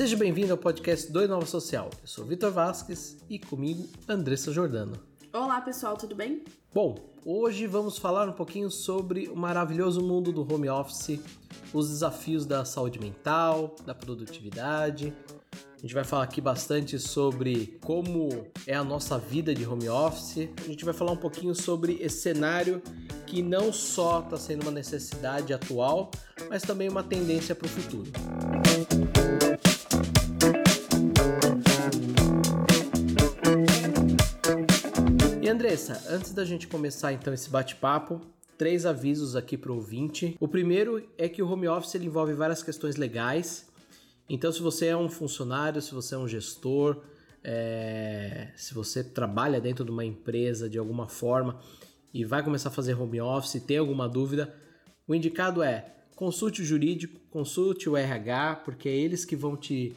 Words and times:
Seja 0.00 0.16
bem-vindo 0.16 0.50
ao 0.50 0.56
podcast 0.56 1.12
do 1.12 1.22
Inova 1.22 1.44
Social. 1.44 1.90
Eu 2.00 2.06
sou 2.06 2.24
Vitor 2.24 2.50
Vasques 2.50 3.18
e 3.28 3.38
comigo 3.38 3.86
Andressa 4.08 4.50
Jordano. 4.50 4.94
Olá 5.30 5.60
pessoal, 5.60 5.94
tudo 5.94 6.14
bem? 6.14 6.42
Bom, 6.72 6.96
hoje 7.22 7.66
vamos 7.66 7.98
falar 7.98 8.26
um 8.26 8.32
pouquinho 8.32 8.70
sobre 8.70 9.28
o 9.28 9.36
maravilhoso 9.36 10.00
mundo 10.00 10.32
do 10.32 10.40
home 10.50 10.70
office, 10.70 11.20
os 11.74 11.90
desafios 11.90 12.46
da 12.46 12.64
saúde 12.64 12.98
mental, 12.98 13.76
da 13.84 13.94
produtividade. 13.94 15.12
A 15.76 15.80
gente 15.82 15.92
vai 15.92 16.04
falar 16.04 16.24
aqui 16.24 16.40
bastante 16.40 16.98
sobre 16.98 17.78
como 17.82 18.46
é 18.66 18.74
a 18.74 18.82
nossa 18.82 19.18
vida 19.18 19.54
de 19.54 19.66
home 19.66 19.90
office. 19.90 20.48
A 20.64 20.66
gente 20.66 20.82
vai 20.82 20.94
falar 20.94 21.12
um 21.12 21.18
pouquinho 21.18 21.54
sobre 21.54 21.98
esse 22.00 22.22
cenário 22.22 22.82
que 23.26 23.42
não 23.42 23.70
só 23.70 24.20
está 24.20 24.38
sendo 24.38 24.62
uma 24.62 24.70
necessidade 24.70 25.52
atual, 25.52 26.10
mas 26.48 26.62
também 26.62 26.88
uma 26.88 27.02
tendência 27.02 27.54
para 27.54 27.66
o 27.66 27.68
futuro. 27.68 28.10
E 28.98 29.09
Andressa, 35.50 36.04
antes 36.08 36.32
da 36.32 36.44
gente 36.44 36.68
começar 36.68 37.12
então 37.12 37.34
esse 37.34 37.50
bate-papo, 37.50 38.20
três 38.56 38.86
avisos 38.86 39.34
aqui 39.34 39.56
para 39.56 39.72
o 39.72 39.74
ouvinte. 39.74 40.36
O 40.38 40.46
primeiro 40.46 41.04
é 41.18 41.28
que 41.28 41.42
o 41.42 41.50
home 41.50 41.66
office 41.66 41.96
envolve 41.96 42.32
várias 42.34 42.62
questões 42.62 42.94
legais. 42.94 43.66
Então, 44.28 44.52
se 44.52 44.62
você 44.62 44.86
é 44.86 44.96
um 44.96 45.08
funcionário, 45.08 45.82
se 45.82 45.92
você 45.92 46.14
é 46.14 46.18
um 46.18 46.28
gestor, 46.28 47.02
é, 47.42 48.52
se 48.54 48.72
você 48.72 49.02
trabalha 49.02 49.60
dentro 49.60 49.84
de 49.84 49.90
uma 49.90 50.04
empresa 50.04 50.70
de 50.70 50.78
alguma 50.78 51.08
forma 51.08 51.58
e 52.14 52.24
vai 52.24 52.44
começar 52.44 52.68
a 52.68 52.72
fazer 52.72 52.94
home 52.94 53.20
office 53.20 53.60
tem 53.60 53.78
alguma 53.78 54.08
dúvida, 54.08 54.54
o 55.08 55.16
indicado 55.16 55.64
é 55.64 55.84
consulte 56.14 56.62
o 56.62 56.64
jurídico, 56.64 57.18
consulte 57.28 57.88
o 57.88 57.96
RH, 57.96 58.62
porque 58.64 58.88
é 58.88 58.94
eles 58.94 59.24
que 59.24 59.34
vão 59.34 59.56
te, 59.56 59.96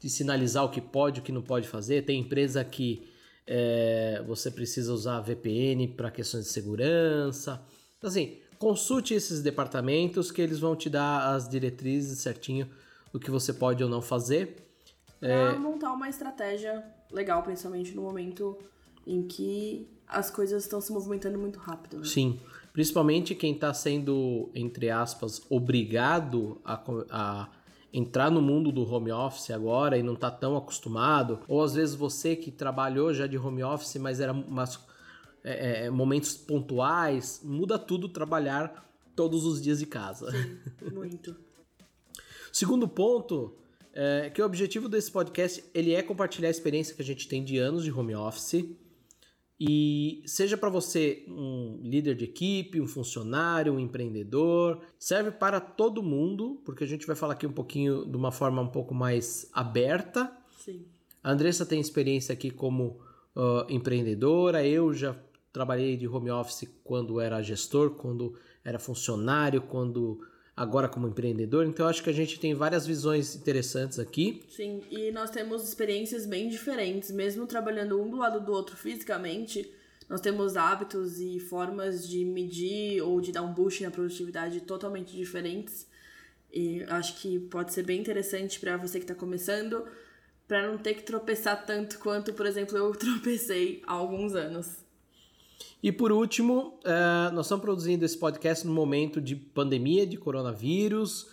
te 0.00 0.08
sinalizar 0.08 0.64
o 0.64 0.70
que 0.70 0.80
pode 0.80 1.18
e 1.18 1.20
o 1.20 1.24
que 1.24 1.32
não 1.32 1.42
pode 1.42 1.68
fazer. 1.68 2.06
Tem 2.06 2.20
empresa 2.20 2.64
que 2.64 3.12
é, 3.46 4.22
você 4.26 4.50
precisa 4.50 4.92
usar 4.92 5.20
VPN 5.20 5.88
para 5.88 6.10
questões 6.10 6.44
de 6.44 6.50
segurança. 6.50 7.62
Então, 7.98 8.08
assim, 8.08 8.38
consulte 8.58 9.14
esses 9.14 9.42
departamentos 9.42 10.30
que 10.30 10.40
eles 10.40 10.58
vão 10.58 10.74
te 10.74 10.88
dar 10.88 11.34
as 11.34 11.48
diretrizes 11.48 12.18
certinho 12.18 12.68
do 13.12 13.20
que 13.20 13.30
você 13.30 13.52
pode 13.52 13.82
ou 13.82 13.88
não 13.88 14.02
fazer. 14.02 14.56
Pra 15.20 15.28
é... 15.28 15.52
montar 15.58 15.92
uma 15.92 16.08
estratégia 16.08 16.84
legal, 17.12 17.42
principalmente 17.42 17.94
no 17.94 18.02
momento 18.02 18.58
em 19.06 19.22
que 19.22 19.88
as 20.06 20.30
coisas 20.30 20.64
estão 20.64 20.80
se 20.80 20.92
movimentando 20.92 21.38
muito 21.38 21.58
rápido. 21.58 21.98
Né? 21.98 22.04
Sim, 22.04 22.40
principalmente 22.72 23.34
quem 23.34 23.54
está 23.54 23.72
sendo, 23.72 24.50
entre 24.54 24.90
aspas, 24.90 25.42
obrigado 25.48 26.60
a, 26.64 26.82
a, 27.10 27.48
entrar 27.94 28.28
no 28.28 28.42
mundo 28.42 28.72
do 28.72 28.82
home 28.82 29.12
office 29.12 29.52
agora 29.52 29.96
e 29.96 30.02
não 30.02 30.14
está 30.14 30.28
tão 30.28 30.56
acostumado, 30.56 31.38
ou 31.46 31.62
às 31.62 31.74
vezes 31.74 31.94
você 31.94 32.34
que 32.34 32.50
trabalhou 32.50 33.14
já 33.14 33.28
de 33.28 33.38
home 33.38 33.62
office, 33.62 33.94
mas 33.96 34.18
era 34.18 34.32
umas, 34.32 34.80
é, 35.44 35.84
é, 35.84 35.90
momentos 35.90 36.34
pontuais, 36.34 37.40
muda 37.44 37.78
tudo 37.78 38.08
trabalhar 38.08 38.84
todos 39.14 39.46
os 39.46 39.62
dias 39.62 39.78
de 39.78 39.86
casa. 39.86 40.32
Sim, 40.32 40.90
muito. 40.92 41.36
Segundo 42.52 42.88
ponto 42.88 43.54
é 43.92 44.28
que 44.28 44.42
o 44.42 44.44
objetivo 44.44 44.88
desse 44.88 45.12
podcast 45.12 45.64
ele 45.72 45.94
é 45.94 46.02
compartilhar 46.02 46.48
a 46.48 46.50
experiência 46.50 46.96
que 46.96 47.02
a 47.02 47.04
gente 47.04 47.28
tem 47.28 47.44
de 47.44 47.58
anos 47.58 47.84
de 47.84 47.92
home 47.92 48.16
office 48.16 48.64
e 49.58 50.22
seja 50.26 50.56
para 50.56 50.68
você 50.68 51.24
um 51.28 51.78
líder 51.82 52.16
de 52.16 52.24
equipe, 52.24 52.80
um 52.80 52.88
funcionário, 52.88 53.72
um 53.72 53.78
empreendedor, 53.78 54.80
serve 54.98 55.30
para 55.30 55.60
todo 55.60 56.02
mundo, 56.02 56.60
porque 56.64 56.82
a 56.82 56.86
gente 56.86 57.06
vai 57.06 57.14
falar 57.14 57.34
aqui 57.34 57.46
um 57.46 57.52
pouquinho 57.52 58.04
de 58.04 58.16
uma 58.16 58.32
forma 58.32 58.60
um 58.60 58.68
pouco 58.68 58.94
mais 58.94 59.48
aberta. 59.52 60.30
Sim. 60.58 60.84
A 61.22 61.30
Andressa 61.30 61.64
tem 61.64 61.80
experiência 61.80 62.32
aqui 62.32 62.50
como 62.50 63.00
uh, 63.36 63.64
empreendedora, 63.68 64.66
eu 64.66 64.92
já 64.92 65.16
trabalhei 65.52 65.96
de 65.96 66.08
home 66.08 66.32
office 66.32 66.68
quando 66.82 67.20
era 67.20 67.40
gestor, 67.40 67.90
quando 67.90 68.34
era 68.64 68.78
funcionário, 68.78 69.62
quando 69.62 70.20
agora 70.56 70.88
como 70.88 71.08
empreendedor. 71.08 71.66
Então 71.66 71.86
acho 71.86 72.02
que 72.02 72.10
a 72.10 72.14
gente 72.14 72.38
tem 72.38 72.54
várias 72.54 72.86
visões 72.86 73.34
interessantes 73.34 73.98
aqui. 73.98 74.42
Sim, 74.48 74.82
e 74.90 75.10
nós 75.10 75.30
temos 75.30 75.66
experiências 75.66 76.26
bem 76.26 76.48
diferentes, 76.48 77.10
mesmo 77.10 77.46
trabalhando 77.46 78.00
um 78.00 78.08
do 78.08 78.16
lado 78.16 78.40
do 78.40 78.52
outro 78.52 78.76
fisicamente. 78.76 79.70
Nós 80.08 80.20
temos 80.20 80.56
hábitos 80.56 81.18
e 81.18 81.40
formas 81.40 82.06
de 82.06 82.24
medir 82.24 83.02
ou 83.02 83.20
de 83.20 83.32
dar 83.32 83.42
um 83.42 83.52
boost 83.52 83.82
na 83.82 83.90
produtividade 83.90 84.60
totalmente 84.60 85.16
diferentes. 85.16 85.88
E 86.52 86.84
acho 86.84 87.20
que 87.20 87.40
pode 87.40 87.72
ser 87.72 87.82
bem 87.82 88.00
interessante 88.00 88.60
para 88.60 88.76
você 88.76 88.98
que 88.98 89.04
está 89.04 89.14
começando, 89.14 89.84
para 90.46 90.70
não 90.70 90.78
ter 90.78 90.94
que 90.94 91.02
tropeçar 91.02 91.64
tanto 91.66 91.98
quanto, 91.98 92.32
por 92.32 92.46
exemplo, 92.46 92.76
eu 92.76 92.92
tropecei 92.94 93.82
há 93.86 93.92
alguns 93.92 94.34
anos. 94.34 94.83
E 95.82 95.92
por 95.92 96.10
último, 96.12 96.80
uh, 96.84 97.34
nós 97.34 97.46
estamos 97.46 97.62
produzindo 97.62 98.04
esse 98.04 98.16
podcast 98.16 98.66
no 98.66 98.72
momento 98.72 99.20
de 99.20 99.36
pandemia 99.36 100.06
de 100.06 100.16
coronavírus, 100.16 101.24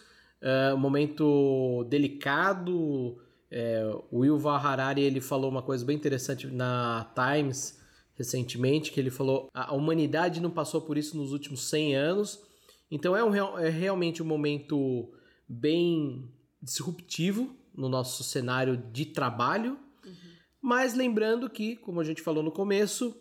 uh, 0.41 0.75
um 0.75 0.77
momento 0.77 1.85
delicado. 1.89 3.17
Uh, 3.51 4.03
o 4.11 4.25
Yuval 4.25 4.55
Harari 4.55 5.01
ele 5.01 5.21
falou 5.21 5.49
uma 5.49 5.61
coisa 5.61 5.85
bem 5.85 5.95
interessante 5.95 6.47
na 6.47 7.09
Times 7.15 7.79
recentemente, 8.13 8.91
que 8.91 8.99
ele 8.99 9.09
falou 9.09 9.49
a 9.53 9.73
humanidade 9.73 10.41
não 10.41 10.51
passou 10.51 10.81
por 10.81 10.97
isso 10.97 11.17
nos 11.17 11.31
últimos 11.31 11.69
100 11.69 11.95
anos. 11.95 12.41
Então 12.89 13.15
é, 13.15 13.23
um, 13.23 13.57
é 13.57 13.69
realmente 13.69 14.21
um 14.21 14.25
momento 14.25 15.11
bem 15.47 16.29
disruptivo 16.61 17.55
no 17.73 17.87
nosso 17.87 18.23
cenário 18.23 18.77
de 18.91 19.05
trabalho. 19.05 19.77
Uhum. 20.05 20.13
Mas 20.61 20.93
lembrando 20.93 21.49
que, 21.49 21.75
como 21.77 21.99
a 22.01 22.03
gente 22.03 22.21
falou 22.21 22.43
no 22.43 22.51
começo, 22.51 23.15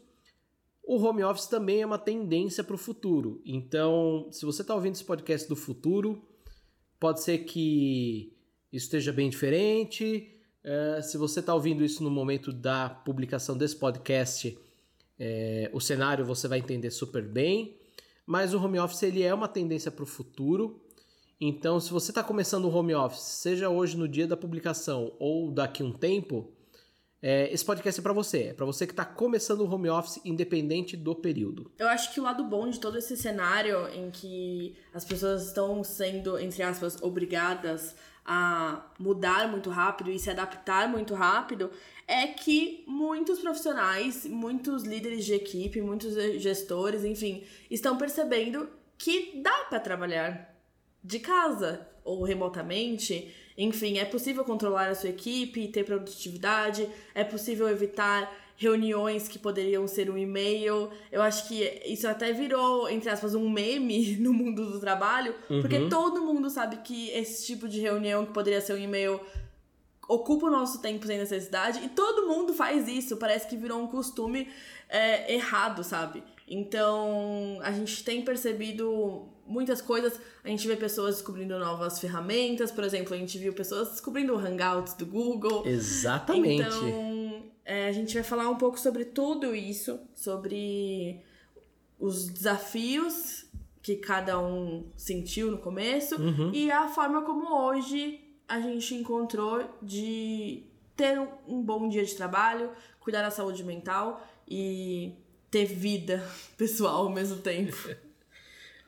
o 0.93 1.01
home 1.01 1.23
office 1.23 1.47
também 1.47 1.83
é 1.83 1.87
uma 1.87 2.01
tendência 2.01 2.65
para 2.65 2.75
o 2.75 2.79
futuro. 2.79 3.41
Então, 3.47 4.27
se 4.33 4.45
você 4.45 4.63
está 4.63 4.75
ouvindo 4.75 4.95
esse 4.95 5.05
podcast 5.05 5.49
do 5.49 5.55
futuro, 5.55 6.21
pode 6.99 7.23
ser 7.23 7.39
que 7.45 8.37
isso 8.73 8.87
esteja 8.87 9.13
bem 9.13 9.31
diferente. 9.31 10.35
Uh, 10.65 11.01
se 11.01 11.17
você 11.17 11.39
está 11.39 11.55
ouvindo 11.55 11.85
isso 11.85 12.03
no 12.03 12.11
momento 12.11 12.53
da 12.53 12.91
publicação 12.91 13.57
desse 13.57 13.77
podcast, 13.77 14.59
é, 15.17 15.71
o 15.73 15.81
cenário 15.81 16.25
você 16.25 16.49
vai 16.49 16.59
entender 16.59 16.91
super 16.91 17.23
bem. 17.23 17.79
Mas 18.27 18.53
o 18.53 18.61
home 18.61 18.81
office 18.81 19.05
ele 19.05 19.23
é 19.23 19.33
uma 19.33 19.47
tendência 19.47 19.93
para 19.93 20.03
o 20.03 20.07
futuro. 20.07 20.83
Então, 21.41 21.79
se 21.79 21.93
você 21.93 22.11
está 22.11 22.25
começando 22.25 22.65
o 22.65 22.75
home 22.75 22.97
office, 22.97 23.23
seja 23.23 23.69
hoje 23.69 23.97
no 23.97 24.09
dia 24.09 24.27
da 24.27 24.37
publicação 24.37 25.13
ou 25.21 25.53
daqui 25.53 25.85
a 25.85 25.87
um 25.87 25.93
tempo, 25.93 26.51
é, 27.23 27.53
esse 27.53 27.65
podcast 27.65 28.01
é 28.01 28.03
para 28.03 28.13
você, 28.13 28.43
é 28.45 28.55
para 28.55 28.65
você 28.65 28.87
que 28.87 28.93
está 28.93 29.05
começando 29.05 29.61
o 29.61 29.71
home 29.71 29.91
office 29.91 30.21
independente 30.25 30.97
do 30.97 31.15
período. 31.15 31.71
Eu 31.79 31.89
acho 31.89 32.13
que 32.15 32.21
o 32.21 32.23
lado 32.23 32.45
bom 32.45 32.69
de 32.69 32.81
todo 32.81 32.97
esse 32.97 33.17
cenário 33.17 33.89
em 33.89 34.11
que 34.11 34.75
as 34.95 35.05
pessoas 35.05 35.47
estão 35.47 35.85
sendo, 35.85 36.39
entre 36.39 36.63
aspas, 36.63 37.01
obrigadas 37.03 37.95
a 38.25 38.87
mudar 38.99 39.49
muito 39.49 39.71
rápido 39.71 40.11
e 40.11 40.19
se 40.19 40.31
adaptar 40.31 40.89
muito 40.89 41.15
rápido 41.15 41.71
é 42.07 42.27
que 42.27 42.85
muitos 42.87 43.39
profissionais, 43.41 44.25
muitos 44.25 44.85
líderes 44.85 45.25
de 45.25 45.35
equipe, 45.35 45.81
muitos 45.81 46.15
gestores, 46.41 47.05
enfim, 47.05 47.45
estão 47.71 47.99
percebendo 47.99 48.69
que 48.97 49.41
dá 49.43 49.65
para 49.69 49.81
trabalhar 49.81 50.55
de 51.03 51.19
casa 51.19 51.87
ou 52.05 52.23
remotamente 52.23 53.35
enfim, 53.61 53.99
é 53.99 54.05
possível 54.05 54.43
controlar 54.45 54.89
a 54.89 54.95
sua 54.95 55.11
equipe, 55.11 55.69
ter 55.69 55.85
produtividade, 55.85 56.89
é 57.15 57.23
possível 57.23 57.69
evitar 57.69 58.33
reuniões 58.57 59.29
que 59.29 59.39
poderiam 59.39 59.87
ser 59.87 60.11
um 60.11 60.17
e-mail. 60.17 60.91
Eu 61.13 61.23
acho 61.23 61.47
que 61.47 61.63
isso 61.87 62.09
até 62.09 62.33
virou, 62.33 62.89
entre 62.89 63.11
aspas, 63.11 63.35
um 63.35 63.49
meme 63.49 64.17
no 64.21 64.33
mundo 64.33 64.71
do 64.73 64.81
trabalho, 64.81 65.35
uhum. 65.49 65.61
porque 65.61 65.89
todo 65.89 66.23
mundo 66.23 66.49
sabe 66.49 66.79
que 66.79 67.11
esse 67.11 67.47
tipo 67.47 67.69
de 67.69 67.81
reunião 67.81 68.25
que 68.25 68.33
poderia 68.33 68.61
ser 68.61 68.75
um 68.75 68.79
e-mail 68.79 69.21
ocupa 70.09 70.47
o 70.47 70.51
nosso 70.51 70.81
tempo 70.81 71.07
sem 71.07 71.19
necessidade 71.19 71.85
e 71.85 71.89
todo 71.89 72.27
mundo 72.27 72.53
faz 72.53 72.89
isso. 72.89 73.17
Parece 73.17 73.47
que 73.47 73.57
virou 73.57 73.81
um 73.81 73.87
costume 73.87 74.49
é, 74.89 75.33
errado, 75.35 75.85
sabe? 75.85 76.23
Então, 76.51 77.61
a 77.63 77.71
gente 77.71 78.03
tem 78.03 78.23
percebido 78.23 79.29
muitas 79.47 79.81
coisas. 79.81 80.21
A 80.43 80.49
gente 80.49 80.67
vê 80.67 80.75
pessoas 80.75 81.15
descobrindo 81.15 81.57
novas 81.61 82.01
ferramentas. 82.01 82.73
Por 82.73 82.83
exemplo, 82.83 83.15
a 83.15 83.17
gente 83.17 83.39
viu 83.39 83.53
pessoas 83.53 83.91
descobrindo 83.91 84.35
o 84.35 84.37
Hangouts 84.37 84.95
do 84.95 85.07
Google. 85.07 85.65
Exatamente. 85.65 86.63
Então, 86.63 87.45
é, 87.65 87.87
a 87.87 87.93
gente 87.93 88.15
vai 88.15 88.25
falar 88.25 88.51
um 88.51 88.57
pouco 88.57 88.81
sobre 88.81 89.05
tudo 89.05 89.55
isso, 89.55 90.01
sobre 90.13 91.23
os 92.01 92.27
desafios 92.27 93.47
que 93.81 93.95
cada 93.97 94.39
um 94.41 94.91
sentiu 94.97 95.51
no 95.51 95.59
começo 95.59 96.21
uhum. 96.21 96.51
e 96.53 96.71
a 96.71 96.89
forma 96.89 97.23
como 97.23 97.55
hoje 97.55 98.21
a 98.49 98.61
gente 98.61 98.95
encontrou 98.95 99.65
de 99.81 100.65
ter 100.97 101.19
um 101.47 101.63
bom 101.63 101.89
dia 101.89 102.05
de 102.05 102.15
trabalho, 102.15 102.71
cuidar 102.99 103.23
da 103.23 103.31
saúde 103.31 103.65
mental 103.65 104.27
e 104.47 105.15
ter 105.51 105.67
vida 105.67 106.25
pessoal 106.57 107.07
ao 107.07 107.11
mesmo 107.11 107.39
tempo. 107.39 107.77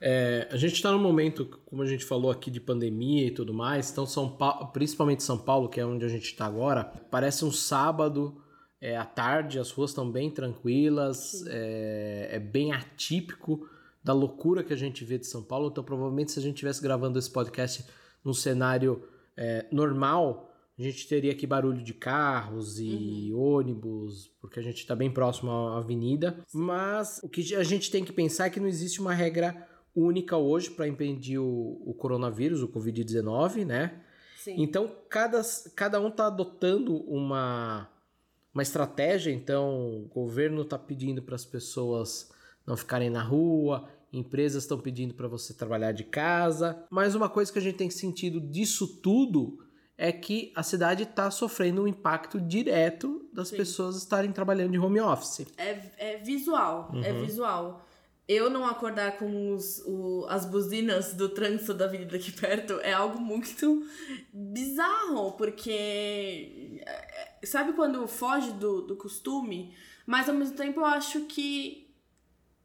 É, 0.05 0.49
a 0.51 0.57
gente 0.57 0.75
está 0.75 0.91
num 0.91 0.99
momento, 0.99 1.47
como 1.65 1.81
a 1.81 1.87
gente 1.87 2.05
falou 2.05 2.29
aqui, 2.29 2.51
de 2.51 2.61
pandemia 2.61 3.29
e 3.29 3.31
tudo 3.31 3.55
mais. 3.55 3.89
Então, 3.89 4.05
São 4.05 4.29
Paulo, 4.29 4.67
principalmente 4.73 5.23
São 5.23 5.39
Paulo, 5.39 5.69
que 5.69 5.79
é 5.79 5.87
onde 5.87 6.05
a 6.05 6.09
gente 6.09 6.25
está 6.25 6.45
agora, 6.45 6.83
parece 7.09 7.45
um 7.45 7.53
sábado 7.53 8.43
é, 8.81 8.97
à 8.97 9.05
tarde, 9.05 9.61
as 9.61 9.71
ruas 9.71 9.91
estão 9.91 10.11
bem 10.11 10.29
tranquilas, 10.29 11.45
é, 11.47 12.31
é, 12.33 12.41
bem 12.41 12.73
atípico 12.73 13.69
da 14.03 14.13
loucura 14.13 14.65
que 14.65 14.73
a 14.73 14.77
gente 14.77 15.05
vê 15.05 15.19
de 15.19 15.27
São 15.29 15.41
Paulo. 15.41 15.69
Então, 15.69 15.85
provavelmente, 15.85 16.33
se 16.33 16.41
a 16.41 16.43
gente 16.43 16.55
estivesse 16.55 16.83
gravando 16.83 17.17
esse 17.17 17.31
podcast 17.31 17.85
num 18.25 18.35
cenário 18.35 19.05
é, 19.37 19.67
normal, 19.71 20.52
a 20.83 20.91
gente 20.91 21.07
teria 21.07 21.31
aqui 21.31 21.47
barulho 21.47 21.83
de 21.83 21.95
carros 21.95 22.81
e 22.81 23.31
uhum. 23.33 23.41
ônibus, 23.41 24.31
porque 24.41 24.59
a 24.59 24.63
gente 24.63 24.79
está 24.79 24.97
bem 24.97 25.11
próximo 25.11 25.51
à 25.51 25.79
avenida. 25.79 26.37
Mas 26.53 27.21
o 27.23 27.29
que 27.29 27.55
a 27.55 27.63
gente 27.63 27.91
tem 27.91 28.05
que 28.05 28.13
pensar 28.13 28.47
é 28.47 28.51
que 28.51 28.59
não 28.59 28.67
existe 28.67 29.01
uma 29.01 29.15
regra 29.15 29.69
única 29.95 30.37
hoje 30.37 30.71
para 30.71 30.89
impedir 30.89 31.39
o, 31.39 31.81
o, 31.87 31.95
coronavírus, 31.95 32.63
o 32.63 32.69
Covid-19, 32.69 33.65
né? 33.65 34.03
Sim. 34.39 34.57
Então, 34.59 34.91
cada, 35.09 35.41
cada 35.77 36.01
um 36.01 36.09
está 36.09 36.27
adotando 36.27 36.97
uma, 37.09 37.89
uma 38.53 38.63
estratégia. 38.63 39.31
Então, 39.31 40.05
o 40.05 40.09
governo 40.09 40.63
está 40.63 40.79
pedindo 40.79 41.23
para 41.23 41.37
as 41.37 41.45
pessoas 41.45 42.31
não 42.67 42.77
ficarem 42.77 43.11
na 43.11 43.23
rua, 43.23 43.89
empresas 44.13 44.65
estão 44.65 44.79
pedindo 44.79 45.15
para 45.15 45.29
você 45.29 45.55
trabalhar 45.55 45.93
de 45.93 46.05
casa. 46.05 46.85
Mas 46.91 47.15
uma 47.15 47.29
coisa 47.29 47.53
que 47.53 47.59
a 47.59 47.63
gente 47.63 47.77
tem 47.77 47.91
sentido 47.91 48.41
disso 48.41 49.01
tudo 49.01 49.59
é 50.03 50.11
que 50.11 50.53
a 50.57 50.65
cidade 50.65 51.05
está 51.05 51.31
sofrendo 51.31 51.85
um 51.85 51.87
impacto 51.87 52.41
direto 52.41 53.25
das 53.33 53.49
Sim. 53.49 53.57
pessoas 53.59 53.95
estarem 53.97 54.33
trabalhando 54.33 54.73
de 54.73 54.79
home 54.79 55.01
office. 55.01 55.47
É, 55.57 55.79
é 55.97 56.17
visual, 56.17 56.91
é 56.93 56.97
uhum. 56.97 57.05
é 57.05 57.13
visual. 57.13 57.87
Eu 58.27 58.51
não 58.51 58.67
acordar 58.67 59.17
com 59.17 59.53
os, 59.53 59.81
o, 59.87 60.27
as 60.29 60.45
buzinas 60.45 61.15
do 61.15 61.29
trânsito 61.29 61.73
da 61.73 61.85
avenida 61.85 62.17
aqui 62.17 62.33
perto 62.35 62.81
é 62.81 62.93
algo 62.93 63.21
muito 63.21 63.87
bizarro, 64.33 65.33
porque 65.33 66.83
é, 66.85 67.47
sabe 67.47 67.73
quando 67.73 68.05
foge 68.09 68.51
do, 68.55 68.83
do 68.83 68.97
costume? 68.97 69.73
Mas 70.05 70.29
ao 70.29 70.35
mesmo 70.35 70.57
tempo 70.57 70.81
eu 70.81 70.85
acho 70.85 71.27
que 71.27 71.82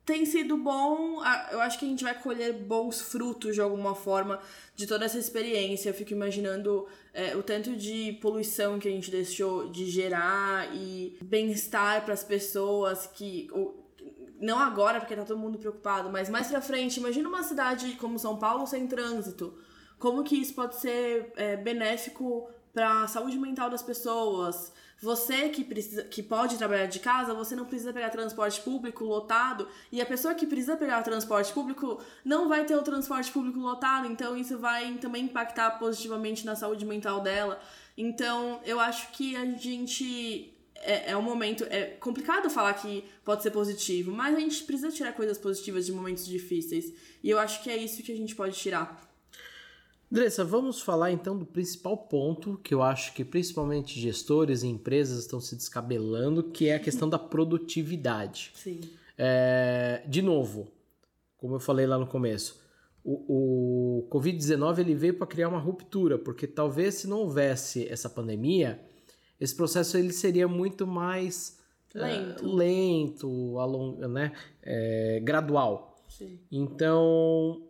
tem 0.07 0.25
sido 0.25 0.55
bom. 0.55 1.21
Eu 1.51 1.59
acho 1.59 1.77
que 1.77 1.85
a 1.85 1.87
gente 1.87 2.03
vai 2.03 2.17
colher 2.17 2.53
bons 2.53 3.01
frutos 3.01 3.53
de 3.53 3.61
alguma 3.61 3.93
forma 3.93 4.39
de 4.73 4.87
toda 4.87 5.03
essa 5.03 5.19
experiência. 5.19 5.89
Eu 5.89 5.93
fico 5.93 6.13
imaginando 6.13 6.87
é, 7.13 7.35
o 7.35 7.43
tanto 7.43 7.75
de 7.75 8.13
poluição 8.21 8.79
que 8.79 8.87
a 8.87 8.91
gente 8.91 9.11
deixou 9.11 9.69
de 9.69 9.85
gerar 9.85 10.73
e 10.73 11.17
bem-estar 11.21 12.05
para 12.05 12.13
as 12.13 12.23
pessoas 12.23 13.05
que. 13.05 13.49
Ou, 13.51 13.85
não 14.39 14.57
agora, 14.59 14.99
porque 15.01 15.15
tá 15.15 15.25
todo 15.25 15.37
mundo 15.37 15.57
preocupado, 15.57 16.09
mas 16.09 16.29
mais 16.29 16.47
pra 16.47 16.61
frente, 16.61 16.99
imagina 16.99 17.27
uma 17.27 17.43
cidade 17.43 17.93
como 17.99 18.17
São 18.17 18.37
Paulo 18.37 18.65
sem 18.65 18.87
trânsito. 18.87 19.57
Como 19.99 20.23
que 20.23 20.35
isso 20.35 20.53
pode 20.53 20.79
ser 20.79 21.33
é, 21.35 21.57
benéfico 21.57 22.49
para 22.73 23.03
a 23.03 23.07
saúde 23.07 23.37
mental 23.37 23.69
das 23.69 23.81
pessoas? 23.81 24.71
Você 24.99 25.49
que 25.49 25.63
precisa, 25.63 26.03
que 26.03 26.23
pode 26.23 26.57
trabalhar 26.57 26.87
de 26.87 26.99
casa, 26.99 27.33
você 27.33 27.55
não 27.55 27.65
precisa 27.65 27.93
pegar 27.93 28.09
transporte 28.09 28.59
público 28.61 29.03
lotado 29.03 29.67
e 29.91 30.01
a 30.01 30.05
pessoa 30.05 30.33
que 30.33 30.47
precisa 30.47 30.75
pegar 30.75 31.03
transporte 31.03 31.53
público 31.53 32.01
não 32.25 32.49
vai 32.49 32.65
ter 32.65 32.75
o 32.75 32.81
transporte 32.81 33.31
público 33.31 33.59
lotado, 33.59 34.07
então 34.07 34.35
isso 34.35 34.57
vai 34.57 34.95
também 34.95 35.25
impactar 35.25 35.71
positivamente 35.77 36.45
na 36.45 36.55
saúde 36.55 36.83
mental 36.83 37.21
dela. 37.21 37.59
Então, 37.95 38.59
eu 38.65 38.79
acho 38.79 39.11
que 39.11 39.35
a 39.35 39.45
gente 39.45 40.51
é, 40.75 41.11
é 41.11 41.17
um 41.17 41.21
momento. 41.21 41.65
É 41.69 41.85
complicado 41.99 42.49
falar 42.49 42.73
que 42.73 43.03
pode 43.23 43.43
ser 43.43 43.51
positivo, 43.51 44.11
mas 44.11 44.35
a 44.35 44.39
gente 44.39 44.63
precisa 44.63 44.91
tirar 44.91 45.13
coisas 45.13 45.37
positivas 45.37 45.85
de 45.85 45.91
momentos 45.91 46.25
difíceis. 46.25 46.93
E 47.23 47.29
eu 47.29 47.39
acho 47.39 47.61
que 47.63 47.69
é 47.69 47.77
isso 47.77 48.01
que 48.03 48.11
a 48.11 48.15
gente 48.15 48.35
pode 48.35 48.57
tirar. 48.57 49.06
Andressa, 50.09 50.45
vamos 50.45 50.81
falar 50.81 51.11
então 51.11 51.37
do 51.37 51.45
principal 51.45 51.97
ponto 51.97 52.57
que 52.63 52.73
eu 52.73 52.81
acho 52.81 53.13
que 53.13 53.25
principalmente 53.25 53.99
gestores 53.99 54.63
e 54.63 54.67
empresas 54.67 55.19
estão 55.19 55.41
se 55.41 55.55
descabelando, 55.55 56.43
que 56.43 56.69
é 56.69 56.75
a 56.75 56.79
questão 56.79 57.09
da 57.09 57.19
produtividade. 57.19 58.51
Sim. 58.55 58.79
É, 59.17 60.03
de 60.07 60.21
novo, 60.21 60.71
como 61.37 61.55
eu 61.55 61.59
falei 61.59 61.85
lá 61.85 61.97
no 61.97 62.07
começo, 62.07 62.61
o, 63.03 64.03
o 64.05 64.07
Covid-19 64.09 64.79
ele 64.79 64.95
veio 64.95 65.13
para 65.15 65.27
criar 65.27 65.49
uma 65.49 65.59
ruptura, 65.59 66.17
porque 66.17 66.47
talvez 66.47 66.95
se 66.95 67.07
não 67.07 67.19
houvesse 67.19 67.87
essa 67.89 68.09
pandemia, 68.09 68.81
esse 69.39 69.55
processo 69.55 69.97
ele 69.97 70.13
seria 70.13 70.47
muito 70.47 70.87
mais 70.87 71.59
lento, 71.93 72.45
uh, 72.45 72.55
lento 72.55 73.59
along, 73.59 74.07
né? 74.07 74.31
É, 74.61 75.19
gradual. 75.21 75.95
Sim. 76.07 76.39
Então, 76.51 77.66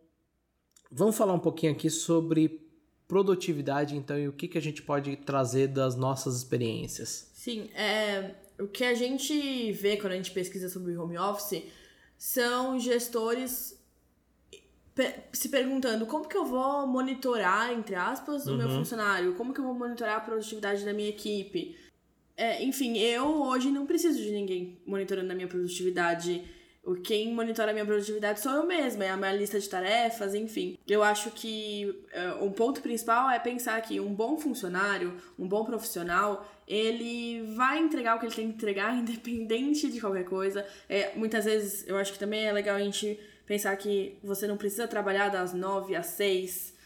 Vamos 0.97 1.15
falar 1.15 1.33
um 1.33 1.39
pouquinho 1.39 1.73
aqui 1.73 1.91
sobre 1.91 2.59
produtividade, 3.07 3.95
então, 3.95 4.17
e 4.17 4.27
o 4.27 4.33
que, 4.33 4.47
que 4.47 4.57
a 4.57 4.61
gente 4.61 4.81
pode 4.81 5.15
trazer 5.17 5.67
das 5.67 5.95
nossas 5.95 6.35
experiências. 6.37 7.29
Sim, 7.35 7.69
é, 7.75 8.33
o 8.59 8.67
que 8.67 8.83
a 8.83 8.95
gente 8.95 9.71
vê 9.73 9.97
quando 9.97 10.13
a 10.13 10.15
gente 10.15 10.31
pesquisa 10.31 10.67
sobre 10.69 10.97
home 10.97 11.15
office 11.15 11.61
são 12.17 12.79
gestores 12.79 13.79
se 15.31 15.49
perguntando 15.49 16.07
como 16.07 16.27
que 16.27 16.35
eu 16.35 16.43
vou 16.43 16.87
monitorar, 16.87 17.71
entre 17.71 17.93
aspas, 17.93 18.47
o 18.47 18.51
uhum. 18.53 18.57
meu 18.57 18.69
funcionário, 18.69 19.35
como 19.35 19.53
que 19.53 19.59
eu 19.59 19.65
vou 19.65 19.75
monitorar 19.75 20.17
a 20.17 20.21
produtividade 20.21 20.83
da 20.83 20.93
minha 20.93 21.09
equipe. 21.09 21.77
É, 22.35 22.63
enfim, 22.63 22.97
eu 22.97 23.43
hoje 23.43 23.69
não 23.69 23.85
preciso 23.85 24.17
de 24.17 24.31
ninguém 24.31 24.81
monitorando 24.83 25.31
a 25.31 25.35
minha 25.35 25.47
produtividade 25.47 26.43
quem 26.95 27.33
monitora 27.33 27.71
a 27.71 27.73
minha 27.73 27.85
produtividade 27.85 28.39
sou 28.39 28.51
eu 28.51 28.65
mesma, 28.65 29.05
é 29.05 29.09
a 29.09 29.17
minha 29.17 29.33
lista 29.33 29.59
de 29.59 29.69
tarefas, 29.69 30.33
enfim. 30.33 30.77
Eu 30.87 31.03
acho 31.03 31.31
que 31.31 32.03
uh, 32.39 32.45
um 32.45 32.51
ponto 32.51 32.81
principal 32.81 33.29
é 33.29 33.39
pensar 33.39 33.81
que 33.81 33.99
um 33.99 34.13
bom 34.13 34.37
funcionário, 34.37 35.13
um 35.37 35.47
bom 35.47 35.65
profissional, 35.65 36.47
ele 36.67 37.41
vai 37.55 37.79
entregar 37.79 38.15
o 38.15 38.19
que 38.19 38.25
ele 38.25 38.35
tem 38.35 38.47
que 38.47 38.55
entregar, 38.55 38.95
independente 38.97 39.89
de 39.89 39.99
qualquer 39.99 40.25
coisa. 40.25 40.65
É, 40.87 41.13
muitas 41.15 41.45
vezes 41.45 41.87
eu 41.87 41.97
acho 41.97 42.13
que 42.13 42.19
também 42.19 42.45
é 42.45 42.51
legal 42.51 42.75
a 42.75 42.81
gente 42.81 43.19
pensar 43.45 43.75
que 43.75 44.17
você 44.23 44.47
não 44.47 44.57
precisa 44.57 44.87
trabalhar 44.87 45.29
das 45.29 45.53
nove 45.53 45.95
às 45.95 46.07
seis 46.07 46.77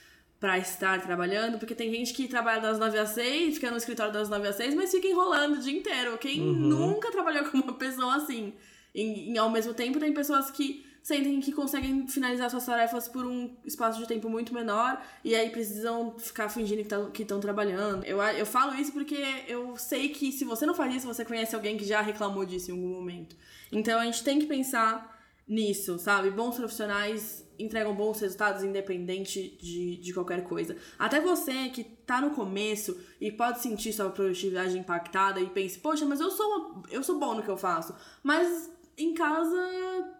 para 0.41 0.57
estar 0.57 0.99
trabalhando, 1.03 1.59
porque 1.59 1.75
tem 1.75 1.91
gente 1.91 2.15
que 2.15 2.27
trabalha 2.27 2.59
das 2.59 2.79
9 2.79 2.97
às 2.97 3.09
6, 3.09 3.53
fica 3.55 3.69
no 3.69 3.77
escritório 3.77 4.11
das 4.11 4.27
9 4.27 4.47
às 4.47 4.55
6, 4.55 4.73
mas 4.73 4.89
fica 4.89 5.05
enrolando 5.07 5.53
o 5.53 5.59
dia 5.59 5.77
inteiro. 5.77 6.17
Quem 6.17 6.41
uhum. 6.41 6.53
nunca 6.53 7.11
trabalhou 7.11 7.45
com 7.45 7.59
uma 7.59 7.73
pessoa 7.75 8.15
assim? 8.15 8.51
E, 8.93 9.31
e, 9.31 9.37
ao 9.37 9.49
mesmo 9.49 9.73
tempo 9.73 9.99
tem 9.99 10.13
pessoas 10.13 10.51
que 10.51 10.85
sentem 11.01 11.39
que 11.39 11.51
conseguem 11.51 12.07
finalizar 12.07 12.49
suas 12.49 12.65
tarefas 12.65 13.07
por 13.07 13.25
um 13.25 13.55
espaço 13.65 13.99
de 13.99 14.07
tempo 14.07 14.29
muito 14.29 14.53
menor 14.53 15.01
e 15.23 15.33
aí 15.35 15.49
precisam 15.49 16.15
ficar 16.19 16.47
fingindo 16.49 17.09
que 17.11 17.23
estão 17.23 17.39
trabalhando. 17.39 18.03
Eu, 18.05 18.21
eu 18.21 18.45
falo 18.45 18.75
isso 18.75 18.91
porque 18.91 19.17
eu 19.47 19.75
sei 19.77 20.09
que 20.09 20.31
se 20.31 20.45
você 20.45 20.65
não 20.65 20.75
faz 20.75 20.93
isso, 20.95 21.07
você 21.07 21.25
conhece 21.25 21.55
alguém 21.55 21.77
que 21.77 21.85
já 21.85 22.01
reclamou 22.01 22.45
disso 22.45 22.69
em 22.69 22.73
algum 22.73 22.89
momento. 22.89 23.35
Então 23.71 23.99
a 23.99 24.05
gente 24.05 24.23
tem 24.23 24.39
que 24.39 24.45
pensar 24.45 25.19
nisso, 25.47 25.97
sabe? 25.97 26.29
Bons 26.29 26.55
profissionais 26.55 27.45
entregam 27.59 27.93
bons 27.93 28.19
resultados 28.19 28.63
independente 28.63 29.57
de, 29.61 29.97
de 29.97 30.13
qualquer 30.13 30.43
coisa. 30.43 30.75
Até 30.97 31.19
você 31.19 31.69
que 31.69 31.83
tá 31.83 32.21
no 32.21 32.31
começo 32.31 32.97
e 33.19 33.31
pode 33.31 33.61
sentir 33.61 33.93
sua 33.93 34.09
produtividade 34.09 34.77
impactada 34.77 35.39
e 35.39 35.49
pense, 35.49 35.79
poxa, 35.79 36.05
mas 36.05 36.19
eu 36.19 36.31
sou, 36.31 36.47
uma, 36.47 36.83
eu 36.89 37.03
sou 37.03 37.19
bom 37.19 37.35
no 37.35 37.43
que 37.43 37.49
eu 37.49 37.57
faço. 37.57 37.93
Mas 38.23 38.69
em 38.97 39.13
casa 39.13 39.57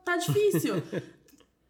tá 0.03 0.17
difícil. 0.17 0.75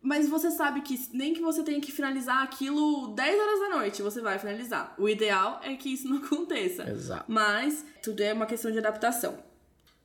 Mas 0.01 0.27
você 0.27 0.49
sabe 0.49 0.81
que 0.81 0.99
nem 1.13 1.31
que 1.31 1.41
você 1.41 1.61
tenha 1.63 1.79
que 1.79 1.91
finalizar 1.91 2.41
aquilo 2.41 3.13
10 3.13 3.39
horas 3.39 3.59
da 3.59 3.69
noite, 3.77 4.01
você 4.01 4.19
vai 4.19 4.39
finalizar. 4.39 4.95
O 4.97 5.07
ideal 5.07 5.61
é 5.63 5.75
que 5.75 5.93
isso 5.93 6.07
não 6.09 6.17
aconteça. 6.17 6.89
Exato. 6.89 7.25
Mas 7.27 7.85
tudo 8.01 8.21
é 8.21 8.33
uma 8.33 8.47
questão 8.47 8.71
de 8.71 8.79
adaptação. 8.79 9.37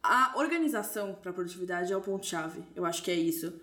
A 0.03 0.35
organização 0.37 1.15
para 1.15 1.33
produtividade 1.33 1.93
é 1.93 1.97
o 1.97 2.01
ponto-chave. 2.03 2.63
Eu 2.75 2.85
acho 2.85 3.03
que 3.03 3.11
é 3.11 3.15
isso. 3.15 3.59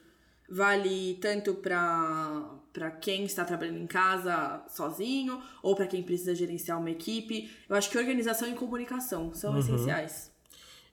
Vale 0.49 1.19
tanto 1.21 1.53
para 1.53 2.91
quem 2.99 3.25
está 3.25 3.45
trabalhando 3.45 3.77
em 3.77 3.87
casa 3.87 4.63
sozinho 4.67 5.41
ou 5.61 5.75
para 5.75 5.87
quem 5.87 6.01
precisa 6.01 6.33
gerenciar 6.33 6.79
uma 6.79 6.91
equipe. 6.91 7.49
Eu 7.69 7.75
acho 7.75 7.89
que 7.89 7.97
organização 7.97 8.49
e 8.49 8.53
comunicação 8.55 9.33
são 9.33 9.53
uhum. 9.53 9.59
essenciais. 9.59 10.31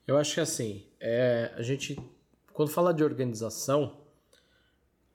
Eu 0.07 0.19
acho 0.19 0.35
que 0.35 0.41
assim, 0.41 0.85
é, 1.01 1.53
a 1.57 1.63
gente 1.63 1.99
quando 2.61 2.69
fala 2.69 2.93
de 2.93 3.03
organização, 3.03 3.97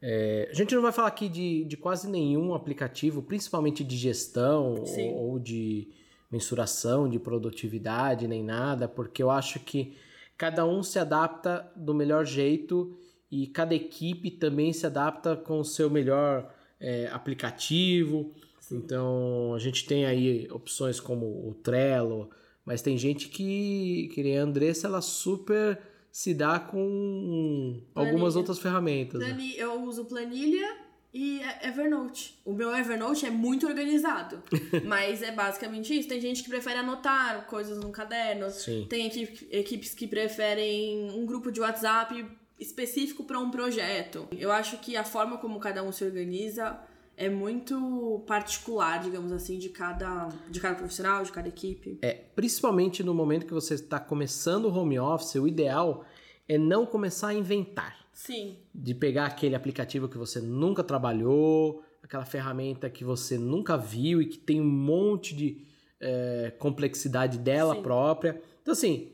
é, 0.02 0.48
a 0.50 0.54
gente 0.56 0.74
não 0.74 0.82
vai 0.82 0.92
falar 0.92 1.10
aqui 1.10 1.30
de, 1.30 1.64
de 1.66 1.78
quase 1.78 2.10
nenhum 2.10 2.56
aplicativo, 2.56 3.22
principalmente 3.22 3.84
de 3.84 3.96
gestão 3.96 4.74
ou, 4.82 5.16
ou, 5.30 5.40
de 5.40 5.88
mensuração 6.32 7.08
de 7.08 7.20
produtividade, 7.20 8.28
nem 8.28 8.44
nada, 8.44 8.88
porque 8.88 9.22
eu 9.22 9.30
acho 9.30 9.60
que 9.60 9.96
cada 10.36 10.66
um 10.66 10.82
se 10.82 10.98
adapta 10.98 11.72
do 11.76 11.94
melhor 11.94 12.26
jeito 12.26 12.98
e 13.30 13.46
cada 13.46 13.76
equipe 13.76 14.32
também 14.32 14.74
se 14.74 14.88
adapta 14.88 15.36
com 15.36 15.60
o 15.60 15.64
seu 15.64 15.88
melhor 15.88 16.52
é, 16.80 17.10
aplicativo. 17.12 18.34
Sim. 18.60 18.78
Então 18.78 19.54
a 19.54 19.60
gente 19.60 19.86
tem 19.86 20.08
aí 20.08 20.48
opções 20.50 21.00
como 21.00 21.28
o 21.48 21.54
Trello, 21.62 22.28
mas 22.66 22.82
tem 22.82 22.98
gente 22.98 23.30
que, 23.30 24.10
que 24.16 24.36
a 24.36 24.42
Andressa, 24.42 24.88
ela 24.88 25.00
super 25.00 25.94
se 26.16 26.34
dá 26.34 26.58
com 26.62 27.82
planilha. 27.94 28.10
algumas 28.10 28.38
outras 28.38 28.58
ferramentas. 28.58 29.20
Né? 29.20 29.36
Eu 29.58 29.82
uso 29.82 30.06
planilha 30.06 30.78
e 31.14 31.42
é 31.42 31.68
Evernote. 31.68 32.40
O 32.46 32.54
meu 32.54 32.74
Evernote 32.74 33.26
é 33.26 33.30
muito 33.30 33.68
organizado. 33.68 34.42
mas 34.88 35.22
é 35.22 35.34
basicamente 35.34 35.94
isso. 35.94 36.08
Tem 36.08 36.22
gente 36.22 36.42
que 36.42 36.48
prefere 36.50 36.80
anotar 36.80 37.46
coisas 37.48 37.78
no 37.84 37.90
caderno. 37.92 38.50
Sim. 38.50 38.86
Tem 38.90 39.08
equipe- 39.08 39.46
equipes 39.52 39.94
que 39.94 40.08
preferem 40.08 41.12
um 41.12 41.26
grupo 41.26 41.52
de 41.52 41.60
WhatsApp 41.60 42.26
específico 42.58 43.26
para 43.26 43.38
um 43.38 43.52
projeto. 43.52 44.26
Eu 44.38 44.54
acho 44.54 44.78
que 44.78 44.96
a 44.96 45.04
forma 45.04 45.38
como 45.38 45.60
cada 45.60 45.84
um 45.84 45.92
se 45.92 46.06
organiza 46.06 46.80
é 47.18 47.30
muito 47.30 48.24
particular, 48.28 49.02
digamos 49.02 49.32
assim, 49.32 49.58
de 49.58 49.70
cada, 49.70 50.30
de 50.50 50.60
cada 50.60 50.76
profissional, 50.76 51.24
de 51.24 51.32
cada 51.32 51.48
equipe. 51.48 51.98
É, 52.02 52.14
principalmente 52.14 53.04
no 53.04 53.14
momento 53.14 53.46
que 53.46 53.54
você 53.54 53.76
está 53.76 54.00
começando 54.00 54.66
o 54.66 54.74
home 54.74 55.00
office, 55.00 55.36
o 55.36 55.48
ideal 55.48 56.06
é 56.48 56.58
não 56.58 56.86
começar 56.86 57.30
a 57.30 57.34
inventar. 57.34 58.06
Sim, 58.14 58.58
De 58.74 58.94
pegar 58.94 59.26
aquele 59.26 59.56
aplicativo 59.56 60.08
que 60.08 60.18
você 60.18 60.40
nunca 60.40 60.82
trabalhou, 60.82 61.84
aquela 62.02 62.24
ferramenta 62.24 62.90
que 62.90 63.04
você 63.04 63.38
nunca 63.38 63.78
viu 63.78 64.22
e 64.22 64.26
que 64.26 64.38
tem 64.38 64.62
um 64.62 64.70
monte 64.70 65.36
de 65.36 65.66
é, 66.00 66.54
complexidade 66.58 67.38
dela 67.38 67.76
Sim. 67.76 67.82
própria. 67.82 68.42
Então, 68.62 68.72
assim, 68.72 69.12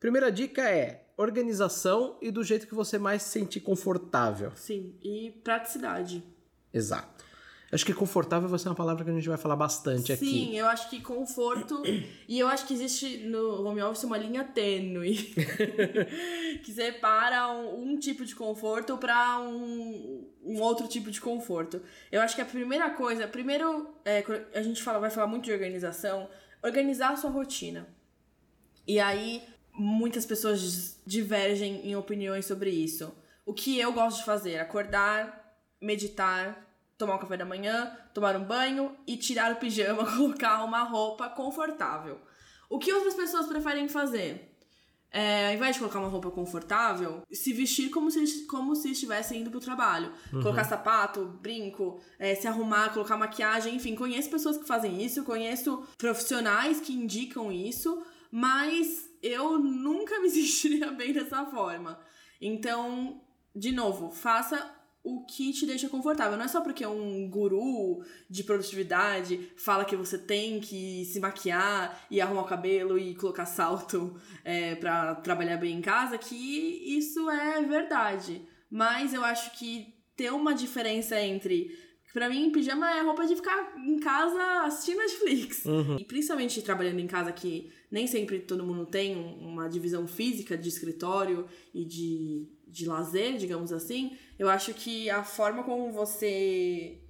primeira 0.00 0.32
dica 0.32 0.62
é 0.62 1.04
organização 1.16 2.16
e 2.22 2.30
do 2.30 2.42
jeito 2.42 2.66
que 2.66 2.74
você 2.74 2.98
mais 2.98 3.22
se 3.22 3.30
sentir 3.30 3.60
confortável. 3.60 4.52
sim. 4.54 4.94
E 5.02 5.30
praticidade. 5.42 6.22
Exato. 6.76 7.16
Acho 7.72 7.84
que 7.84 7.92
confortável 7.92 8.48
vai 8.48 8.58
ser 8.60 8.68
uma 8.68 8.76
palavra 8.76 9.04
que 9.04 9.10
a 9.10 9.12
gente 9.12 9.28
vai 9.28 9.36
falar 9.36 9.56
bastante 9.56 10.12
aqui. 10.12 10.24
Sim, 10.24 10.56
eu 10.56 10.66
acho 10.66 10.88
que 10.88 11.00
conforto. 11.00 11.82
e 12.28 12.38
eu 12.38 12.46
acho 12.46 12.64
que 12.64 12.74
existe 12.74 13.18
no 13.26 13.66
home 13.66 13.82
office 13.82 14.04
uma 14.04 14.16
linha 14.16 14.44
tênue 14.44 15.16
que 16.64 16.72
separa 16.72 17.48
um, 17.48 17.90
um 17.90 17.98
tipo 17.98 18.24
de 18.24 18.36
conforto 18.36 18.96
para 18.96 19.40
um, 19.40 20.30
um 20.44 20.60
outro 20.60 20.86
tipo 20.86 21.10
de 21.10 21.20
conforto. 21.20 21.82
Eu 22.12 22.20
acho 22.20 22.36
que 22.36 22.40
a 22.40 22.46
primeira 22.46 22.90
coisa, 22.90 23.26
primeiro, 23.26 23.96
é, 24.04 24.24
a 24.54 24.62
gente 24.62 24.80
fala, 24.80 25.00
vai 25.00 25.10
falar 25.10 25.26
muito 25.26 25.44
de 25.44 25.52
organização, 25.52 26.28
organizar 26.62 27.14
a 27.14 27.16
sua 27.16 27.30
rotina. 27.30 27.88
E 28.86 29.00
aí, 29.00 29.42
muitas 29.72 30.24
pessoas 30.24 31.00
divergem 31.04 31.84
em 31.84 31.96
opiniões 31.96 32.46
sobre 32.46 32.70
isso. 32.70 33.12
O 33.44 33.52
que 33.52 33.76
eu 33.78 33.92
gosto 33.92 34.18
de 34.18 34.24
fazer? 34.24 34.58
Acordar, 34.60 35.58
meditar, 35.80 36.65
tomar 36.98 37.16
um 37.16 37.18
café 37.18 37.36
da 37.36 37.44
manhã, 37.44 37.96
tomar 38.14 38.36
um 38.36 38.44
banho 38.44 38.96
e 39.06 39.16
tirar 39.16 39.52
o 39.52 39.56
pijama, 39.56 40.04
colocar 40.16 40.64
uma 40.64 40.82
roupa 40.82 41.28
confortável. 41.28 42.20
O 42.68 42.78
que 42.78 42.92
outras 42.92 43.14
pessoas 43.14 43.46
preferem 43.46 43.88
fazer? 43.88 44.52
É, 45.10 45.48
ao 45.48 45.54
invés 45.54 45.74
de 45.74 45.78
colocar 45.78 45.98
uma 45.98 46.08
roupa 46.08 46.30
confortável, 46.30 47.22
se 47.30 47.52
vestir 47.52 47.90
como 47.90 48.10
se, 48.10 48.44
como 48.46 48.74
se 48.74 48.90
estivesse 48.90 49.36
indo 49.36 49.50
pro 49.50 49.60
trabalho. 49.60 50.12
Colocar 50.30 50.64
sapato, 50.64 51.24
brinco, 51.40 52.00
é, 52.18 52.34
se 52.34 52.46
arrumar, 52.46 52.92
colocar 52.92 53.16
maquiagem, 53.16 53.76
enfim. 53.76 53.94
Conheço 53.94 54.28
pessoas 54.28 54.58
que 54.58 54.66
fazem 54.66 55.02
isso, 55.02 55.24
conheço 55.24 55.86
profissionais 55.96 56.80
que 56.80 56.92
indicam 56.92 57.50
isso, 57.50 58.04
mas 58.30 59.08
eu 59.22 59.58
nunca 59.58 60.20
me 60.20 60.28
sentiria 60.30 60.90
bem 60.90 61.12
dessa 61.12 61.46
forma. 61.46 61.98
Então, 62.40 63.22
de 63.54 63.72
novo, 63.72 64.10
faça 64.10 64.75
o 65.08 65.24
que 65.24 65.52
te 65.52 65.64
deixa 65.66 65.88
confortável. 65.88 66.36
Não 66.36 66.44
é 66.44 66.48
só 66.48 66.60
porque 66.60 66.84
um 66.86 67.30
guru 67.30 68.02
de 68.28 68.42
produtividade 68.42 69.50
fala 69.56 69.84
que 69.84 69.96
você 69.96 70.18
tem 70.18 70.60
que 70.60 71.04
se 71.04 71.20
maquiar 71.20 72.06
e 72.10 72.20
arrumar 72.20 72.42
o 72.42 72.46
cabelo 72.46 72.98
e 72.98 73.14
colocar 73.14 73.46
salto 73.46 74.14
é, 74.44 74.74
para 74.74 75.14
trabalhar 75.16 75.56
bem 75.58 75.76
em 75.76 75.80
casa 75.80 76.18
que 76.18 76.34
isso 76.98 77.30
é 77.30 77.62
verdade. 77.62 78.42
Mas 78.70 79.14
eu 79.14 79.24
acho 79.24 79.56
que 79.58 79.94
ter 80.16 80.32
uma 80.32 80.52
diferença 80.54 81.20
entre. 81.20 81.70
Pra 82.12 82.30
mim, 82.30 82.50
pijama 82.50 82.90
é 82.90 83.02
roupa 83.02 83.26
de 83.26 83.36
ficar 83.36 83.74
em 83.76 83.98
casa 83.98 84.62
assistindo 84.64 84.96
Netflix. 84.98 85.64
E 86.00 86.04
principalmente 86.04 86.62
trabalhando 86.62 86.98
em 86.98 87.06
casa, 87.06 87.30
que 87.30 87.70
nem 87.90 88.06
sempre 88.06 88.38
todo 88.40 88.64
mundo 88.64 88.86
tem 88.86 89.14
um- 89.14 89.48
uma 89.48 89.68
divisão 89.68 90.08
física 90.08 90.56
de 90.56 90.66
escritório 90.70 91.46
e 91.74 91.84
de, 91.84 92.48
de 92.66 92.86
lazer, 92.86 93.36
digamos 93.36 93.72
assim. 93.72 94.16
Eu 94.38 94.48
acho 94.48 94.74
que 94.74 95.08
a 95.10 95.22
forma 95.22 95.62
como 95.62 95.90
você 95.92 97.00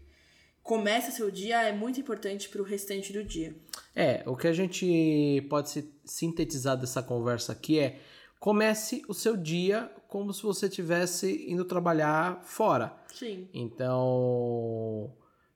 começa 0.62 1.10
seu 1.10 1.30
dia 1.30 1.62
é 1.62 1.72
muito 1.72 2.00
importante 2.00 2.48
pro 2.48 2.62
restante 2.62 3.12
do 3.12 3.22
dia. 3.24 3.56
É, 3.94 4.22
o 4.26 4.36
que 4.36 4.46
a 4.48 4.52
gente 4.52 5.46
pode 5.48 5.88
sintetizar 6.04 6.76
dessa 6.76 7.02
conversa 7.02 7.52
aqui 7.52 7.78
é 7.78 8.00
comece 8.38 9.02
o 9.08 9.14
seu 9.14 9.36
dia 9.36 9.90
como 10.08 10.32
se 10.32 10.42
você 10.42 10.66
estivesse 10.66 11.50
indo 11.50 11.64
trabalhar 11.64 12.42
fora. 12.44 12.94
Sim. 13.14 13.48
Então, 13.54 15.14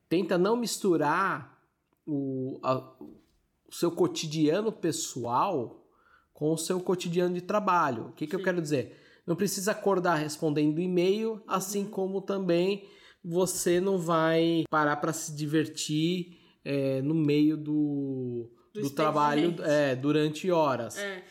tenta 0.09 0.39
não 0.39 0.57
misturar 0.57 1.59
o, 2.07 2.59
a- 2.63 2.93
o 3.01 3.73
seu 3.73 3.91
cotidiano 3.91 4.73
pessoal 4.73 5.87
com 6.33 6.53
o 6.53 6.59
seu 6.59 6.81
cotidiano 6.81 7.35
de 7.35 7.43
trabalho. 7.43 8.07
O 8.09 8.13
que, 8.13 8.27
que 8.27 8.35
eu 8.35 8.43
quero 8.43 8.61
dizer? 8.63 8.97
Não 9.31 9.37
precisa 9.37 9.71
acordar 9.71 10.17
respondendo 10.17 10.81
e-mail, 10.81 11.41
assim 11.47 11.85
como 11.85 12.21
também 12.21 12.89
você 13.23 13.79
não 13.79 13.97
vai 13.97 14.65
parar 14.69 14.97
para 14.97 15.13
se 15.13 15.37
divertir 15.37 16.37
é, 16.65 17.01
no 17.01 17.15
meio 17.15 17.57
do, 17.57 18.51
Do 18.75 18.83
do 18.83 18.91
trabalho 18.91 19.55
é, 19.63 19.95
durante 19.95 20.51
horas. 20.51 20.99
É, 20.99 21.23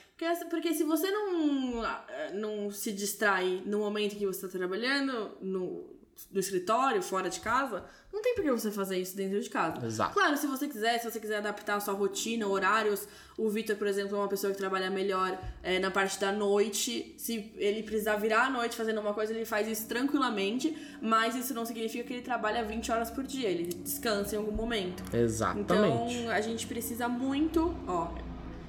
porque, 0.49 0.73
se 0.73 0.85
você 0.85 1.11
não, 1.11 1.83
ah, 1.83 2.05
não 2.35 2.71
se 2.71 2.93
distrai 2.93 3.61
no 3.65 3.79
momento 3.79 4.15
que 4.15 4.25
você 4.25 4.45
está 4.45 4.57
trabalhando, 4.57 5.31
no, 5.41 5.98
no 6.31 6.39
escritório, 6.39 7.01
fora 7.01 7.29
de 7.29 7.39
casa, 7.39 7.83
não 8.11 8.21
tem 8.21 8.33
por 8.33 8.43
que 8.43 8.51
você 8.51 8.71
fazer 8.71 8.97
isso 8.97 9.15
dentro 9.15 9.39
de 9.39 9.49
casa. 9.49 9.85
Exato. 9.85 10.13
Claro, 10.13 10.35
se 10.35 10.47
você 10.47 10.67
quiser, 10.67 10.97
se 10.99 11.09
você 11.09 11.19
quiser 11.19 11.37
adaptar 11.37 11.75
a 11.75 11.79
sua 11.79 11.93
rotina, 11.93 12.47
horários, 12.47 13.07
o 13.37 13.49
Vitor, 13.49 13.75
por 13.75 13.87
exemplo, 13.87 14.15
é 14.15 14.19
uma 14.19 14.27
pessoa 14.27 14.51
que 14.51 14.57
trabalha 14.57 14.89
melhor 14.89 15.39
é, 15.61 15.77
na 15.79 15.91
parte 15.91 16.19
da 16.19 16.31
noite. 16.31 17.13
Se 17.17 17.51
ele 17.55 17.83
precisar 17.83 18.15
virar 18.15 18.47
à 18.47 18.49
noite 18.49 18.75
fazendo 18.75 18.99
uma 18.99 19.13
coisa, 19.13 19.31
ele 19.31 19.45
faz 19.45 19.67
isso 19.67 19.87
tranquilamente, 19.87 20.75
mas 21.01 21.35
isso 21.35 21.53
não 21.53 21.65
significa 21.65 22.03
que 22.03 22.13
ele 22.13 22.23
trabalha 22.23 22.63
20 22.63 22.91
horas 22.91 23.11
por 23.11 23.23
dia, 23.23 23.47
ele 23.47 23.65
descansa 23.65 24.35
em 24.35 24.39
algum 24.39 24.51
momento. 24.51 25.03
Exatamente. 25.15 26.15
Então, 26.15 26.31
a 26.31 26.41
gente 26.41 26.65
precisa 26.65 27.07
muito, 27.07 27.75
ó, 27.87 28.11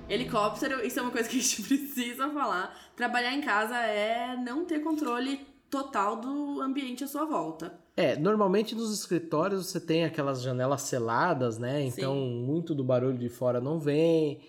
helicóptero, 0.09 0.85
isso 0.85 0.99
é 0.99 1.03
uma 1.03 1.11
coisa 1.11 1.29
que 1.29 1.39
a 1.39 1.41
gente 1.41 1.63
precisa 1.65 2.29
falar. 2.29 2.79
Trabalhar 2.95 3.33
em 3.33 3.41
casa 3.41 3.77
é 3.77 4.37
não 4.37 4.67
ter 4.67 4.81
controle 4.81 5.50
total 5.71 6.17
do 6.17 6.61
ambiente 6.61 7.05
à 7.05 7.07
sua 7.07 7.25
volta. 7.25 7.79
É, 7.97 8.17
normalmente 8.17 8.75
nos 8.75 8.93
escritórios 8.93 9.67
você 9.67 9.81
tem 9.81 10.05
aquelas 10.05 10.43
janelas 10.43 10.83
seladas, 10.83 11.59
né? 11.59 11.83
Então 11.83 12.17
muito 12.17 12.75
do 12.75 12.83
barulho 12.83 13.19
de 13.19 13.29
fora 13.29 13.61
não 13.61 13.79
vem. 13.79 14.41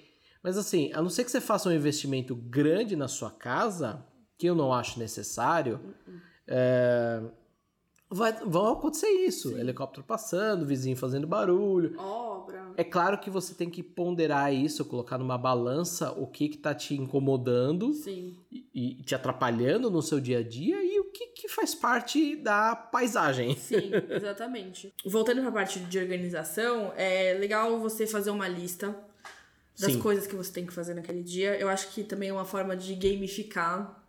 Mas 0.44 0.58
assim, 0.58 0.92
a 0.94 1.02
não 1.02 1.10
ser 1.10 1.24
que 1.24 1.32
você 1.32 1.40
faça 1.40 1.70
um 1.70 1.74
investimento 1.74 2.36
grande 2.36 2.96
na 2.96 3.08
sua 3.08 3.30
casa, 3.30 4.04
que 4.38 4.48
eu 4.48 4.56
não 4.56 4.74
acho 4.74 4.98
necessário, 4.98 5.80
é, 6.48 7.22
vai, 8.10 8.34
vão 8.46 8.72
acontecer 8.72 9.08
isso. 9.08 9.56
Helicóptero 9.58 10.04
passando, 10.06 10.66
vizinho 10.66 10.98
fazendo 10.98 11.28
barulho. 11.28 12.00
Obra. 12.00 12.31
É 12.82 12.84
claro 12.84 13.20
que 13.20 13.30
você 13.30 13.54
tem 13.54 13.70
que 13.70 13.84
ponderar 13.84 14.52
isso, 14.52 14.84
colocar 14.84 15.20
numa 15.20 15.38
balança 15.38 16.12
o 16.14 16.26
que 16.26 16.50
que 16.50 16.58
tá 16.58 16.74
te 16.74 16.96
incomodando 16.96 17.92
e, 18.08 18.66
e 18.74 18.96
te 19.04 19.14
atrapalhando 19.14 19.92
no 19.92 20.02
seu 20.02 20.20
dia 20.20 20.40
a 20.40 20.44
dia 20.44 20.84
e 20.84 21.00
o 21.00 21.04
que, 21.12 21.28
que 21.28 21.48
faz 21.48 21.76
parte 21.76 22.36
da 22.38 22.76
paisagem. 22.76 23.56
Sim, 23.56 23.92
exatamente. 24.10 24.92
Voltando 25.06 25.44
pra 25.44 25.52
parte 25.52 25.80
de 25.80 26.00
organização, 26.00 26.92
é 26.98 27.36
legal 27.40 27.80
você 27.80 28.08
fazer 28.08 28.32
uma 28.32 28.48
lista 28.48 28.98
das 29.80 29.92
Sim. 29.92 30.00
coisas 30.00 30.26
que 30.26 30.36
você 30.36 30.52
tem 30.52 30.66
que 30.66 30.74
fazer 30.74 30.96
naquele 30.96 31.22
dia. 31.22 31.56
Eu 31.60 31.70
acho 31.70 31.90
que 31.90 32.04
também 32.04 32.30
é 32.30 32.34
uma 32.34 32.46
forma 32.46 32.76
de 32.76 32.96
gamificar 32.96 34.04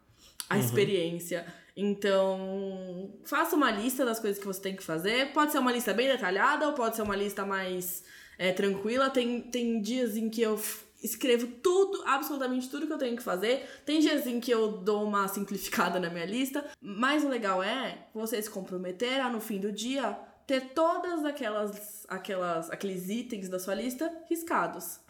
a 0.49 0.59
experiência. 0.59 1.45
Então, 1.76 3.11
faça 3.23 3.55
uma 3.55 3.71
lista 3.71 4.02
das 4.02 4.19
coisas 4.19 4.38
que 4.41 4.47
você 4.47 4.62
tem 4.62 4.75
que 4.75 4.83
fazer. 4.83 5.31
Pode 5.35 5.52
ser 5.52 5.59
uma 5.59 5.73
lista 5.73 5.93
bem 5.93 6.09
detalhada 6.09 6.67
ou 6.67 6.73
pode 6.73 6.97
ser 6.97 7.02
uma 7.02 7.14
lista 7.14 7.45
mais 7.45 8.02
é, 8.39 8.53
tranquila. 8.53 9.11
Tem, 9.11 9.41
tem 9.41 9.81
dias 9.81 10.17
em 10.17 10.29
que 10.29 10.43
eu 10.43 10.59
escrevo 11.03 11.47
tudo, 11.62 12.03
absolutamente 12.07 12.69
tudo 12.69 12.87
que 12.87 12.93
eu 12.93 12.99
tenho 12.99 13.17
que 13.17 13.23
fazer. 13.23 13.69
Tem 13.85 14.01
dias 14.01 14.27
em 14.27 14.41
que 14.41 14.51
eu 14.51 14.73
dou 14.73 15.05
uma 15.05 15.27
simplificada 15.29 15.99
na 15.99 16.09
minha 16.09 16.25
lista. 16.25 16.65
Mas 16.81 17.25
o 17.25 17.29
legal 17.29 17.62
é 17.62 18.07
você 18.15 18.41
se 18.41 18.51
comprometer 18.51 19.21
a, 19.21 19.29
no 19.29 19.41
fim 19.41 19.59
do 19.59 19.73
dia, 19.73 20.19
ter 20.47 20.73
todas 20.75 21.25
aquelas, 21.25 22.07
aquelas, 22.09 22.71
aqueles 22.71 23.09
itens 23.09 23.49
da 23.49 23.59
sua 23.59 23.75
lista 23.75 24.11
riscados. 24.29 25.01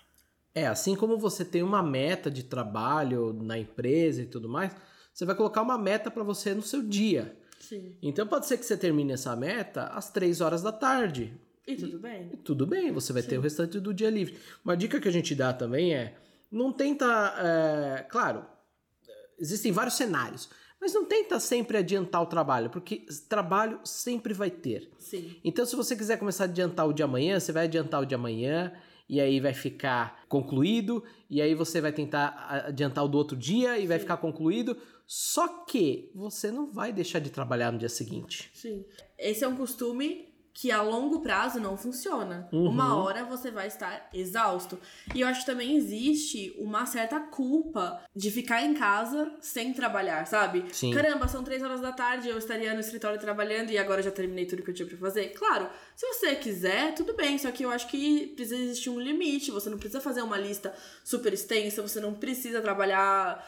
É, 0.55 0.67
assim 0.67 0.95
como 0.95 1.17
você 1.17 1.45
tem 1.45 1.62
uma 1.62 1.83
meta 1.83 2.31
de 2.31 2.43
trabalho 2.43 3.33
na 3.33 3.59
empresa 3.59 4.23
e 4.23 4.26
tudo 4.26 4.49
mais, 4.49 4.75
você 5.12 5.25
vai 5.25 5.35
colocar 5.35 5.62
uma 5.62 5.79
meta 5.79 6.11
para 6.11 6.23
você 6.23 6.55
no 6.55 6.62
seu 6.62 6.83
dia. 6.83 7.37
Sim. 7.59 7.97
Então 8.02 8.26
pode 8.26 8.47
ser 8.47 8.59
que 8.59 8.64
você 8.64 8.76
termine 8.76 9.12
essa 9.12 9.35
meta 9.37 9.85
às 9.85 10.11
3 10.11 10.41
horas 10.41 10.62
da 10.62 10.73
tarde. 10.73 11.33
E 11.66 11.76
tudo 11.76 11.99
bem? 11.99 12.31
E 12.33 12.37
tudo 12.37 12.66
bem, 12.66 12.90
você 12.92 13.12
vai 13.12 13.23
ter 13.23 13.38
o 13.38 13.40
restante 13.40 13.78
do 13.78 13.95
dia 13.95 14.11
livre. 14.11 14.37
Uma 14.64 14.76
dica 14.76 15.00
que 15.00 15.09
a 15.09 15.12
gente 15.12 15.35
dá 15.35 15.52
também 15.52 15.95
é: 15.95 16.16
não 16.50 16.73
tenta. 16.73 17.07
é, 17.38 18.02
claro, 18.04 18.45
existem 19.38 19.71
vários 19.73 19.95
cenários, 19.95 20.49
Mas 20.83 20.92
não 20.92 21.04
tenta 21.04 21.38
sempre 21.38 21.76
adiantar 21.76 22.21
o 22.21 22.26
trabalho, 22.26 22.69
porque 22.69 23.07
trabalho 23.28 23.78
sempre 23.85 24.35
vai 24.35 24.50
ter. 24.50 24.90
Sim. 24.99 25.37
Então, 25.45 25.64
se 25.64 25.76
você 25.76 25.95
quiser 25.95 26.19
começar 26.19 26.42
a 26.42 26.47
adiantar 26.49 26.88
o 26.88 26.92
de 26.92 27.04
amanhã, 27.04 27.38
você 27.38 27.52
vai 27.52 27.66
adiantar 27.66 28.02
o 28.02 28.04
de 28.04 28.16
amanhã 28.16 28.73
e 29.09 29.21
aí 29.21 29.38
vai 29.38 29.54
ficar 29.54 30.25
concluído, 30.28 31.04
e 31.31 31.40
aí 31.40 31.54
você 31.54 31.81
vai 31.81 31.92
tentar 31.92 32.64
adiantar 32.66 33.04
o 33.04 33.09
do 33.09 33.16
outro 33.16 33.37
dia 33.37 33.78
e 33.78 33.87
vai 33.87 34.00
ficar 34.00 34.16
concluído. 34.16 34.76
Só 35.07 35.47
que 35.64 36.11
você 36.16 36.50
não 36.50 36.73
vai 36.73 36.92
deixar 36.92 37.21
de 37.21 37.31
trabalhar 37.31 37.71
no 37.71 37.78
dia 37.78 37.88
seguinte. 37.88 38.50
Sim. 38.52 38.85
Esse 39.16 39.45
é 39.45 39.49
um 39.49 39.54
costume 39.54 40.31
que 40.54 40.71
a 40.71 40.82
longo 40.82 41.21
prazo 41.21 41.59
não 41.59 41.76
funciona. 41.76 42.49
Uhum. 42.52 42.68
Uma 42.68 43.02
hora 43.02 43.25
você 43.25 43.50
vai 43.50 43.66
estar 43.66 44.09
exausto. 44.12 44.78
E 45.14 45.23
eu 45.23 45.28
acho 45.28 45.40
que 45.40 45.47
também 45.47 45.76
existe 45.76 46.54
uma 46.59 46.85
certa 46.85 47.18
culpa 47.18 48.02
de 48.14 48.30
ficar 48.30 48.62
em 48.62 48.75
casa 48.75 49.32
sem 49.40 49.73
trabalhar, 49.73 50.26
sabe? 50.26 50.64
Sim. 50.73 50.92
Caramba, 50.92 51.26
são 51.26 51.42
três 51.42 51.62
horas 51.62 51.80
da 51.80 51.92
tarde, 51.92 52.28
eu 52.28 52.37
estaria 52.37 52.75
no 52.75 52.80
escritório 52.80 53.18
trabalhando 53.18 53.71
e 53.71 53.78
agora 53.78 54.02
já 54.02 54.11
terminei 54.11 54.44
tudo 54.44 54.62
que 54.62 54.71
eu 54.71 54.75
tinha 54.75 54.88
pra 54.88 54.99
fazer. 54.99 55.28
Claro, 55.30 55.68
se 55.97 56.06
você 56.06 56.35
quiser, 56.37 56.94
tudo 56.94 57.14
bem, 57.14 57.38
só 57.38 57.50
que 57.50 57.64
eu 57.64 57.71
acho 57.71 57.88
que 57.88 58.28
precisa 58.28 58.56
existir 58.56 58.90
um 58.90 59.00
limite. 59.00 59.50
Você 59.50 59.71
não 59.71 59.78
precisa 59.78 60.00
fazer 60.00 60.21
uma 60.21 60.37
lista 60.37 60.75
super 61.02 61.32
extensa, 61.32 61.80
você 61.80 61.99
não 61.99 62.12
precisa 62.12 62.61
trabalhar 62.61 63.42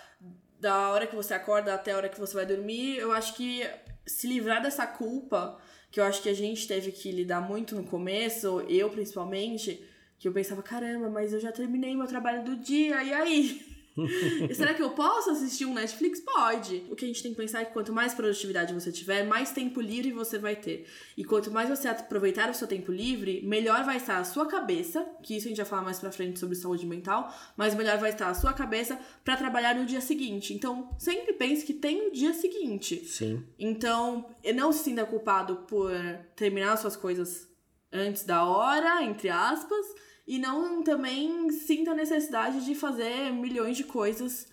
da 0.59 0.89
hora 0.89 1.07
que 1.07 1.15
você 1.15 1.35
acorda 1.35 1.75
até 1.75 1.93
a 1.93 1.97
hora 1.99 2.09
que 2.09 2.19
você 2.19 2.35
vai 2.35 2.47
dormir. 2.47 2.97
Eu 2.97 3.13
acho 3.13 3.35
que 3.35 3.69
se 4.07 4.27
livrar 4.27 4.63
dessa 4.63 4.87
culpa 4.87 5.59
que 5.95 6.01
eu 6.01 6.05
acho 6.05 6.21
que 6.21 6.29
a 6.29 6.35
gente 6.35 6.67
teve 6.67 6.91
que 6.91 7.13
lidar 7.13 7.41
muito 7.41 7.77
no 7.77 7.85
começo, 7.85 8.63
eu 8.63 8.91
principalmente, 8.91 9.81
que 10.19 10.27
eu 10.27 10.33
pensava, 10.33 10.61
caramba, 10.61 11.09
mas 11.09 11.33
eu 11.33 11.39
já 11.39 11.53
terminei 11.53 11.95
meu 11.95 12.09
trabalho 12.09 12.43
do 12.43 12.57
dia, 12.57 13.01
e 13.05 13.13
aí? 13.13 13.74
Será 14.55 14.75
que 14.75 14.83
eu 14.83 14.91
posso 14.91 15.31
assistir 15.31 15.65
um 15.65 15.75
Netflix? 15.75 16.21
Pode. 16.21 16.85
O 16.91 16.97
que 16.97 17.05
a 17.05 17.09
gente 17.09 17.23
tem 17.23 17.33
que 17.33 17.37
pensar 17.37 17.63
é 17.63 17.65
que 17.65 17.73
quanto 17.73 17.93
mais 17.93 18.15
produtividade 18.15 18.75
você 18.75 18.91
tiver, 18.91 19.25
mais 19.25 19.53
tempo 19.53 19.81
livre 19.81 20.13
você 20.13 20.39
vai 20.39 20.57
ter. 20.57 20.87
E 21.17 21.25
quanto 21.25 21.51
mais 21.51 21.69
você 21.69 21.89
aproveitar 21.89 22.51
o 22.51 22.55
seu 22.55 22.67
tempo 22.67 22.91
livre, 22.91 23.43
melhor 23.45 23.85
vai 23.85 23.97
estar 23.97 24.19
a 24.19 24.25
sua 24.25 24.47
cabeça, 24.47 25.07
que 25.23 25.37
isso 25.37 25.47
a 25.47 25.49
gente 25.49 25.59
vai 25.59 25.67
falar 25.67 25.83
mais 25.83 25.99
pra 25.99 26.11
frente 26.11 26.39
sobre 26.39 26.57
saúde 26.57 26.87
mental, 26.87 27.33
mas 27.57 27.75
melhor 27.75 27.99
vai 27.99 28.11
estar 28.11 28.29
a 28.29 28.35
sua 28.35 28.53
cabeça 28.53 28.99
para 29.25 29.37
trabalhar 29.37 29.75
no 29.75 29.87
dia 29.87 30.01
seguinte. 30.01 30.53
Então, 30.53 30.91
sempre 30.99 31.33
pense 31.33 31.65
que 31.65 31.75
tem 31.75 32.09
o 32.09 32.13
dia 32.13 32.35
seguinte. 32.35 33.05
Sim. 33.07 33.45
Então, 33.59 34.35
não 34.55 34.73
se 34.73 34.85
sinta 34.85 35.05
culpado 35.05 35.57
por 35.69 35.91
terminar 36.35 36.77
suas 36.77 36.97
coisas 36.97 37.49
antes 37.93 38.25
da 38.25 38.45
hora, 38.45 39.05
entre 39.05 39.29
aspas, 39.29 39.87
e 40.27 40.39
não 40.39 40.83
também 40.83 41.51
sinta 41.51 41.93
a 41.93 41.95
necessidade 41.95 42.65
de 42.65 42.75
fazer 42.75 43.31
milhões 43.33 43.77
de 43.77 43.85
coisas 43.85 44.49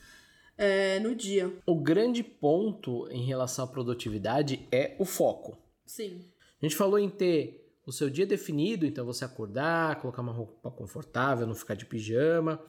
é, 0.58 1.00
no 1.00 1.16
dia. 1.16 1.52
O 1.66 1.76
grande 1.76 2.24
ponto 2.24 3.08
em 3.10 3.24
relação 3.24 3.66
à 3.66 3.68
produtividade 3.68 4.68
é 4.72 4.96
o 5.00 5.06
foco. 5.06 5.58
Sim. 5.86 6.26
A 6.62 6.66
gente 6.66 6.76
falou 6.76 7.00
em 7.00 7.10
ter 7.10 7.62
o 7.86 7.92
seu 7.92 8.10
dia 8.10 8.26
definido, 8.26 8.86
então 8.86 9.06
você 9.06 9.26
acordar, 9.26 10.00
colocar 10.00 10.22
uma 10.22 10.32
roupa 10.32 10.70
confortável, 10.70 11.48
não 11.48 11.56
ficar 11.56 11.76
de 11.76 11.86
pijama. 11.86 12.64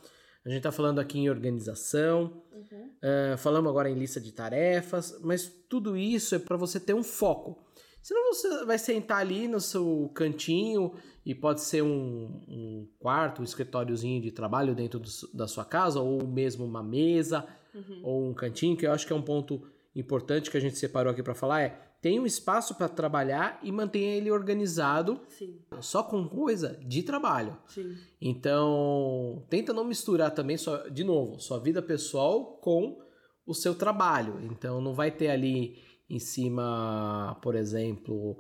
A 0.45 0.49
gente 0.49 0.59
está 0.59 0.73
falando 0.73 0.99
aqui 0.99 1.19
em 1.19 1.31
organização, 1.31 2.43
uh, 2.53 3.39
falamos 3.39 3.71
agora 3.71 3.89
em 3.89 3.95
lista 3.95 4.21
de 4.21 4.33
tarefas, 4.33 5.17
mas 5.23 5.47
tudo 5.69 5.97
isso 5.97 6.35
é 6.35 6.39
para 6.39 6.57
você 6.57 6.81
ter 6.81 6.95
um 6.95 7.05
foco. 7.05 7.63
Senão 8.03 8.35
você 8.35 8.65
vai 8.65 8.79
sentar 8.79 9.19
ali 9.19 9.47
no 9.47 9.61
seu 9.61 10.11
cantinho 10.13 10.93
e 11.25 11.35
pode 11.35 11.61
ser 11.61 11.83
um, 11.83 12.41
um 12.49 12.89
quarto, 12.99 13.41
um 13.41 13.45
escritóriozinho 13.45 14.21
de 14.21 14.33
trabalho 14.33 14.75
dentro 14.75 14.99
do, 14.99 15.09
da 15.33 15.47
sua 15.47 15.65
casa, 15.65 16.01
ou 16.01 16.27
mesmo 16.27 16.65
uma 16.65 16.83
mesa, 16.83 17.47
Uhum. 17.75 18.01
ou 18.03 18.29
um 18.29 18.35
cantinho, 18.35 18.77
que 18.77 18.87
eu 18.87 18.93
acho 18.93 19.07
que 19.07 19.15
é 19.15 19.17
um 19.17 19.23
ponto 19.23 19.63
importante 19.97 20.51
que 20.51 20.59
a 20.59 20.61
gente 20.61 20.77
separou 20.77 21.11
aqui 21.11 21.23
para 21.23 21.35
falar, 21.35 21.63
é 21.63 21.79
tenha 22.03 22.21
um 22.21 22.27
espaço 22.27 22.75
para 22.75 22.87
trabalhar 22.87 23.59
e 23.63 23.73
mantenha 23.73 24.15
ele 24.15 24.31
organizado 24.31 25.21
Sim, 25.29 25.59
só 25.81 26.03
com 26.03 26.29
coisa 26.29 26.79
de 26.85 27.03
trabalho. 27.03 27.57
sim. 27.69 27.97
Então, 28.21 29.45
tenta 29.49 29.73
não 29.73 29.85
misturar 29.85 30.31
também, 30.33 30.57
sua, 30.57 30.91
de 30.91 31.05
novo, 31.05 31.38
sua 31.41 31.59
vida 31.59 31.81
pessoal 31.81 32.59
com 32.61 32.99
o 33.47 33.55
seu 33.55 33.75
trabalho. 33.75 34.38
Então, 34.51 34.81
não 34.81 34.93
vai 34.93 35.11
ter 35.11 35.29
ali 35.29 35.79
em 36.12 36.18
cima, 36.18 37.38
por 37.40 37.55
exemplo, 37.55 38.37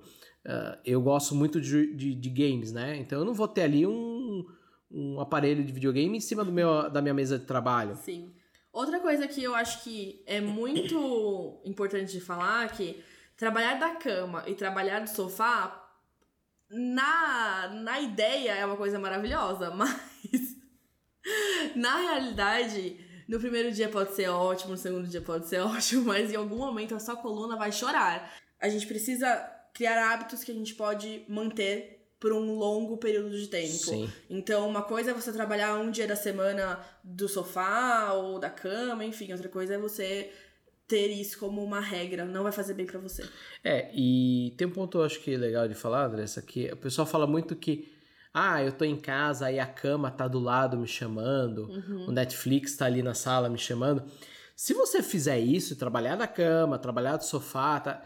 ah, 0.46 0.78
eu 0.84 1.00
gosto 1.00 1.34
muito 1.34 1.58
de, 1.58 1.96
de, 1.96 2.14
de 2.14 2.30
games, 2.30 2.70
né? 2.70 2.96
Então, 2.98 3.20
eu 3.20 3.24
não 3.24 3.32
vou 3.32 3.48
ter 3.48 3.62
ali 3.62 3.86
um, 3.86 4.44
um 4.90 5.18
aparelho 5.18 5.64
de 5.64 5.72
videogame 5.72 6.18
em 6.18 6.20
cima 6.20 6.44
do 6.44 6.52
meu, 6.52 6.90
da 6.90 7.00
minha 7.00 7.14
mesa 7.14 7.38
de 7.38 7.46
trabalho. 7.46 7.96
Sim. 7.96 8.34
Outra 8.70 9.00
coisa 9.00 9.26
que 9.26 9.42
eu 9.42 9.54
acho 9.54 9.82
que 9.82 10.22
é 10.26 10.40
muito 10.40 11.62
importante 11.64 12.12
de 12.12 12.20
falar 12.20 12.66
é 12.66 12.68
que 12.68 13.02
trabalhar 13.36 13.78
da 13.78 13.96
cama 13.96 14.44
e 14.46 14.54
trabalhar 14.54 15.00
do 15.00 15.08
sofá, 15.08 15.78
na, 16.70 17.68
na 17.68 18.00
ideia 18.00 18.52
é 18.52 18.66
uma 18.66 18.76
coisa 18.76 18.98
maravilhosa, 18.98 19.70
mas 19.76 20.56
na 21.74 21.96
realidade, 21.98 22.98
no 23.32 23.40
primeiro 23.40 23.72
dia 23.72 23.88
pode 23.88 24.14
ser 24.14 24.28
ótimo, 24.28 24.72
no 24.72 24.76
segundo 24.76 25.08
dia 25.08 25.22
pode 25.22 25.48
ser 25.48 25.60
ótimo, 25.64 26.04
mas 26.04 26.30
em 26.30 26.36
algum 26.36 26.58
momento 26.58 26.94
a 26.94 27.00
sua 27.00 27.16
coluna 27.16 27.56
vai 27.56 27.72
chorar. 27.72 28.30
A 28.60 28.68
gente 28.68 28.86
precisa 28.86 29.34
criar 29.72 30.12
hábitos 30.12 30.44
que 30.44 30.52
a 30.52 30.54
gente 30.54 30.74
pode 30.74 31.24
manter 31.26 31.98
por 32.20 32.30
um 32.34 32.54
longo 32.54 32.98
período 32.98 33.30
de 33.30 33.48
tempo. 33.48 33.72
Sim. 33.72 34.12
Então, 34.28 34.68
uma 34.68 34.82
coisa 34.82 35.12
é 35.12 35.14
você 35.14 35.32
trabalhar 35.32 35.76
um 35.78 35.90
dia 35.90 36.06
da 36.06 36.14
semana 36.14 36.78
do 37.02 37.26
sofá 37.26 38.12
ou 38.12 38.38
da 38.38 38.50
cama, 38.50 39.02
enfim, 39.02 39.32
outra 39.32 39.48
coisa 39.48 39.74
é 39.74 39.78
você 39.78 40.30
ter 40.86 41.06
isso 41.06 41.38
como 41.38 41.64
uma 41.64 41.80
regra, 41.80 42.26
não 42.26 42.42
vai 42.42 42.52
fazer 42.52 42.74
bem 42.74 42.84
pra 42.84 43.00
você. 43.00 43.26
É, 43.64 43.90
e 43.94 44.52
tem 44.58 44.66
um 44.66 44.70
ponto 44.70 44.98
eu 44.98 45.04
acho 45.04 45.20
que 45.20 45.34
é 45.34 45.38
legal 45.38 45.66
de 45.66 45.74
falar, 45.74 46.04
Andressa, 46.04 46.42
que 46.42 46.70
o 46.70 46.76
pessoal 46.76 47.06
fala 47.06 47.26
muito 47.26 47.56
que 47.56 47.90
ah, 48.34 48.62
eu 48.62 48.72
tô 48.72 48.84
em 48.84 48.96
casa, 48.96 49.46
aí 49.46 49.60
a 49.60 49.66
cama 49.66 50.10
tá 50.10 50.26
do 50.26 50.38
lado 50.38 50.76
me 50.78 50.86
chamando, 50.88 51.68
o 52.08 52.12
Netflix 52.12 52.76
tá 52.76 52.86
ali 52.86 53.02
na 53.02 53.14
sala 53.14 53.48
me 53.48 53.58
chamando. 53.58 54.02
Se 54.56 54.72
você 54.74 55.02
fizer 55.02 55.38
isso, 55.38 55.76
trabalhar 55.76 56.16
da 56.16 56.26
cama, 56.26 56.78
trabalhar 56.78 57.16
do 57.16 57.24
sofá, 57.24 57.80
tá, 57.80 58.02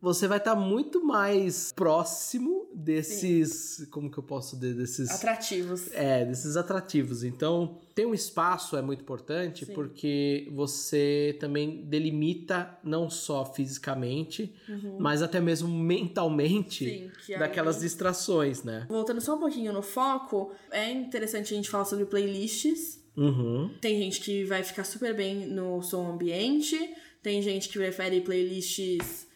você 0.00 0.28
vai 0.28 0.38
estar 0.38 0.54
muito 0.54 1.04
mais 1.04 1.72
próximo 1.72 2.68
desses, 2.72 3.86
como 3.90 4.08
que 4.10 4.16
eu 4.18 4.22
posso 4.22 4.56
dizer, 4.56 4.74
desses 4.74 5.10
Atrativos. 5.10 5.90
é, 5.92 6.24
desses 6.24 6.56
atrativos. 6.56 7.24
Então, 7.24 7.76
ter 7.94 8.06
um 8.06 8.14
espaço 8.14 8.76
é 8.76 8.82
muito 8.82 9.00
importante 9.00 9.66
Sim. 9.66 9.74
porque 9.74 10.48
você 10.52 11.36
também 11.40 11.84
delimita 11.86 12.78
não 12.84 13.10
só 13.10 13.44
fisicamente, 13.44 14.54
mas 14.98 15.22
até 15.22 15.40
mesmo 15.40 15.68
mentalmente 15.68 16.84
Sim, 16.88 17.10
que 17.26 17.36
daquelas 17.36 17.76
aí- 17.76 17.82
distrações, 17.82 18.62
né? 18.62 18.86
Voltando 18.88 19.20
só 19.20 19.34
um 19.34 19.40
pouquinho 19.40 19.72
no 19.72 19.82
foco, 19.82 20.52
é 20.70 20.90
interessante 20.92 21.52
a 21.52 21.56
gente 21.56 21.68
falar 21.68 21.84
sobre 21.84 22.04
playlists. 22.06 23.02
Uhum. 23.16 23.74
Tem 23.80 23.98
gente 23.98 24.20
que 24.20 24.44
vai 24.44 24.62
ficar 24.62 24.84
super 24.84 25.12
bem 25.16 25.46
no 25.48 25.82
som 25.82 26.06
ambiente, 26.12 26.78
tem 27.20 27.42
gente 27.42 27.68
que 27.68 27.76
prefere 27.76 28.20
playlists 28.20 29.26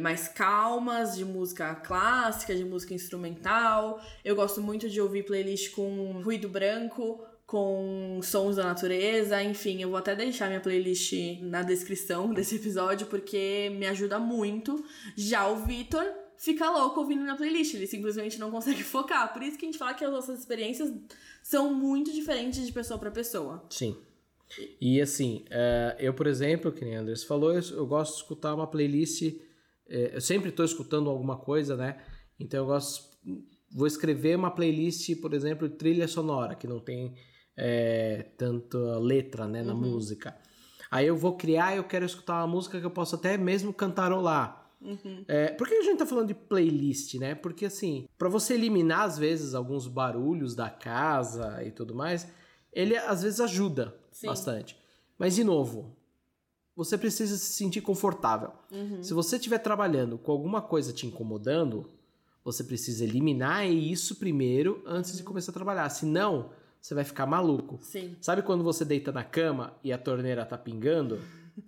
mais 0.00 0.28
calmas, 0.28 1.16
de 1.16 1.24
música 1.24 1.74
clássica, 1.74 2.54
de 2.54 2.64
música 2.64 2.94
instrumental. 2.94 4.00
Eu 4.24 4.36
gosto 4.36 4.60
muito 4.60 4.88
de 4.88 5.00
ouvir 5.00 5.24
playlist 5.24 5.72
com 5.72 6.20
ruído 6.22 6.48
branco, 6.48 7.24
com 7.50 8.20
sons 8.22 8.54
da 8.54 8.62
natureza, 8.62 9.42
enfim, 9.42 9.82
eu 9.82 9.88
vou 9.88 9.98
até 9.98 10.14
deixar 10.14 10.46
minha 10.46 10.60
playlist 10.60 11.12
na 11.40 11.62
descrição 11.62 12.30
desse 12.34 12.54
episódio 12.54 13.08
porque 13.08 13.72
me 13.76 13.86
ajuda 13.88 14.20
muito. 14.20 14.84
Já 15.16 15.48
o 15.48 15.56
Vitor 15.56 16.04
fica 16.36 16.70
louco 16.70 17.00
ouvindo 17.00 17.22
minha 17.22 17.34
playlist, 17.34 17.74
ele 17.74 17.88
simplesmente 17.88 18.38
não 18.38 18.52
consegue 18.52 18.82
focar. 18.84 19.32
Por 19.32 19.42
isso 19.42 19.58
que 19.58 19.64
a 19.64 19.68
gente 19.68 19.78
fala 19.78 19.94
que 19.94 20.04
as 20.04 20.12
nossas 20.12 20.38
experiências 20.38 20.94
são 21.42 21.74
muito 21.74 22.12
diferentes 22.12 22.64
de 22.64 22.72
pessoa 22.72 23.00
para 23.00 23.10
pessoa. 23.10 23.66
Sim. 23.68 23.96
E 24.80 25.00
assim, 25.00 25.44
eh, 25.50 25.96
eu, 25.98 26.14
por 26.14 26.28
exemplo, 26.28 26.70
que 26.70 26.84
nem 26.84 26.96
o 26.96 27.00
Andrés 27.00 27.24
falou, 27.24 27.52
eu 27.52 27.86
gosto 27.86 28.12
de 28.14 28.22
escutar 28.22 28.54
uma 28.54 28.66
playlist. 28.66 29.22
Eh, 29.90 30.12
eu 30.14 30.20
sempre 30.20 30.50
estou 30.50 30.64
escutando 30.64 31.10
alguma 31.10 31.36
coisa, 31.36 31.76
né? 31.76 32.00
Então 32.38 32.60
eu 32.60 32.66
gosto. 32.66 33.10
Vou 33.72 33.86
escrever 33.86 34.36
uma 34.36 34.50
playlist, 34.50 35.20
por 35.20 35.34
exemplo, 35.34 35.68
trilha 35.68 36.08
sonora, 36.08 36.54
que 36.54 36.66
não 36.66 36.80
tem 36.80 37.14
eh, 37.56 38.32
tanta 38.36 38.98
letra 38.98 39.46
né, 39.46 39.62
na 39.62 39.74
música. 39.74 40.36
Aí 40.90 41.06
eu 41.06 41.16
vou 41.16 41.36
criar, 41.36 41.76
eu 41.76 41.84
quero 41.84 42.04
escutar 42.04 42.40
uma 42.40 42.48
música 42.48 42.80
que 42.80 42.86
eu 42.86 42.90
posso 42.90 43.14
até 43.14 43.36
mesmo 43.36 43.72
cantarolar. 43.72 44.60
É, 45.28 45.48
por 45.48 45.68
que 45.68 45.74
a 45.74 45.82
gente 45.82 45.98
tá 45.98 46.06
falando 46.06 46.28
de 46.28 46.34
playlist, 46.34 47.14
né? 47.16 47.34
Porque 47.34 47.66
assim, 47.66 48.08
para 48.16 48.28
você 48.28 48.54
eliminar 48.54 49.02
às 49.02 49.18
vezes 49.18 49.54
alguns 49.54 49.86
barulhos 49.86 50.54
da 50.54 50.70
casa 50.70 51.62
e 51.62 51.70
tudo 51.70 51.94
mais, 51.94 52.26
ele 52.72 52.96
às 52.96 53.22
vezes 53.22 53.40
ajuda 53.40 53.94
Sim. 54.10 54.26
bastante. 54.26 54.76
Mas 55.18 55.36
de 55.36 55.44
novo, 55.44 55.96
você 56.76 56.96
precisa 56.96 57.36
se 57.36 57.52
sentir 57.52 57.80
confortável. 57.80 58.52
Se 59.02 59.12
você 59.12 59.36
estiver 59.36 59.58
trabalhando 59.58 60.16
com 60.18 60.32
alguma 60.32 60.62
coisa 60.62 60.92
te 60.92 61.06
incomodando, 61.06 61.90
você 62.44 62.64
precisa 62.64 63.04
eliminar 63.04 63.68
isso 63.68 64.16
primeiro 64.16 64.82
antes 64.86 65.16
de 65.16 65.22
começar 65.22 65.50
a 65.50 65.54
trabalhar. 65.54 65.88
Senão, 65.90 66.50
você 66.80 66.94
vai 66.94 67.04
ficar 67.04 67.26
maluco. 67.26 67.78
Sim. 67.82 68.16
Sabe 68.20 68.42
quando 68.42 68.64
você 68.64 68.84
deita 68.84 69.12
na 69.12 69.22
cama 69.22 69.76
e 69.84 69.92
a 69.92 69.98
torneira 69.98 70.46
tá 70.46 70.56
pingando? 70.56 71.20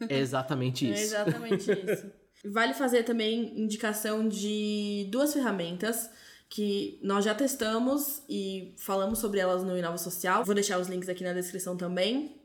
É 0.09 0.19
exatamente 0.19 0.87
É 0.91 0.95
isso. 0.95 1.03
exatamente 1.03 1.71
isso. 1.71 2.11
Vale 2.45 2.75
fazer 2.75 3.05
também 3.05 3.61
indicação 3.61 4.27
de 4.29 5.07
duas 5.11 5.33
ferramentas 5.33 6.11
que 6.49 6.99
nós 7.03 7.25
já 7.25 7.35
testamos 7.35 8.23
e 8.29 8.75
falamos 8.79 9.19
sobre 9.21 9.39
elas 9.39 9.63
no 9.63 9.77
Inova 9.77 9.97
Social. 9.99 10.45
Vou 10.45 10.55
deixar 10.55 10.79
os 10.79 10.89
links 10.89 11.09
aqui 11.09 11.23
na 11.23 11.33
descrição 11.33 11.77
também. 11.77 12.41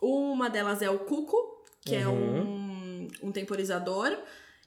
Uma 0.00 0.48
delas 0.48 0.80
é 0.82 0.88
o 0.88 1.00
Cuco, 1.00 1.49
que 1.84 1.94
é 1.94 2.06
um, 2.06 3.08
um 3.22 3.32
temporizador. 3.32 4.16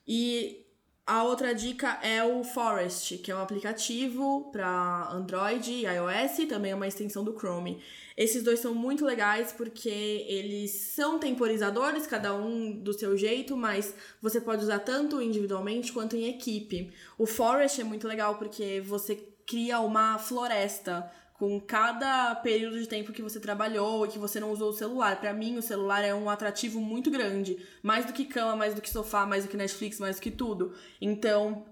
E 0.08 0.64
a 1.06 1.24
outra 1.24 1.54
dica 1.54 2.00
é 2.02 2.24
o 2.24 2.46
Forest, 2.46 3.18
que 3.18 3.30
é 3.30 3.36
um 3.36 3.42
aplicativo 3.42 4.50
para 4.54 5.10
Android 5.12 5.70
e 5.70 5.86
iOS, 5.86 6.48
também 6.48 6.72
é 6.72 6.76
uma 6.76 6.88
extensão 6.88 7.26
do 7.26 7.38
Chrome. 7.38 7.82
Esses 8.16 8.42
dois 8.42 8.60
são 8.60 8.74
muito 8.74 9.04
legais 9.04 9.52
porque 9.52 9.90
eles 9.90 10.72
são 10.72 11.20
temporizadores, 11.20 12.08
cada 12.08 12.34
um 12.34 12.72
do 12.72 12.94
seu 12.94 13.18
jeito, 13.18 13.58
mas 13.58 13.94
você 14.22 14.40
pode 14.40 14.64
usar 14.64 14.80
tanto 14.80 15.22
individualmente 15.22 15.92
quanto 15.92 16.16
em 16.16 16.30
equipe. 16.30 16.94
O 17.18 17.26
Forest 17.26 17.82
é 17.82 17.84
muito 17.84 18.08
legal 18.08 18.38
porque 18.38 18.80
você 18.80 19.16
cria 19.46 19.82
uma 19.82 20.18
floresta 20.18 21.12
com 21.34 21.60
cada 21.60 22.36
período 22.36 22.80
de 22.80 22.88
tempo 22.88 23.12
que 23.12 23.22
você 23.22 23.40
trabalhou 23.40 24.06
e 24.06 24.10
que 24.10 24.20
você 24.20 24.40
não 24.40 24.52
usou 24.52 24.70
o 24.70 24.74
celular. 24.74 25.20
Para 25.20 25.34
mim, 25.34 25.58
o 25.58 25.62
celular 25.62 26.04
é 26.04 26.14
um 26.14 26.30
atrativo 26.30 26.80
muito 26.80 27.10
grande, 27.12 27.58
mais 27.82 28.06
do 28.06 28.14
que 28.14 28.26
cama, 28.26 28.56
mais 28.56 28.74
do 28.74 28.82
que 28.82 28.90
sofá, 28.90 29.26
mais 29.26 29.44
do 29.44 29.50
que 29.50 29.58
Netflix, 29.58 30.00
mais 30.00 30.18
do 30.18 30.22
que 30.22 30.32
tudo. 30.32 30.74
Então, 31.02 31.66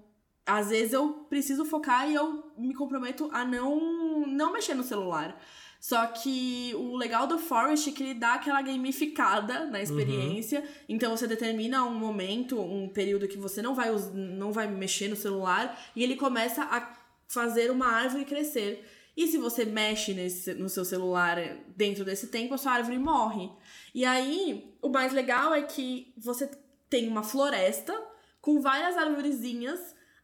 às 0.44 0.70
vezes 0.70 0.92
eu 0.92 1.26
preciso 1.30 1.64
focar 1.64 2.08
e 2.08 2.14
eu 2.14 2.52
me 2.58 2.74
comprometo 2.74 3.30
a 3.32 3.44
não 3.44 4.26
não 4.26 4.52
mexer 4.52 4.74
no 4.74 4.82
celular. 4.82 5.40
Só 5.80 6.06
que 6.06 6.72
o 6.76 6.96
legal 6.96 7.26
do 7.26 7.38
Forest 7.38 7.90
é 7.90 7.92
que 7.92 8.04
ele 8.04 8.14
dá 8.14 8.34
aquela 8.34 8.62
gamificada 8.62 9.66
na 9.66 9.82
experiência. 9.82 10.62
Então 10.88 11.16
você 11.16 11.26
determina 11.26 11.84
um 11.84 11.94
momento, 11.94 12.60
um 12.60 12.88
período 12.88 13.26
que 13.26 13.36
você 13.36 13.60
não 13.60 13.74
vai, 13.74 13.90
não 14.14 14.52
vai 14.52 14.68
mexer 14.68 15.08
no 15.08 15.16
celular 15.16 15.76
e 15.96 16.04
ele 16.04 16.14
começa 16.14 16.62
a 16.62 16.88
fazer 17.26 17.70
uma 17.70 17.86
árvore 17.88 18.24
crescer. 18.24 18.88
E 19.16 19.26
se 19.28 19.36
você 19.38 19.64
mexe 19.64 20.14
nesse, 20.14 20.54
no 20.54 20.68
seu 20.68 20.84
celular 20.84 21.36
dentro 21.76 22.04
desse 22.04 22.28
tempo, 22.28 22.54
a 22.54 22.58
sua 22.58 22.72
árvore 22.72 22.98
morre. 22.98 23.50
E 23.94 24.04
aí, 24.04 24.74
o 24.80 24.88
mais 24.88 25.12
legal 25.12 25.52
é 25.54 25.62
que 25.62 26.14
você 26.16 26.50
tem 26.88 27.08
uma 27.08 27.22
floresta 27.22 27.92
com 28.40 28.60
várias 28.60 28.96
arvorezinhas. 28.96 29.78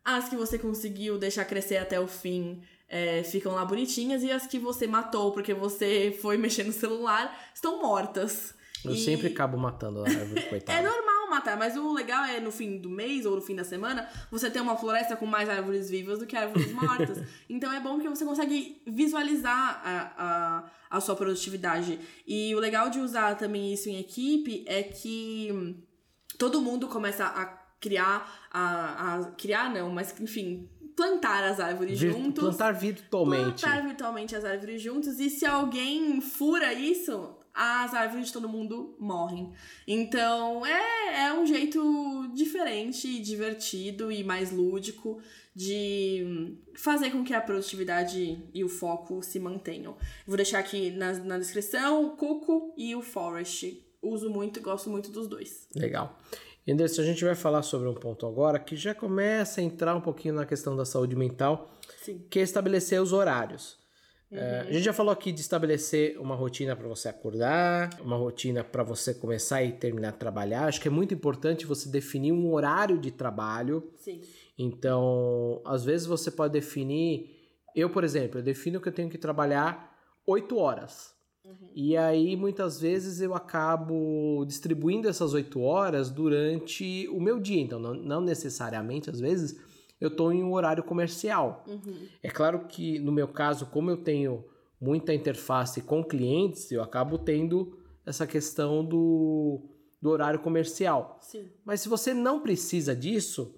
As 0.04 0.28
que 0.28 0.36
você 0.36 0.58
conseguiu 0.58 1.18
deixar 1.18 1.44
crescer 1.44 1.76
até 1.76 2.00
o 2.00 2.06
fim 2.06 2.62
é, 2.88 3.22
ficam 3.24 3.52
lá 3.54 3.64
bonitinhas. 3.64 4.22
E 4.22 4.30
as 4.32 4.46
que 4.46 4.58
você 4.58 4.86
matou 4.86 5.32
porque 5.32 5.52
você 5.52 6.16
foi 6.22 6.36
mexer 6.38 6.64
no 6.64 6.72
celular 6.72 7.50
estão 7.54 7.82
mortas. 7.82 8.54
Eu 8.84 8.92
E- 8.92 8.98
sempre 9.04 9.26
acabo 9.26 9.58
matando 9.58 10.00
a 10.00 10.04
árvore, 10.08 10.38
é 10.40 10.42
coitada. 10.48 10.78
Matar, 11.28 11.56
mas 11.56 11.76
o 11.76 11.92
legal 11.92 12.24
é 12.24 12.40
no 12.40 12.50
fim 12.50 12.78
do 12.78 12.88
mês 12.90 13.26
ou 13.26 13.36
no 13.36 13.42
fim 13.42 13.54
da 13.54 13.64
semana 13.64 14.08
você 14.30 14.50
ter 14.50 14.60
uma 14.60 14.76
floresta 14.76 15.16
com 15.16 15.26
mais 15.26 15.48
árvores 15.48 15.90
vivas 15.90 16.18
do 16.18 16.26
que 16.26 16.36
árvores 16.36 16.72
mortas. 16.72 17.22
então 17.48 17.72
é 17.72 17.80
bom 17.80 17.94
porque 17.94 18.08
você 18.08 18.24
consegue 18.24 18.82
visualizar 18.86 19.82
a, 19.84 20.12
a, 20.18 20.96
a 20.96 21.00
sua 21.00 21.16
produtividade. 21.16 21.98
E 22.26 22.54
o 22.54 22.58
legal 22.58 22.90
de 22.90 23.00
usar 23.00 23.36
também 23.36 23.72
isso 23.72 23.88
em 23.88 23.98
equipe 23.98 24.64
é 24.66 24.82
que 24.82 25.48
hum, 25.52 25.82
todo 26.38 26.60
mundo 26.60 26.88
começa 26.88 27.24
a 27.24 27.46
criar, 27.80 28.48
a, 28.50 29.14
a 29.14 29.24
criar 29.32 29.72
não, 29.72 29.90
mas 29.90 30.18
enfim, 30.20 30.68
plantar 30.98 31.44
as 31.44 31.60
árvores 31.60 31.98
Vir- 32.00 32.10
juntos. 32.12 32.42
plantar 32.42 32.72
virtualmente. 32.72 33.62
Plantar 33.62 33.82
virtualmente 33.86 34.34
as 34.34 34.44
árvores 34.44 34.82
juntos. 34.82 35.20
E 35.20 35.30
se 35.30 35.46
alguém 35.46 36.20
fura 36.20 36.72
isso, 36.74 37.36
as 37.54 37.94
árvores 37.94 38.26
de 38.26 38.32
todo 38.32 38.48
mundo 38.48 38.96
morrem. 38.98 39.52
Então 39.86 40.66
é, 40.66 41.26
é 41.26 41.32
um 41.32 41.46
jeito 41.46 42.28
diferente, 42.34 43.20
divertido 43.20 44.10
e 44.10 44.24
mais 44.24 44.50
lúdico 44.50 45.20
de 45.54 46.56
fazer 46.74 47.10
com 47.10 47.22
que 47.22 47.32
a 47.32 47.40
produtividade 47.40 48.44
e 48.52 48.64
o 48.64 48.68
foco 48.68 49.22
se 49.22 49.38
mantenham. 49.38 49.96
Vou 50.26 50.36
deixar 50.36 50.58
aqui 50.58 50.90
na, 50.90 51.12
na 51.12 51.38
descrição 51.38 52.04
o 52.06 52.10
Cuco 52.16 52.74
e 52.76 52.94
o 52.96 53.02
Forest. 53.02 53.84
Uso 54.00 54.30
muito 54.30 54.60
e 54.60 54.62
gosto 54.62 54.88
muito 54.88 55.10
dos 55.10 55.26
dois. 55.26 55.68
Legal. 55.74 56.16
Anderson, 56.68 57.02
a 57.02 57.04
gente 57.04 57.24
vai 57.24 57.34
falar 57.34 57.62
sobre 57.62 57.88
um 57.88 57.94
ponto 57.94 58.26
agora 58.26 58.58
que 58.58 58.76
já 58.76 58.94
começa 58.94 59.60
a 59.60 59.64
entrar 59.64 59.96
um 59.96 60.00
pouquinho 60.00 60.34
na 60.34 60.44
questão 60.44 60.76
da 60.76 60.84
saúde 60.84 61.16
mental, 61.16 61.70
Sim. 62.02 62.24
que 62.28 62.38
é 62.38 62.42
estabelecer 62.42 63.00
os 63.00 63.12
horários. 63.12 63.78
É, 64.30 64.60
a 64.60 64.72
gente 64.72 64.82
já 64.82 64.92
falou 64.92 65.10
aqui 65.10 65.32
de 65.32 65.40
estabelecer 65.40 66.20
uma 66.20 66.34
rotina 66.34 66.76
para 66.76 66.86
você 66.86 67.08
acordar, 67.08 67.98
uma 68.02 68.16
rotina 68.16 68.62
para 68.62 68.82
você 68.82 69.14
começar 69.14 69.62
e 69.62 69.72
terminar 69.72 70.12
de 70.12 70.18
trabalhar. 70.18 70.66
Acho 70.66 70.80
que 70.80 70.88
é 70.88 70.90
muito 70.90 71.14
importante 71.14 71.64
você 71.64 71.88
definir 71.88 72.32
um 72.32 72.52
horário 72.52 72.98
de 72.98 73.10
trabalho. 73.10 73.90
Sim. 73.96 74.20
Então, 74.58 75.62
às 75.64 75.82
vezes 75.82 76.06
você 76.06 76.30
pode 76.30 76.52
definir. 76.52 77.38
Eu, 77.74 77.88
por 77.88 78.04
exemplo, 78.04 78.40
eu 78.40 78.42
defino 78.42 78.80
que 78.80 78.88
eu 78.88 78.92
tenho 78.92 79.08
que 79.08 79.16
trabalhar 79.16 79.96
8 80.26 80.58
horas. 80.58 81.14
E 81.74 81.96
aí, 81.96 82.36
muitas 82.36 82.80
vezes, 82.80 83.20
eu 83.20 83.34
acabo 83.34 84.44
distribuindo 84.46 85.08
essas 85.08 85.32
8 85.32 85.60
horas 85.60 86.10
durante 86.10 87.08
o 87.08 87.20
meu 87.20 87.38
dia. 87.38 87.60
Então, 87.60 87.78
não, 87.78 87.94
não 87.94 88.20
necessariamente, 88.20 89.10
às 89.10 89.20
vezes, 89.20 89.60
eu 90.00 90.08
estou 90.08 90.32
em 90.32 90.42
um 90.42 90.52
horário 90.52 90.82
comercial. 90.82 91.64
É 92.22 92.30
claro 92.30 92.66
que, 92.66 92.98
no 92.98 93.12
meu 93.12 93.28
caso, 93.28 93.66
como 93.66 93.90
eu 93.90 93.96
tenho 93.96 94.44
muita 94.80 95.12
interface 95.12 95.80
com 95.80 96.04
clientes, 96.04 96.70
eu 96.70 96.82
acabo 96.82 97.18
tendo 97.18 97.78
essa 98.06 98.26
questão 98.26 98.84
do, 98.84 99.60
do 100.00 100.10
horário 100.10 100.40
comercial. 100.40 101.18
Sim. 101.20 101.48
Mas 101.64 101.80
se 101.80 101.88
você 101.88 102.14
não 102.14 102.40
precisa 102.40 102.94
disso, 102.94 103.54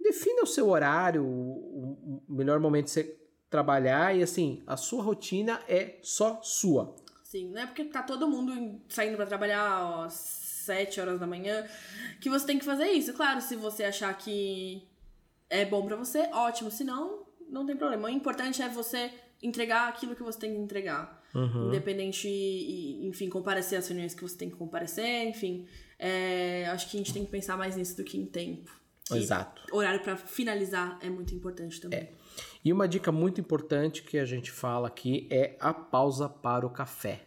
defina 0.00 0.42
o 0.42 0.46
seu 0.46 0.68
horário, 0.68 1.24
o, 1.24 2.22
o 2.28 2.34
melhor 2.34 2.58
momento 2.60 2.86
de 2.86 2.90
você 2.92 3.20
trabalhar 3.50 4.16
e 4.16 4.22
assim, 4.22 4.62
a 4.66 4.76
sua 4.76 5.02
rotina 5.02 5.60
é 5.68 5.98
só 6.02 6.40
sua. 6.42 6.94
Sim, 7.30 7.48
não 7.50 7.60
é 7.60 7.66
porque 7.66 7.84
tá 7.84 8.02
todo 8.02 8.28
mundo 8.28 8.80
saindo 8.88 9.14
pra 9.14 9.24
trabalhar 9.24 10.04
às 10.04 10.14
7 10.14 11.00
horas 11.00 11.20
da 11.20 11.28
manhã 11.28 11.64
que 12.20 12.28
você 12.28 12.44
tem 12.44 12.58
que 12.58 12.64
fazer 12.64 12.88
isso. 12.88 13.12
Claro, 13.12 13.40
se 13.40 13.54
você 13.54 13.84
achar 13.84 14.12
que 14.18 14.82
é 15.48 15.64
bom 15.64 15.86
pra 15.86 15.94
você, 15.94 16.28
ótimo. 16.32 16.72
Se 16.72 16.82
não, 16.82 17.24
não 17.48 17.64
tem 17.64 17.76
problema. 17.76 18.08
O 18.08 18.10
importante 18.10 18.60
é 18.60 18.68
você 18.68 19.12
entregar 19.40 19.88
aquilo 19.88 20.16
que 20.16 20.24
você 20.24 20.40
tem 20.40 20.54
que 20.54 20.58
entregar. 20.58 21.22
Independente, 21.68 22.26
e, 22.26 23.06
enfim, 23.06 23.28
comparecer 23.28 23.78
às 23.78 23.86
reuniões 23.86 24.12
que 24.12 24.22
você 24.22 24.36
tem 24.36 24.50
que 24.50 24.56
comparecer, 24.56 25.28
enfim. 25.28 25.68
É, 26.00 26.66
acho 26.72 26.90
que 26.90 26.96
a 26.96 26.98
gente 26.98 27.12
tem 27.12 27.24
que 27.24 27.30
pensar 27.30 27.56
mais 27.56 27.76
nisso 27.76 27.96
do 27.96 28.02
que 28.02 28.18
em 28.18 28.26
tempo. 28.26 28.72
E 29.12 29.18
Exato. 29.18 29.62
horário 29.72 30.00
pra 30.00 30.16
finalizar 30.16 30.98
é 31.00 31.08
muito 31.08 31.32
importante 31.32 31.80
também. 31.80 32.08
E 32.64 32.72
uma 32.72 32.86
dica 32.86 33.10
muito 33.10 33.40
importante 33.40 34.02
que 34.02 34.18
a 34.18 34.24
gente 34.24 34.50
fala 34.50 34.88
aqui 34.88 35.26
é 35.30 35.56
a 35.60 35.72
pausa 35.72 36.28
para 36.28 36.66
o 36.66 36.70
café. 36.70 37.22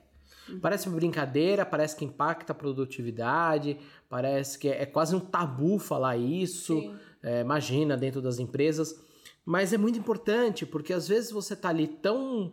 Parece 0.61 0.87
uma 0.87 0.97
brincadeira, 0.97 1.65
parece 1.65 1.95
que 1.95 2.05
impacta 2.05 2.51
a 2.51 2.55
produtividade, 2.55 3.77
parece 4.09 4.59
que 4.59 4.67
é, 4.67 4.83
é 4.83 4.85
quase 4.85 5.15
um 5.15 5.19
tabu 5.19 5.79
falar 5.79 6.17
isso. 6.17 6.93
É, 7.21 7.41
imagina 7.41 7.95
dentro 7.95 8.21
das 8.21 8.37
empresas, 8.37 9.01
mas 9.45 9.71
é 9.71 9.77
muito 9.77 9.97
importante 9.97 10.65
porque 10.65 10.91
às 10.91 11.07
vezes 11.07 11.31
você 11.31 11.55
tá 11.55 11.69
ali 11.69 11.87
tão 11.87 12.51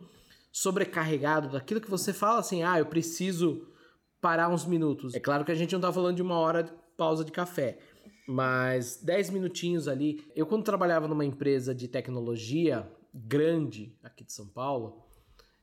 sobrecarregado 0.52 1.48
daquilo 1.48 1.80
que 1.80 1.90
você 1.90 2.12
fala 2.12 2.38
assim, 2.38 2.62
ah, 2.62 2.78
eu 2.78 2.86
preciso 2.86 3.66
parar 4.20 4.48
uns 4.48 4.64
minutos. 4.64 5.14
É 5.14 5.20
claro 5.20 5.44
que 5.44 5.50
a 5.50 5.54
gente 5.54 5.72
não 5.72 5.80
tá 5.80 5.92
falando 5.92 6.16
de 6.16 6.22
uma 6.22 6.38
hora 6.38 6.62
de 6.62 6.72
pausa 6.96 7.24
de 7.24 7.32
café, 7.32 7.78
mas 8.30 9.00
10 9.02 9.30
minutinhos 9.30 9.88
ali. 9.88 10.24
Eu 10.36 10.46
quando 10.46 10.62
trabalhava 10.62 11.08
numa 11.08 11.24
empresa 11.24 11.74
de 11.74 11.88
tecnologia 11.88 12.88
grande 13.12 13.92
aqui 14.04 14.22
de 14.22 14.32
São 14.32 14.46
Paulo, 14.46 15.04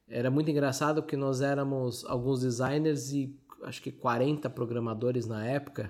era 0.05 0.29
muito 0.29 0.51
engraçado 0.51 1.01
porque 1.01 1.15
nós 1.15 1.39
éramos 1.39 2.03
alguns 2.05 2.41
designers 2.41 3.13
e 3.13 3.33
acho 3.63 3.81
que 3.81 3.89
40 3.89 4.49
programadores 4.49 5.25
na 5.25 5.45
época. 5.47 5.89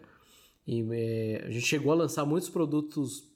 E 0.68 0.86
eh, 0.92 1.46
a 1.48 1.50
gente 1.50 1.66
chegou 1.66 1.92
a 1.92 1.96
lançar 1.96 2.26
muitos 2.26 2.50
produtos 2.50 3.28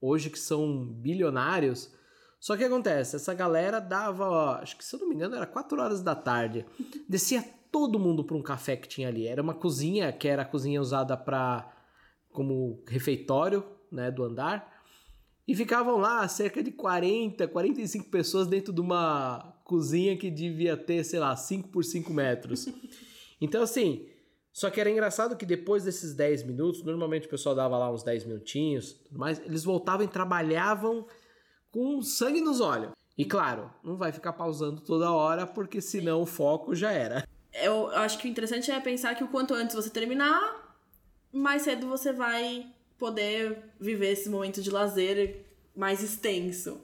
hoje 0.00 0.28
que 0.28 0.38
são 0.38 0.84
bilionários. 0.84 1.92
Só 2.40 2.56
que 2.56 2.64
acontece, 2.64 3.14
essa 3.14 3.32
galera 3.32 3.80
dava, 3.80 4.58
acho 4.60 4.76
que 4.76 4.84
se 4.84 4.96
eu 4.96 5.00
não 5.00 5.08
me 5.08 5.14
engano, 5.14 5.36
era 5.36 5.46
4 5.46 5.80
horas 5.80 6.02
da 6.02 6.16
tarde. 6.16 6.66
Descia 7.08 7.44
todo 7.70 7.98
mundo 7.98 8.24
para 8.24 8.36
um 8.36 8.42
café 8.42 8.76
que 8.76 8.88
tinha 8.88 9.06
ali. 9.06 9.28
Era 9.28 9.40
uma 9.40 9.54
cozinha 9.54 10.12
que 10.12 10.26
era 10.26 10.42
a 10.42 10.44
cozinha 10.44 10.80
usada 10.80 11.16
para 11.16 11.77
como 12.38 12.80
refeitório, 12.86 13.64
né, 13.90 14.12
do 14.12 14.22
andar. 14.22 14.80
E 15.46 15.56
ficavam 15.56 15.96
lá 15.98 16.28
cerca 16.28 16.62
de 16.62 16.70
40, 16.70 17.48
45 17.48 18.08
pessoas 18.10 18.46
dentro 18.46 18.72
de 18.72 18.80
uma 18.80 19.60
cozinha 19.64 20.16
que 20.16 20.30
devia 20.30 20.76
ter, 20.76 21.02
sei 21.02 21.18
lá, 21.18 21.34
5 21.34 21.68
por 21.68 21.84
5 21.84 22.12
metros. 22.12 22.68
Então, 23.40 23.62
assim, 23.62 24.04
só 24.52 24.68
que 24.68 24.80
era 24.80 24.90
engraçado 24.90 25.36
que 25.36 25.46
depois 25.46 25.84
desses 25.84 26.12
10 26.12 26.42
minutos, 26.42 26.82
normalmente 26.82 27.28
o 27.28 27.30
pessoal 27.30 27.54
dava 27.54 27.78
lá 27.78 27.88
uns 27.88 28.02
10 28.02 28.24
minutinhos, 28.24 28.94
tudo 28.94 29.16
mais, 29.16 29.38
eles 29.46 29.62
voltavam 29.62 30.04
e 30.04 30.08
trabalhavam 30.08 31.06
com 31.70 32.02
sangue 32.02 32.40
nos 32.40 32.60
olhos. 32.60 32.90
E 33.16 33.24
claro, 33.24 33.70
não 33.84 33.96
vai 33.96 34.10
ficar 34.10 34.32
pausando 34.32 34.80
toda 34.80 35.12
hora, 35.12 35.46
porque 35.46 35.80
senão 35.80 36.22
o 36.22 36.26
foco 36.26 36.74
já 36.74 36.90
era. 36.90 37.24
Eu 37.62 37.86
acho 37.90 38.18
que 38.18 38.26
o 38.26 38.28
interessante 38.28 38.72
é 38.72 38.80
pensar 38.80 39.14
que 39.14 39.22
o 39.22 39.28
quanto 39.28 39.54
antes 39.54 39.76
você 39.76 39.88
terminar, 39.88 40.57
mais 41.32 41.62
cedo 41.62 41.88
você 41.88 42.12
vai 42.12 42.66
poder 42.98 43.58
viver 43.78 44.12
esse 44.12 44.28
momento 44.28 44.60
de 44.60 44.70
lazer 44.70 45.44
mais 45.74 46.02
extenso. 46.02 46.80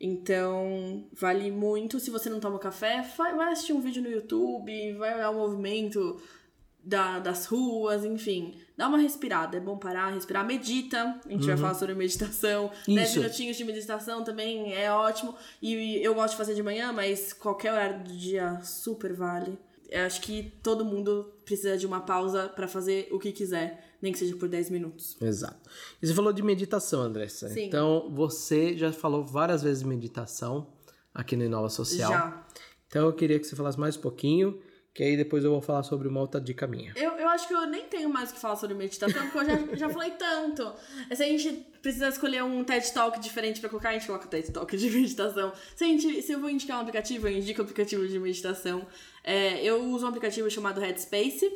Então, 0.00 1.06
vale 1.12 1.50
muito. 1.50 2.00
Se 2.00 2.10
você 2.10 2.28
não 2.28 2.40
toma 2.40 2.58
café, 2.58 3.02
vai 3.16 3.52
assistir 3.52 3.72
um 3.72 3.80
vídeo 3.80 4.02
no 4.02 4.10
YouTube, 4.10 4.94
vai 4.94 5.14
olhar 5.14 5.30
o 5.30 5.34
movimento 5.34 6.20
da, 6.82 7.20
das 7.20 7.46
ruas, 7.46 8.04
enfim. 8.04 8.60
Dá 8.76 8.88
uma 8.88 8.98
respirada, 8.98 9.56
é 9.56 9.60
bom 9.60 9.78
parar, 9.78 10.12
respirar. 10.12 10.44
Medita, 10.44 11.20
a 11.24 11.30
gente 11.30 11.42
uhum. 11.42 11.46
vai 11.46 11.56
falar 11.56 11.74
sobre 11.74 11.94
meditação. 11.94 12.72
Isso. 12.88 12.96
10 12.96 13.16
minutinhos 13.16 13.56
de 13.56 13.64
meditação 13.64 14.24
também 14.24 14.74
é 14.74 14.90
ótimo. 14.90 15.36
E 15.60 16.02
eu 16.02 16.14
gosto 16.14 16.32
de 16.32 16.38
fazer 16.38 16.54
de 16.54 16.62
manhã, 16.62 16.92
mas 16.92 17.32
qualquer 17.32 17.72
horário 17.72 18.02
do 18.02 18.12
dia 18.12 18.60
super 18.62 19.12
vale. 19.12 19.56
Eu 19.92 20.06
acho 20.06 20.22
que 20.22 20.54
todo 20.62 20.86
mundo 20.86 21.30
precisa 21.44 21.76
de 21.76 21.86
uma 21.86 22.00
pausa 22.00 22.48
para 22.48 22.66
fazer 22.66 23.08
o 23.12 23.18
que 23.18 23.30
quiser, 23.30 23.96
nem 24.00 24.10
que 24.10 24.18
seja 24.18 24.34
por 24.36 24.48
10 24.48 24.70
minutos. 24.70 25.18
Exato. 25.20 25.68
E 26.00 26.06
você 26.06 26.14
falou 26.14 26.32
de 26.32 26.42
meditação, 26.42 27.02
Andressa. 27.02 27.50
Sim. 27.50 27.66
Então, 27.66 28.10
você 28.10 28.74
já 28.76 28.90
falou 28.90 29.22
várias 29.22 29.62
vezes 29.62 29.82
de 29.82 29.88
meditação 29.88 30.72
aqui 31.12 31.36
no 31.36 31.44
Inova 31.44 31.68
Social. 31.68 32.10
Já. 32.10 32.46
Então, 32.86 33.06
eu 33.06 33.12
queria 33.12 33.38
que 33.38 33.46
você 33.46 33.54
falasse 33.54 33.78
mais 33.78 33.94
um 33.96 34.00
pouquinho 34.00 34.58
que 34.94 35.02
aí 35.02 35.16
depois 35.16 35.42
eu 35.42 35.50
vou 35.50 35.62
falar 35.62 35.82
sobre 35.82 36.06
uma 36.06 36.20
outra 36.20 36.38
dica 36.40 36.66
minha. 36.66 36.92
Eu, 36.94 37.12
eu 37.12 37.28
acho 37.28 37.48
que 37.48 37.54
eu 37.54 37.66
nem 37.66 37.84
tenho 37.84 38.10
mais 38.10 38.30
o 38.30 38.34
que 38.34 38.40
falar 38.40 38.56
sobre 38.56 38.76
meditação, 38.76 39.22
porque 39.30 39.38
eu 39.38 39.44
já, 39.44 39.76
já 39.76 39.88
falei 39.88 40.10
tanto. 40.10 40.70
Se 41.14 41.22
a 41.22 41.26
gente 41.26 41.50
precisa 41.80 42.08
escolher 42.08 42.44
um 42.44 42.62
TED 42.62 42.92
Talk 42.92 43.18
diferente 43.18 43.58
pra 43.58 43.70
colocar, 43.70 43.90
a 43.90 43.92
gente 43.94 44.06
coloca 44.06 44.26
TED 44.26 44.52
Talk 44.52 44.76
de 44.76 44.90
meditação. 44.90 45.52
Se, 45.74 45.84
a 45.84 45.86
gente, 45.86 46.20
se 46.20 46.32
eu 46.32 46.40
vou 46.40 46.50
indicar 46.50 46.76
um 46.76 46.80
aplicativo, 46.80 47.26
eu 47.26 47.36
indico 47.36 47.60
o 47.60 47.62
um 47.62 47.64
aplicativo 47.64 48.06
de 48.06 48.18
meditação. 48.18 48.86
É, 49.24 49.64
eu 49.64 49.82
uso 49.82 50.04
um 50.04 50.08
aplicativo 50.08 50.50
chamado 50.50 50.80
Headspace. 50.80 51.50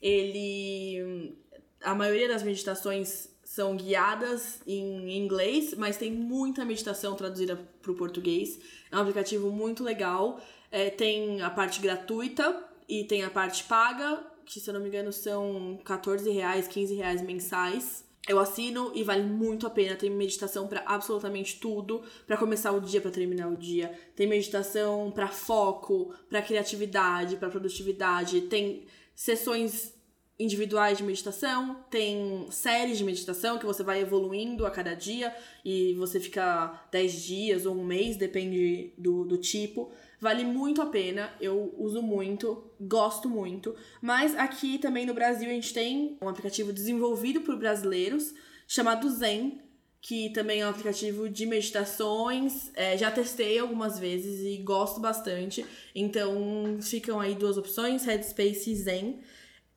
Ele. 0.00 1.36
A 1.82 1.94
maioria 1.94 2.28
das 2.28 2.42
meditações 2.42 3.28
são 3.44 3.76
guiadas 3.76 4.62
em 4.66 5.18
inglês, 5.18 5.74
mas 5.74 5.98
tem 5.98 6.10
muita 6.10 6.64
meditação 6.64 7.14
traduzida 7.14 7.56
para 7.82 7.92
o 7.92 7.94
português. 7.94 8.58
É 8.90 8.96
um 8.96 9.00
aplicativo 9.00 9.50
muito 9.50 9.84
legal. 9.84 10.40
É, 10.72 10.90
tem 10.90 11.42
a 11.42 11.50
parte 11.50 11.80
gratuita 11.80 12.64
e 12.88 13.04
tem 13.04 13.22
a 13.22 13.30
parte 13.30 13.62
paga, 13.64 14.24
que 14.44 14.58
se 14.58 14.68
eu 14.68 14.74
não 14.74 14.80
me 14.80 14.88
engano 14.88 15.12
são 15.12 15.78
14 15.84 16.28
reais, 16.30 16.66
15 16.66 16.94
reais 16.94 17.22
mensais. 17.22 18.10
Eu 18.26 18.38
assino 18.38 18.92
e 18.94 19.02
vale 19.02 19.24
muito 19.24 19.66
a 19.66 19.70
pena. 19.70 19.96
Tem 19.96 20.08
meditação 20.08 20.66
para 20.66 20.82
absolutamente 20.86 21.58
tudo, 21.58 22.02
para 22.26 22.36
começar 22.36 22.72
o 22.72 22.80
dia, 22.80 23.00
para 23.00 23.10
terminar 23.10 23.48
o 23.48 23.56
dia. 23.56 23.92
Tem 24.16 24.26
meditação 24.26 25.10
para 25.10 25.28
foco, 25.28 26.14
para 26.30 26.40
criatividade, 26.40 27.36
para 27.36 27.50
produtividade. 27.50 28.42
Tem 28.42 28.86
sessões 29.14 29.94
individuais 30.38 30.98
de 30.98 31.04
meditação, 31.04 31.84
tem 31.90 32.46
séries 32.50 32.98
de 32.98 33.04
meditação 33.04 33.58
que 33.58 33.66
você 33.66 33.82
vai 33.82 34.00
evoluindo 34.00 34.66
a 34.66 34.70
cada 34.70 34.94
dia 34.94 35.34
e 35.64 35.94
você 35.94 36.18
fica 36.18 36.84
10 36.90 37.22
dias 37.22 37.66
ou 37.66 37.76
um 37.76 37.84
mês, 37.84 38.16
depende 38.16 38.92
do, 38.98 39.24
do 39.24 39.36
tipo. 39.36 39.92
Vale 40.22 40.44
muito 40.44 40.80
a 40.80 40.86
pena, 40.86 41.34
eu 41.40 41.74
uso 41.76 42.00
muito, 42.00 42.70
gosto 42.80 43.28
muito. 43.28 43.74
Mas 44.00 44.36
aqui 44.36 44.78
também 44.78 45.04
no 45.04 45.12
Brasil 45.12 45.50
a 45.50 45.52
gente 45.52 45.74
tem 45.74 46.16
um 46.22 46.28
aplicativo 46.28 46.72
desenvolvido 46.72 47.40
por 47.40 47.56
brasileiros 47.56 48.32
chamado 48.68 49.10
Zen, 49.10 49.60
que 50.00 50.30
também 50.30 50.60
é 50.60 50.66
um 50.66 50.70
aplicativo 50.70 51.28
de 51.28 51.44
meditações. 51.44 52.70
É, 52.76 52.96
já 52.96 53.10
testei 53.10 53.58
algumas 53.58 53.98
vezes 53.98 54.42
e 54.46 54.62
gosto 54.62 55.00
bastante. 55.00 55.66
Então 55.92 56.78
ficam 56.80 57.18
aí 57.18 57.34
duas 57.34 57.58
opções, 57.58 58.04
Headspace 58.04 58.70
e 58.70 58.76
Zen. 58.76 59.20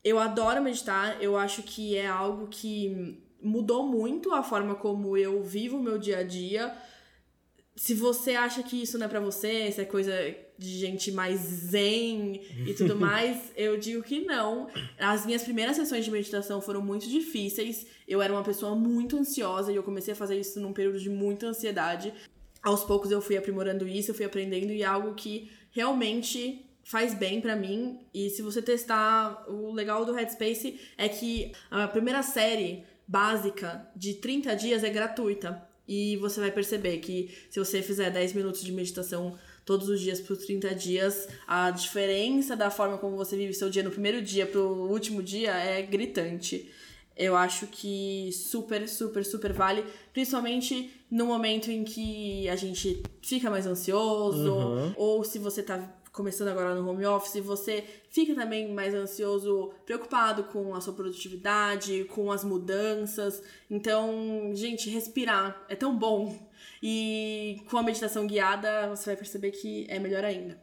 Eu 0.04 0.16
adoro 0.16 0.62
meditar, 0.62 1.20
eu 1.20 1.36
acho 1.36 1.64
que 1.64 1.96
é 1.96 2.06
algo 2.06 2.46
que 2.46 3.20
mudou 3.42 3.84
muito 3.84 4.32
a 4.32 4.44
forma 4.44 4.76
como 4.76 5.16
eu 5.16 5.42
vivo 5.42 5.76
o 5.78 5.82
meu 5.82 5.98
dia 5.98 6.18
a 6.18 6.22
dia 6.22 6.72
se 7.76 7.92
você 7.92 8.34
acha 8.34 8.62
que 8.62 8.82
isso 8.82 8.98
não 8.98 9.04
é 9.04 9.08
para 9.08 9.20
você, 9.20 9.70
se 9.70 9.82
é 9.82 9.84
coisa 9.84 10.12
de 10.58 10.78
gente 10.78 11.12
mais 11.12 11.38
zen 11.40 12.40
e 12.66 12.72
tudo 12.72 12.96
mais, 12.98 13.52
eu 13.54 13.76
digo 13.76 14.02
que 14.02 14.24
não. 14.24 14.68
As 14.98 15.26
minhas 15.26 15.42
primeiras 15.42 15.76
sessões 15.76 16.04
de 16.04 16.10
meditação 16.10 16.62
foram 16.62 16.80
muito 16.80 17.06
difíceis. 17.06 17.86
Eu 18.08 18.22
era 18.22 18.32
uma 18.32 18.42
pessoa 18.42 18.74
muito 18.74 19.18
ansiosa 19.18 19.70
e 19.70 19.76
eu 19.76 19.82
comecei 19.82 20.14
a 20.14 20.16
fazer 20.16 20.40
isso 20.40 20.58
num 20.58 20.72
período 20.72 20.98
de 20.98 21.10
muita 21.10 21.48
ansiedade. 21.48 22.14
Aos 22.62 22.82
poucos 22.82 23.10
eu 23.10 23.20
fui 23.20 23.36
aprimorando 23.36 23.86
isso, 23.86 24.10
eu 24.10 24.14
fui 24.14 24.24
aprendendo 24.24 24.72
e 24.72 24.82
é 24.82 24.86
algo 24.86 25.14
que 25.14 25.50
realmente 25.70 26.64
faz 26.82 27.12
bem 27.12 27.42
para 27.42 27.54
mim. 27.54 28.00
E 28.14 28.30
se 28.30 28.40
você 28.40 28.62
testar, 28.62 29.44
o 29.48 29.70
legal 29.70 30.06
do 30.06 30.14
Headspace 30.14 30.80
é 30.96 31.08
que 31.10 31.52
a 31.70 31.86
primeira 31.86 32.22
série 32.22 32.84
básica 33.06 33.86
de 33.94 34.14
30 34.14 34.56
dias 34.56 34.82
é 34.82 34.88
gratuita. 34.88 35.65
E 35.88 36.16
você 36.16 36.40
vai 36.40 36.50
perceber 36.50 36.98
que 36.98 37.30
se 37.48 37.58
você 37.58 37.80
fizer 37.80 38.10
10 38.10 38.32
minutos 38.32 38.62
de 38.62 38.72
meditação 38.72 39.38
todos 39.64 39.88
os 39.88 40.00
dias 40.00 40.20
por 40.20 40.36
30 40.36 40.74
dias, 40.74 41.28
a 41.46 41.70
diferença 41.70 42.56
da 42.56 42.70
forma 42.70 42.98
como 42.98 43.16
você 43.16 43.36
vive 43.36 43.52
seu 43.52 43.70
dia 43.70 43.82
no 43.82 43.90
primeiro 43.90 44.22
dia 44.22 44.46
pro 44.46 44.62
último 44.62 45.22
dia 45.22 45.52
é 45.52 45.82
gritante. 45.82 46.70
Eu 47.16 47.34
acho 47.34 47.66
que 47.68 48.30
super, 48.32 48.86
super, 48.88 49.24
super 49.24 49.52
vale, 49.52 49.84
principalmente 50.12 50.90
no 51.10 51.24
momento 51.26 51.70
em 51.70 51.82
que 51.82 52.48
a 52.48 52.56
gente 52.56 53.02
fica 53.22 53.50
mais 53.50 53.66
ansioso, 53.66 54.52
uhum. 54.52 54.92
ou 54.96 55.24
se 55.24 55.38
você 55.38 55.62
tá 55.62 55.96
começando 56.16 56.48
agora 56.48 56.74
no 56.74 56.88
home 56.88 57.04
office, 57.04 57.44
você 57.44 57.84
fica 58.08 58.34
também 58.34 58.72
mais 58.72 58.94
ansioso, 58.94 59.70
preocupado 59.84 60.44
com 60.44 60.74
a 60.74 60.80
sua 60.80 60.94
produtividade, 60.94 62.04
com 62.04 62.32
as 62.32 62.42
mudanças. 62.42 63.42
Então, 63.70 64.50
gente, 64.54 64.88
respirar 64.88 65.62
é 65.68 65.76
tão 65.76 65.96
bom. 65.96 66.34
E 66.82 67.62
com 67.70 67.76
a 67.76 67.82
meditação 67.82 68.26
guiada, 68.26 68.88
você 68.88 69.10
vai 69.10 69.16
perceber 69.16 69.50
que 69.50 69.86
é 69.90 69.98
melhor 69.98 70.24
ainda. 70.24 70.58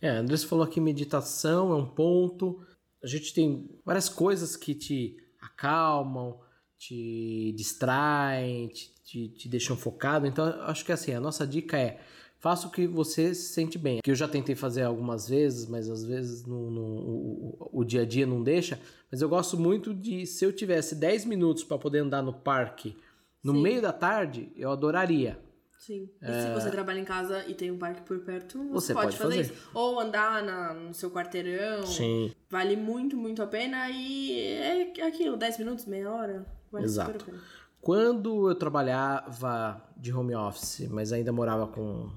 É, 0.00 0.08
Andrés 0.08 0.44
falou 0.44 0.66
que 0.66 0.80
meditação 0.80 1.72
é 1.72 1.76
um 1.76 1.86
ponto. 1.86 2.64
A 3.04 3.06
gente 3.06 3.34
tem 3.34 3.68
várias 3.84 4.08
coisas 4.08 4.56
que 4.56 4.74
te 4.74 5.14
acalmam, 5.42 6.40
te 6.78 7.52
distraem, 7.54 8.68
te, 8.68 8.94
te, 9.04 9.28
te 9.28 9.48
deixam 9.48 9.76
focado. 9.76 10.26
Então, 10.26 10.46
acho 10.62 10.86
que 10.86 10.92
assim, 10.92 11.12
a 11.12 11.20
nossa 11.20 11.46
dica 11.46 11.78
é 11.78 12.00
faça 12.40 12.66
o 12.66 12.70
que 12.70 12.86
você 12.86 13.34
se 13.34 13.52
sente 13.52 13.78
bem. 13.78 14.00
Que 14.02 14.10
eu 14.10 14.14
já 14.14 14.26
tentei 14.26 14.56
fazer 14.56 14.82
algumas 14.82 15.28
vezes, 15.28 15.66
mas 15.66 15.88
às 15.88 16.04
vezes 16.04 16.44
no, 16.44 16.56
o, 16.56 17.70
o, 17.72 17.84
dia 17.84 18.02
a 18.02 18.04
dia 18.04 18.26
não 18.26 18.42
deixa. 18.42 18.80
Mas 19.10 19.20
eu 19.20 19.28
gosto 19.28 19.58
muito 19.58 19.94
de, 19.94 20.26
se 20.26 20.44
eu 20.44 20.52
tivesse 20.52 20.94
10 20.94 21.26
minutos 21.26 21.62
para 21.62 21.78
poder 21.78 21.98
andar 21.98 22.22
no 22.22 22.32
parque 22.32 22.96
no 23.44 23.54
Sim. 23.54 23.62
meio 23.62 23.82
da 23.82 23.92
tarde, 23.92 24.50
eu 24.56 24.70
adoraria. 24.70 25.38
Sim. 25.78 26.10
E 26.20 26.26
é... 26.26 26.46
se 26.46 26.60
você 26.60 26.70
trabalha 26.70 26.98
em 26.98 27.04
casa 27.04 27.44
e 27.46 27.54
tem 27.54 27.70
um 27.70 27.78
parque 27.78 28.02
por 28.02 28.18
perto, 28.20 28.58
você, 28.68 28.92
você 28.92 28.94
pode, 28.94 29.06
pode 29.06 29.18
fazer, 29.18 29.44
fazer, 29.44 29.54
isso. 29.54 29.70
Ou 29.72 30.00
andar 30.00 30.42
na, 30.42 30.74
no 30.74 30.94
seu 30.94 31.10
quarteirão. 31.10 31.86
Sim. 31.86 32.32
Vale 32.50 32.76
muito, 32.76 33.16
muito 33.16 33.42
a 33.42 33.46
pena. 33.46 33.88
E 33.90 34.40
é 34.40 35.06
aquilo, 35.06 35.36
10 35.36 35.58
minutos, 35.58 35.86
meia 35.86 36.10
hora. 36.10 36.46
Vale 36.70 36.84
Exato. 36.84 37.12
super 37.12 37.22
a 37.22 37.26
pena. 37.26 37.42
Quando 37.80 38.50
eu 38.50 38.54
trabalhava 38.54 39.82
de 39.96 40.12
home 40.12 40.34
office, 40.34 40.86
mas 40.90 41.12
ainda 41.14 41.32
morava 41.32 41.66
com 41.66 42.10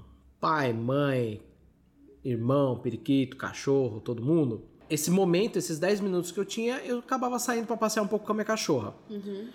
pai, 0.44 0.74
mãe, 0.74 1.40
irmão, 2.22 2.78
periquito, 2.78 3.34
cachorro, 3.34 3.98
todo 3.98 4.22
mundo. 4.22 4.68
Esse 4.90 5.10
momento, 5.10 5.58
esses 5.58 5.78
10 5.78 6.00
minutos 6.00 6.30
que 6.30 6.38
eu 6.38 6.44
tinha, 6.44 6.76
eu 6.84 6.98
acabava 6.98 7.38
saindo 7.38 7.66
para 7.66 7.78
passear 7.78 8.02
um 8.02 8.06
pouco 8.06 8.26
com 8.26 8.32
a 8.32 8.34
minha 8.34 8.44
cachorra. 8.44 8.94
Uhum. 9.08 9.48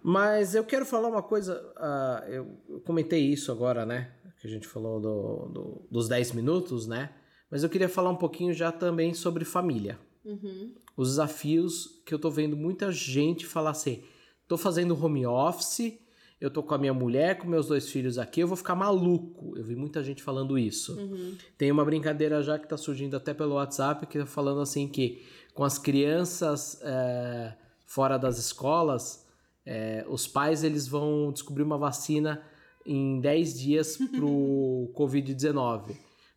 Mas 0.00 0.54
eu 0.54 0.62
quero 0.62 0.86
falar 0.86 1.08
uma 1.08 1.20
coisa, 1.20 1.60
uh, 1.76 2.30
eu, 2.30 2.46
eu, 2.68 2.80
comentei 2.82 3.18
isso 3.18 3.50
agora, 3.50 3.84
né? 3.84 4.12
Que 4.40 4.46
a 4.46 4.50
gente 4.50 4.68
falou 4.68 5.00
do, 5.00 5.48
do, 5.48 5.88
dos 5.90 6.06
10 6.06 6.30
minutos, 6.30 6.86
né? 6.86 7.10
Mas 7.50 7.64
eu 7.64 7.68
queria 7.68 7.88
falar 7.88 8.10
um 8.10 8.16
pouquinho 8.16 8.54
já 8.54 8.70
também 8.70 9.12
sobre 9.14 9.44
família. 9.44 9.98
Uhum. 10.24 10.72
Os 10.96 11.08
desafios 11.08 12.00
que 12.06 12.14
eu 12.14 12.20
tô 12.20 12.30
vendo 12.30 12.56
muita 12.56 12.92
gente 12.92 13.46
falar 13.46 13.70
assim: 13.70 14.04
tô 14.46 14.56
fazendo 14.56 14.94
home 14.94 15.26
office, 15.26 15.98
eu 16.40 16.50
tô 16.50 16.62
com 16.62 16.74
a 16.74 16.78
minha 16.78 16.94
mulher, 16.94 17.36
com 17.36 17.46
meus 17.46 17.66
dois 17.66 17.90
filhos 17.90 18.16
aqui, 18.16 18.40
eu 18.40 18.48
vou 18.48 18.56
ficar 18.56 18.74
maluco. 18.74 19.56
Eu 19.56 19.62
vi 19.62 19.76
muita 19.76 20.02
gente 20.02 20.22
falando 20.22 20.58
isso. 20.58 20.98
Uhum. 20.98 21.36
Tem 21.58 21.70
uma 21.70 21.84
brincadeira 21.84 22.42
já 22.42 22.58
que 22.58 22.66
tá 22.66 22.78
surgindo 22.78 23.14
até 23.16 23.34
pelo 23.34 23.56
WhatsApp, 23.56 24.06
que 24.06 24.18
tá 24.18 24.26
falando 24.26 24.60
assim 24.62 24.88
que 24.88 25.22
com 25.54 25.64
as 25.64 25.78
crianças 25.78 26.80
é, 26.82 27.54
fora 27.86 28.16
das 28.16 28.38
escolas, 28.38 29.26
é, 29.66 30.06
os 30.08 30.26
pais 30.26 30.64
eles 30.64 30.88
vão 30.88 31.30
descobrir 31.30 31.62
uma 31.62 31.76
vacina 31.76 32.42
em 32.86 33.20
10 33.20 33.60
dias 33.60 33.98
pro 34.16 34.90
Covid-19. 34.96 35.94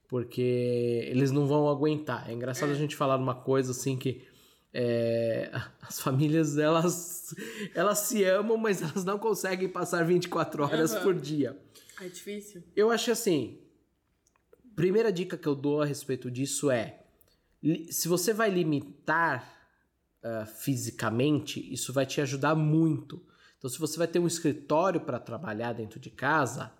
Porque 0.09 1.07
eles 1.09 1.31
não 1.31 1.47
vão 1.47 1.69
aguentar. 1.69 2.29
É 2.29 2.33
engraçado 2.33 2.69
é. 2.69 2.73
a 2.73 2.77
gente 2.77 2.95
falar 2.95 3.15
uma 3.15 3.33
coisa 3.33 3.71
assim 3.71 3.95
que 3.95 4.21
é, 4.73 5.51
as 5.81 5.99
famílias 5.99 6.57
elas, 6.57 7.35
elas 7.75 7.99
se 7.99 8.23
amam, 8.23 8.57
mas 8.57 8.81
elas 8.81 9.03
não 9.03 9.19
conseguem 9.19 9.69
passar 9.69 10.03
24 10.05 10.63
horas 10.63 10.93
uhum. 10.93 11.01
por 11.01 11.15
dia. 11.15 11.57
É 12.01 12.07
difícil. 12.07 12.63
Eu 12.75 12.89
acho 12.89 13.11
assim, 13.11 13.59
primeira 14.75 15.11
dica 15.11 15.37
que 15.37 15.47
eu 15.47 15.55
dou 15.55 15.81
a 15.81 15.85
respeito 15.85 16.31
disso 16.31 16.71
é 16.71 17.03
se 17.89 18.07
você 18.07 18.33
vai 18.33 18.49
limitar 18.49 19.49
uh, 20.21 20.45
fisicamente, 20.45 21.73
isso 21.73 21.93
vai 21.93 22.05
te 22.05 22.19
ajudar 22.19 22.55
muito. 22.55 23.23
Então, 23.57 23.69
se 23.69 23.79
você 23.79 23.97
vai 23.97 24.07
ter 24.07 24.19
um 24.19 24.27
escritório 24.27 24.99
para 24.99 25.19
trabalhar 25.19 25.71
dentro 25.73 25.99
de 25.99 26.09
casa, 26.09 26.73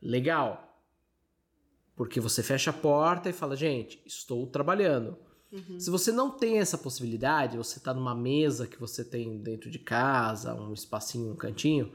legal. 0.00 0.80
Porque 1.96 2.20
você 2.20 2.42
fecha 2.42 2.70
a 2.70 2.74
porta 2.74 3.28
e 3.28 3.32
fala, 3.32 3.56
gente, 3.56 4.00
estou 4.06 4.46
trabalhando. 4.46 5.18
Uhum. 5.52 5.80
Se 5.80 5.90
você 5.90 6.12
não 6.12 6.30
tem 6.30 6.58
essa 6.58 6.78
possibilidade, 6.78 7.56
você 7.56 7.78
está 7.78 7.92
numa 7.92 8.14
mesa 8.14 8.66
que 8.66 8.78
você 8.78 9.04
tem 9.04 9.38
dentro 9.38 9.70
de 9.70 9.78
casa, 9.78 10.54
um 10.54 10.72
espacinho, 10.72 11.32
um 11.32 11.36
cantinho, 11.36 11.92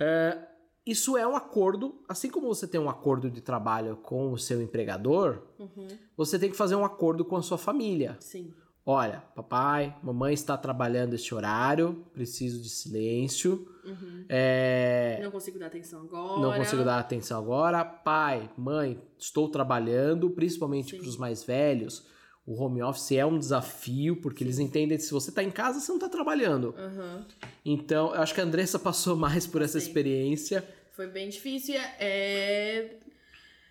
uh, 0.00 0.52
isso 0.84 1.16
é 1.16 1.26
um 1.26 1.36
acordo, 1.36 1.94
assim 2.08 2.28
como 2.30 2.48
você 2.48 2.66
tem 2.66 2.80
um 2.80 2.90
acordo 2.90 3.30
de 3.30 3.40
trabalho 3.40 3.96
com 3.96 4.32
o 4.32 4.38
seu 4.38 4.60
empregador, 4.60 5.42
uhum. 5.58 5.86
você 6.16 6.38
tem 6.38 6.50
que 6.50 6.56
fazer 6.56 6.74
um 6.74 6.84
acordo 6.84 7.24
com 7.24 7.36
a 7.36 7.42
sua 7.42 7.58
família. 7.58 8.16
Sim. 8.20 8.52
Olha, 8.84 9.22
papai, 9.36 9.96
mamãe 10.02 10.34
está 10.34 10.56
trabalhando 10.56 11.14
este 11.14 11.32
horário, 11.32 12.04
preciso 12.12 12.60
de 12.60 12.68
silêncio. 12.68 13.68
Uhum. 13.84 14.24
É... 14.28 15.20
Não 15.22 15.30
consigo 15.30 15.56
dar 15.56 15.66
atenção 15.66 16.00
agora. 16.00 16.40
Não 16.40 16.52
consigo 16.52 16.84
dar 16.84 16.98
atenção 16.98 17.38
agora. 17.38 17.84
Pai, 17.84 18.50
mãe, 18.56 19.00
estou 19.16 19.48
trabalhando, 19.48 20.30
principalmente 20.30 20.96
para 20.96 21.06
os 21.06 21.16
mais 21.16 21.44
velhos. 21.44 22.04
O 22.44 22.60
home 22.60 22.82
office 22.82 23.12
é 23.12 23.24
um 23.24 23.38
desafio, 23.38 24.16
porque 24.16 24.38
Sim. 24.38 24.44
eles 24.44 24.58
entendem 24.58 24.98
que 24.98 25.04
se 25.04 25.12
você 25.12 25.30
está 25.30 25.42
em 25.42 25.50
casa, 25.50 25.80
você 25.80 25.90
não 25.90 25.98
está 25.98 26.08
trabalhando. 26.08 26.74
Uhum. 26.76 27.24
Então, 27.64 28.14
eu 28.14 28.20
acho 28.20 28.34
que 28.34 28.40
a 28.40 28.44
Andressa 28.44 28.78
passou 28.78 29.16
mais 29.16 29.46
por 29.46 29.62
essa 29.62 29.78
Sim. 29.78 29.86
experiência. 29.86 30.66
Foi 30.90 31.06
bem 31.06 31.28
difícil. 31.28 31.76
É, 31.76 32.96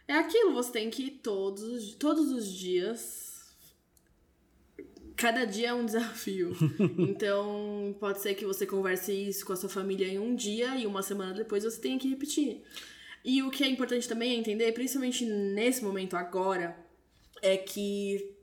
é 0.07 0.13
aquilo, 0.13 0.53
você 0.53 0.71
tem 0.71 0.89
que 0.89 1.03
ir 1.03 1.11
todos, 1.21 1.95
todos 1.95 2.31
os 2.31 2.49
dias 2.49 3.31
cada 5.21 5.45
dia 5.45 5.69
é 5.69 5.73
um 5.73 5.85
desafio. 5.85 6.51
então, 6.97 7.95
pode 7.99 8.21
ser 8.21 8.33
que 8.33 8.43
você 8.43 8.65
converse 8.65 9.11
isso 9.11 9.45
com 9.45 9.53
a 9.53 9.55
sua 9.55 9.69
família 9.69 10.07
em 10.07 10.17
um 10.17 10.33
dia 10.33 10.75
e 10.75 10.87
uma 10.87 11.03
semana 11.03 11.33
depois 11.33 11.63
você 11.63 11.79
tenha 11.79 11.99
que 11.99 12.09
repetir. 12.09 12.63
E 13.23 13.43
o 13.43 13.51
que 13.51 13.63
é 13.63 13.67
importante 13.67 14.09
também 14.09 14.31
é 14.31 14.35
entender, 14.35 14.71
principalmente 14.71 15.23
nesse 15.23 15.83
momento 15.83 16.17
agora, 16.17 16.75
é 17.39 17.55
que 17.55 18.35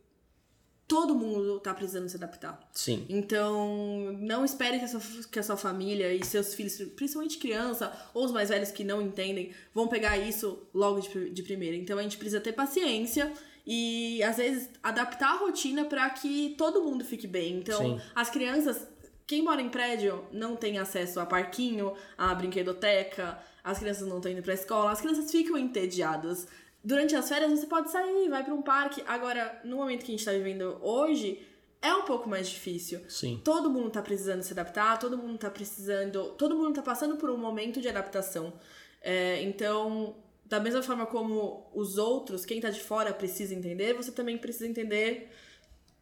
todo 0.88 1.14
mundo 1.14 1.60
tá 1.60 1.74
precisando 1.74 2.08
se 2.08 2.16
adaptar. 2.16 2.58
Sim. 2.72 3.04
Então, 3.10 4.10
não 4.18 4.42
espere 4.42 4.78
que 4.78 4.86
a, 4.86 4.88
sua, 4.88 5.00
que 5.30 5.38
a 5.38 5.42
sua 5.42 5.56
família 5.58 6.14
e 6.14 6.24
seus 6.24 6.54
filhos, 6.54 6.80
principalmente 6.96 7.36
criança 7.36 7.92
ou 8.14 8.24
os 8.24 8.32
mais 8.32 8.48
velhos 8.48 8.70
que 8.70 8.82
não 8.82 9.02
entendem, 9.02 9.52
vão 9.74 9.86
pegar 9.86 10.16
isso 10.16 10.66
logo 10.72 11.00
de, 11.00 11.28
de 11.30 11.42
primeira. 11.42 11.76
Então, 11.76 11.98
a 11.98 12.02
gente 12.02 12.16
precisa 12.16 12.40
ter 12.40 12.54
paciência 12.54 13.30
e 13.66 14.22
às 14.22 14.38
vezes 14.38 14.70
adaptar 14.82 15.34
a 15.34 15.36
rotina 15.36 15.84
para 15.84 16.08
que 16.08 16.54
todo 16.56 16.82
mundo 16.82 17.04
fique 17.04 17.26
bem. 17.26 17.58
Então, 17.58 17.98
Sim. 17.98 18.00
as 18.14 18.30
crianças, 18.30 18.88
quem 19.26 19.42
mora 19.42 19.60
em 19.60 19.68
prédio 19.68 20.24
não 20.32 20.56
tem 20.56 20.78
acesso 20.78 21.20
a 21.20 21.26
parquinho, 21.26 21.92
a 22.16 22.34
brinquedoteca, 22.34 23.38
as 23.62 23.78
crianças 23.78 24.08
não 24.08 24.16
estão 24.16 24.32
indo 24.32 24.42
para 24.42 24.54
escola, 24.54 24.90
as 24.90 25.02
crianças 25.02 25.30
ficam 25.30 25.58
entediadas. 25.58 26.48
Durante 26.82 27.14
as 27.16 27.28
férias 27.28 27.50
você 27.50 27.66
pode 27.66 27.90
sair, 27.90 28.28
vai 28.28 28.44
para 28.44 28.54
um 28.54 28.62
parque. 28.62 29.02
Agora, 29.06 29.60
no 29.64 29.76
momento 29.76 30.00
que 30.04 30.12
a 30.12 30.12
gente 30.12 30.20
está 30.20 30.32
vivendo 30.32 30.78
hoje, 30.80 31.42
é 31.82 31.92
um 31.94 32.02
pouco 32.02 32.28
mais 32.28 32.48
difícil. 32.48 33.00
Sim. 33.08 33.40
Todo 33.44 33.70
mundo 33.70 33.90
tá 33.90 34.02
precisando 34.02 34.42
se 34.42 34.52
adaptar, 34.52 34.98
todo 34.98 35.16
mundo 35.16 35.38
tá 35.38 35.50
precisando. 35.50 36.30
Todo 36.36 36.56
mundo 36.56 36.74
tá 36.74 36.82
passando 36.82 37.16
por 37.16 37.30
um 37.30 37.36
momento 37.36 37.80
de 37.80 37.88
adaptação. 37.88 38.52
É, 39.00 39.42
então, 39.42 40.16
da 40.44 40.58
mesma 40.58 40.82
forma 40.82 41.06
como 41.06 41.70
os 41.74 41.98
outros, 41.98 42.44
quem 42.44 42.60
tá 42.60 42.70
de 42.70 42.80
fora 42.80 43.12
precisa 43.12 43.54
entender, 43.54 43.94
você 43.94 44.10
também 44.10 44.38
precisa 44.38 44.66
entender 44.66 45.30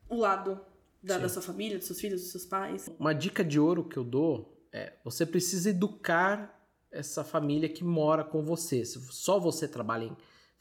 o 0.09 0.17
lado 0.17 0.61
da, 1.03 1.19
da 1.19 1.29
sua 1.29 1.43
família, 1.43 1.79
dos 1.79 1.87
seus 1.87 2.01
filhos, 2.01 2.23
dos 2.23 2.31
seus 2.31 2.47
pais. 2.47 2.91
Uma 2.99 3.15
dica 3.15 3.45
de 3.45 3.59
ouro 3.61 3.85
que 3.85 3.97
eu 3.97 4.05
dou 4.05 4.57
é: 4.73 4.95
você 5.05 5.27
precisa 5.27 5.71
educar 5.71 6.53
essa 6.91 7.23
família 7.23 7.69
que 7.69 7.85
mora 7.85 8.25
com 8.25 8.43
você. 8.43 8.85
Se 8.85 9.01
só 9.13 9.39
você 9.39 9.69
trabalha 9.69 10.05
em 10.05 10.17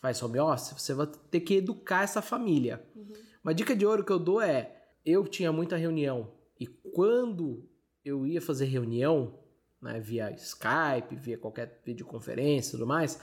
faz 0.05 0.21
home 0.21 0.39
office, 0.39 0.73
você 0.77 0.93
vai 0.93 1.07
ter 1.31 1.39
que 1.39 1.55
educar 1.55 2.03
essa 2.03 2.21
família. 2.21 2.85
Uhum. 2.95 3.13
Uma 3.43 3.55
dica 3.55 3.75
de 3.75 3.85
ouro 3.85 4.03
que 4.03 4.11
eu 4.11 4.19
dou 4.19 4.39
é: 4.39 4.83
eu 5.03 5.25
tinha 5.25 5.51
muita 5.51 5.75
reunião 5.75 6.31
e 6.59 6.67
quando 6.67 7.67
eu 8.03 8.27
ia 8.27 8.39
fazer 8.39 8.65
reunião, 8.65 9.39
né, 9.81 9.99
via 9.99 10.31
Skype, 10.31 11.15
via 11.15 11.39
qualquer 11.39 11.81
videoconferência 11.83 12.69
e 12.69 12.71
tudo 12.73 12.85
mais, 12.85 13.19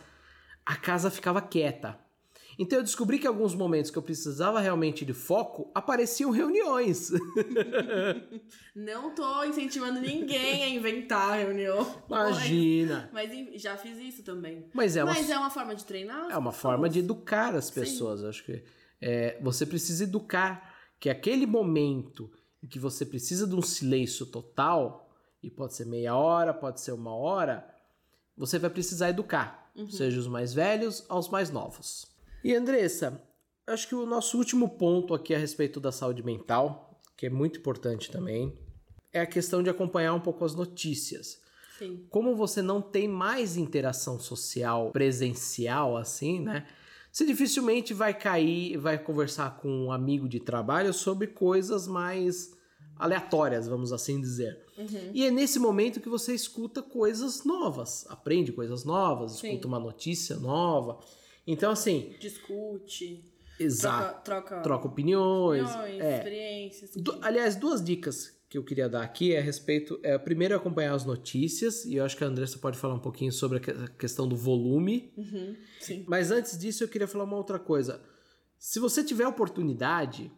a 0.67 0.75
casa 0.75 1.09
ficava 1.09 1.41
quieta. 1.41 1.97
Então 2.59 2.79
eu 2.79 2.83
descobri 2.83 3.19
que 3.19 3.27
em 3.27 3.29
alguns 3.29 3.55
momentos 3.55 3.91
que 3.91 3.99
eu 3.99 4.03
precisava 4.03 4.61
realmente 4.61 5.05
de 5.05 5.13
foco, 5.13 5.71
apareciam 5.75 6.31
reuniões. 6.31 7.11
Não 8.75 9.15
tô 9.15 9.45
incentivando 9.45 10.01
ninguém 10.01 10.63
a 10.63 10.69
inventar 10.69 11.39
reunião. 11.39 12.03
Imagina. 12.07 13.11
Mas, 13.13 13.31
mas, 13.31 13.63
já 13.63 13.77
fiz 13.77 13.99
isso 13.99 14.23
também. 14.23 14.69
Mas 14.75 14.97
é 14.97 15.05
uma, 15.05 15.13
mas 15.13 15.31
é 15.31 15.39
uma 15.39 15.51
forma 15.51 15.75
de 15.75 15.85
treinar? 15.85 16.31
É 16.31 16.37
uma 16.37 16.53
forma 16.53 16.89
de 16.89 16.99
educar 16.99 17.55
as 17.55 17.71
pessoas. 17.71 18.21
Sim. 18.21 18.29
Acho 18.29 18.45
que 18.45 18.63
é, 19.01 19.39
você 19.41 19.65
precisa 19.67 20.05
educar 20.05 20.75
que 21.01 21.11
aquele 21.11 21.47
momento 21.47 22.31
em 22.63 22.67
que 22.67 22.79
você 22.79 23.05
precisa 23.05 23.47
de 23.47 23.55
um 23.55 23.63
silêncio 23.63 24.25
total, 24.25 25.11
e 25.43 25.51
pode 25.51 25.75
ser 25.75 25.85
meia 25.85 26.15
hora, 26.15 26.55
pode 26.55 26.81
ser 26.81 26.93
uma 26.93 27.13
hora, 27.13 27.69
você 28.37 28.57
vai 28.57 28.71
precisar 28.71 29.11
educar 29.11 29.63
uhum. 29.75 29.91
seja 29.91 30.19
os 30.19 30.29
mais 30.29 30.55
velhos 30.55 31.05
aos 31.09 31.29
mais 31.29 31.51
novos. 31.51 32.07
E 32.45 32.55
Andressa, 32.55 33.23
acho 33.67 33.89
que 33.89 33.95
o 33.95 34.07
nosso 34.07 34.37
último 34.37 34.69
ponto 34.71 35.15
aqui 35.15 35.35
a 35.35 35.39
respeito 35.39 35.79
da 35.79 35.93
saúde 35.93 36.23
mental, 36.23 37.01
que 37.17 37.27
é 37.27 37.31
muito 37.31 37.59
importante 37.59 38.11
também, 38.11 38.59
é 39.13 39.21
a 39.21 39.27
questão 39.27 39.63
de 39.63 39.71
acompanhar 39.71 40.15
um 40.15 40.21
pouco 40.21 40.45
as 40.45 40.55
notícias. 40.55 41.41
Sim. 41.79 42.07
Como 42.11 42.35
você 42.35 42.63
não 42.63 42.81
tem 42.81 43.09
mais 43.09 43.57
interação 43.57 44.19
social 44.19 44.91
presencial 44.91 45.97
assim, 45.97 46.41
né? 46.41 46.67
Você 47.13 47.27
dificilmente 47.27 47.93
vai 47.93 48.15
cair, 48.15 48.79
vai 48.79 48.99
conversar 48.99 49.59
com 49.59 49.69
um 49.69 49.93
amigo 49.93 50.27
de 50.27 50.41
trabalho 50.41 50.95
sobre 50.95 51.27
coisas 51.27 51.87
mais 51.87 52.57
aleatórias, 52.97 53.69
vamos 53.69 53.93
assim 53.93 54.21
dizer. 54.21 54.65
Uhum. 54.79 55.11
E 55.13 55.27
é 55.27 55.31
nesse 55.31 55.59
momento 55.59 56.01
que 56.01 56.09
você 56.09 56.35
escuta 56.35 56.81
coisas 56.83 57.45
novas, 57.45 58.07
aprende 58.09 58.51
coisas 58.53 58.85
novas, 58.85 59.33
Sim. 59.33 59.49
escuta 59.49 59.69
uma 59.69 59.79
notícia 59.79 60.37
nova. 60.37 61.01
Então, 61.47 61.73
assim. 61.73 62.15
Discute. 62.21 63.25
Exato. 63.59 64.25
Troca, 64.25 64.47
troca, 64.49 64.63
troca 64.63 64.87
opiniões. 64.87 65.69
opiniões 65.71 66.01
é. 66.01 66.17
experiências. 66.17 66.91
Du 66.97 67.19
aliás, 67.23 67.57
duas 67.57 67.83
dicas 67.83 68.41
que 68.49 68.59
eu 68.59 68.65
queria 68.65 68.89
dar 68.89 69.03
aqui 69.03 69.35
é 69.35 69.39
a 69.39 69.43
respeito. 69.43 69.99
É, 70.03 70.19
primeiro, 70.19 70.55
é 70.55 70.57
acompanhar 70.57 70.95
as 70.95 71.05
notícias, 71.05 71.85
e 71.85 71.97
eu 71.97 72.05
acho 72.05 72.17
que 72.17 72.25
a 72.25 72.27
Andressa 72.27 72.59
pode 72.59 72.77
falar 72.77 72.95
um 72.95 73.01
pouquinho 73.01 73.33
sobre 73.33 73.59
a 73.59 73.89
questão 73.89 74.29
do 74.29 74.37
volume. 74.37 75.13
Uhum. 75.17 75.57
Sim. 75.81 76.05
Mas 76.07 76.31
antes 76.31 76.59
disso, 76.59 76.85
eu 76.85 76.89
queria 76.89 77.09
falar 77.09 77.25
uma 77.25 77.37
outra 77.37 77.59
coisa. 77.59 78.01
Se 78.59 78.79
você 78.79 79.03
tiver 79.03 79.27
oportunidade, 79.27 80.31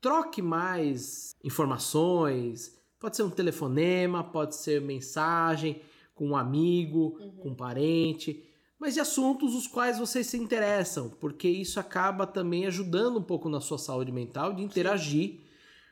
troque 0.00 0.40
mais 0.40 1.34
informações. 1.42 2.78
Pode 2.98 3.16
ser 3.16 3.24
um 3.24 3.30
telefonema, 3.30 4.22
pode 4.22 4.54
ser 4.54 4.80
mensagem 4.80 5.82
com 6.14 6.28
um 6.28 6.36
amigo, 6.36 7.18
uhum. 7.20 7.30
com 7.32 7.48
um 7.50 7.54
parente, 7.54 8.44
mas 8.82 8.94
de 8.94 9.00
assuntos 9.00 9.54
os 9.54 9.68
quais 9.68 9.96
vocês 9.96 10.26
se 10.26 10.36
interessam, 10.36 11.08
porque 11.08 11.48
isso 11.48 11.78
acaba 11.78 12.26
também 12.26 12.66
ajudando 12.66 13.20
um 13.20 13.22
pouco 13.22 13.48
na 13.48 13.60
sua 13.60 13.78
saúde 13.78 14.10
mental 14.10 14.52
de 14.52 14.60
interagir 14.60 15.34
Sim. 15.34 15.40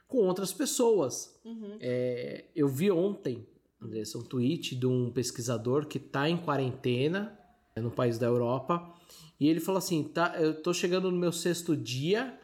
com 0.09 0.27
outras 0.27 0.53
pessoas. 0.53 1.41
Uhum. 1.45 1.79
É, 1.81 2.47
eu 2.53 2.67
vi 2.67 2.91
ontem, 2.91 3.47
Andressa, 3.81 4.19
um 4.19 4.25
tweet 4.25 4.75
de 4.75 4.89
um 4.89 5.09
pesquisador 5.09 5.87
que 5.87 5.99
está 5.99 6.29
em 6.29 6.37
quarentena 6.37 7.39
no 7.77 7.93
país 7.93 8.19
da 8.19 8.27
Europa 8.27 8.93
e 9.39 9.47
ele 9.47 9.61
falou 9.61 9.79
assim: 9.79 10.03
tá, 10.03 10.35
eu 10.41 10.51
estou 10.51 10.75
chegando 10.75 11.13
no 11.13 11.17
meu 11.17 11.31
sexto 11.31 11.77
dia 11.77 12.37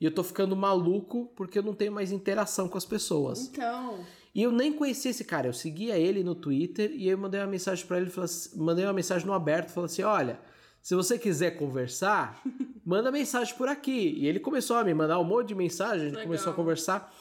e 0.00 0.04
eu 0.04 0.12
tô 0.12 0.24
ficando 0.24 0.56
maluco 0.56 1.32
porque 1.36 1.60
eu 1.60 1.62
não 1.62 1.74
tenho 1.74 1.92
mais 1.92 2.10
interação 2.10 2.68
com 2.68 2.76
as 2.76 2.84
pessoas. 2.84 3.46
Então. 3.46 4.04
E 4.34 4.42
eu 4.42 4.50
nem 4.50 4.72
conhecia 4.72 5.10
esse 5.10 5.24
cara. 5.24 5.46
Eu 5.46 5.52
seguia 5.52 5.98
ele 5.98 6.24
no 6.24 6.34
Twitter 6.34 6.90
e 6.92 7.08
eu 7.08 7.18
mandei 7.18 7.40
uma 7.40 7.46
mensagem 7.46 7.84
para 7.86 7.98
ele, 7.98 8.10
assim, 8.16 8.58
mandei 8.58 8.84
uma 8.84 8.92
mensagem 8.92 9.26
no 9.26 9.32
aberto, 9.32 9.70
falando 9.70 9.90
assim: 9.90 10.02
olha, 10.02 10.40
se 10.80 10.94
você 10.94 11.18
quiser 11.18 11.52
conversar, 11.52 12.42
manda 12.84 13.12
mensagem 13.12 13.54
por 13.56 13.68
aqui. 13.68 14.14
E 14.18 14.26
ele 14.26 14.40
começou 14.40 14.76
a 14.76 14.84
me 14.84 14.94
mandar 14.94 15.18
um 15.18 15.24
monte 15.24 15.48
de 15.48 15.54
mensagem, 15.54 16.00
a 16.00 16.04
gente 16.04 16.14
Legal. 16.14 16.26
começou 16.26 16.52
a 16.52 16.56
conversar. 16.56 17.14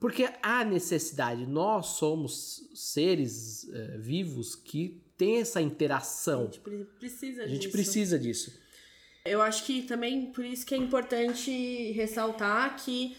Porque 0.00 0.28
há 0.40 0.64
necessidade, 0.64 1.44
nós 1.44 1.86
somos 1.86 2.70
seres 2.72 3.64
uh, 3.64 3.98
vivos 3.98 4.54
que 4.54 5.02
têm 5.16 5.38
essa 5.38 5.60
interação. 5.60 6.42
A 6.42 6.44
gente 6.44 6.60
precisa 7.00 7.42
disso. 7.42 7.42
A 7.42 7.48
gente 7.48 7.68
precisa 7.68 8.18
disso. 8.18 8.60
Eu 9.24 9.42
acho 9.42 9.66
que 9.66 9.82
também 9.82 10.26
por 10.32 10.44
isso 10.44 10.64
que 10.64 10.72
é 10.74 10.78
importante 10.78 11.92
ressaltar 11.92 12.76
que 12.76 13.16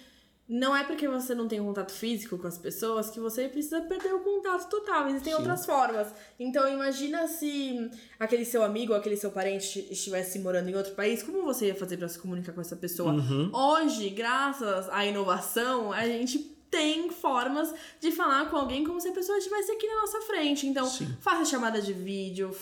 não 0.49 0.75
é 0.75 0.83
porque 0.83 1.07
você 1.07 1.35
não 1.35 1.47
tem 1.47 1.63
contato 1.63 1.91
físico 1.91 2.35
com 2.35 2.47
as 2.47 2.57
pessoas 2.57 3.11
que 3.11 3.19
você 3.19 3.47
precisa 3.47 3.81
perder 3.81 4.15
o 4.15 4.21
contato 4.21 4.67
total. 4.67 5.07
Existem 5.07 5.31
Sim. 5.33 5.37
outras 5.37 5.63
formas. 5.63 6.07
Então 6.39 6.67
imagina 6.67 7.27
se 7.27 7.91
aquele 8.19 8.43
seu 8.43 8.63
amigo 8.63 8.93
ou 8.93 8.97
aquele 8.97 9.15
seu 9.15 9.29
parente 9.29 9.87
estivesse 9.91 10.39
morando 10.39 10.67
em 10.67 10.75
outro 10.75 10.95
país, 10.95 11.21
como 11.21 11.43
você 11.43 11.67
ia 11.67 11.75
fazer 11.75 11.97
para 11.97 12.07
se 12.07 12.17
comunicar 12.17 12.51
com 12.51 12.61
essa 12.61 12.75
pessoa? 12.75 13.13
Uhum. 13.13 13.51
Hoje, 13.53 14.09
graças 14.09 14.89
à 14.89 15.05
inovação, 15.05 15.93
a 15.93 16.05
gente 16.07 16.39
tem 16.71 17.09
formas 17.09 17.73
de 17.99 18.11
falar 18.11 18.49
com 18.49 18.57
alguém 18.57 18.83
como 18.83 18.99
se 18.99 19.09
a 19.09 19.11
pessoa 19.11 19.37
estivesse 19.37 19.71
aqui 19.71 19.87
na 19.87 20.01
nossa 20.01 20.21
frente. 20.21 20.67
Então, 20.67 20.85
Sim. 20.85 21.15
faça 21.19 21.45
chamada 21.45 21.81
de 21.81 21.93
vídeo, 21.93 22.55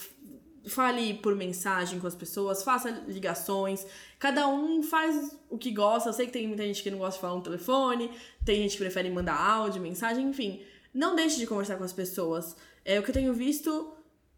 fale 0.68 1.16
por 1.16 1.36
mensagem 1.36 2.00
com 2.00 2.08
as 2.08 2.16
pessoas, 2.16 2.64
faça 2.64 2.90
ligações. 3.08 3.86
Cada 4.20 4.48
um 4.48 4.84
faz 4.84 5.38
o 5.50 5.58
que 5.58 5.72
gosta. 5.72 6.10
Eu 6.10 6.14
sei 6.14 6.26
que 6.26 6.34
tem 6.34 6.48
muita 6.48 6.64
gente 6.64 6.84
que 6.84 6.92
não 6.92 7.00
gosta 7.00 7.16
de 7.16 7.22
falar 7.22 7.36
no 7.36 7.42
telefone, 7.42 8.12
tem 8.46 8.62
gente 8.62 8.74
que 8.74 8.84
prefere 8.84 9.10
mandar 9.10 9.40
áudio, 9.40 9.82
mensagem, 9.82 10.28
enfim. 10.28 10.62
Não 10.94 11.16
deixe 11.16 11.38
de 11.38 11.48
conversar 11.48 11.78
com 11.78 11.84
as 11.84 11.94
pessoas. 11.94 12.56
É 12.84 13.00
o 13.00 13.04
que 13.04 13.10
eu 13.10 13.14
tenho 13.14 13.34
visto, 13.34 13.94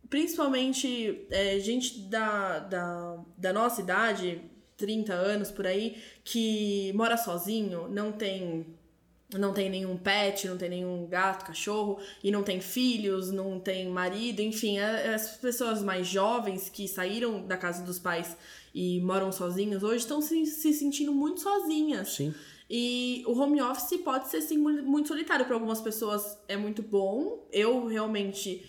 principalmente 0.09 1.25
é, 1.29 1.59
gente 1.59 1.99
da, 2.01 2.59
da, 2.59 3.17
da 3.37 3.53
nossa 3.53 3.81
idade, 3.81 4.41
30 4.75 5.13
anos 5.13 5.51
por 5.51 5.67
aí, 5.67 6.01
que 6.23 6.91
mora 6.93 7.17
sozinho, 7.17 7.87
não 7.89 8.11
tem 8.11 8.78
não 9.37 9.53
tem 9.53 9.69
nenhum 9.69 9.95
pet, 9.95 10.47
não 10.47 10.57
tem 10.57 10.69
nenhum 10.69 11.05
gato, 11.07 11.45
cachorro, 11.45 11.99
e 12.23 12.31
não 12.31 12.41
tem 12.41 12.59
filhos, 12.59 13.31
não 13.31 13.59
tem 13.59 13.87
marido, 13.89 14.39
enfim, 14.41 14.79
a- 14.79 15.13
as 15.13 15.37
pessoas 15.37 15.83
mais 15.83 16.07
jovens 16.07 16.67
que 16.69 16.87
saíram 16.87 17.45
da 17.45 17.55
casa 17.57 17.83
dos 17.83 17.99
pais 17.99 18.35
e 18.73 18.99
moram 19.01 19.31
sozinhos 19.31 19.83
hoje 19.83 19.97
estão 19.97 20.21
se, 20.21 20.45
se 20.45 20.73
sentindo 20.73 21.13
muito 21.13 21.41
sozinhas. 21.41 22.09
Sim. 22.15 22.33
E 22.69 23.23
o 23.27 23.31
home 23.39 23.61
office 23.61 23.99
pode 24.03 24.29
ser 24.29 24.41
sim 24.41 24.57
mu- 24.57 24.83
muito 24.83 25.07
solitário. 25.07 25.45
Para 25.45 25.55
algumas 25.55 25.81
pessoas 25.81 26.37
é 26.47 26.55
muito 26.55 26.83
bom. 26.83 27.47
Eu 27.51 27.87
realmente 27.87 28.63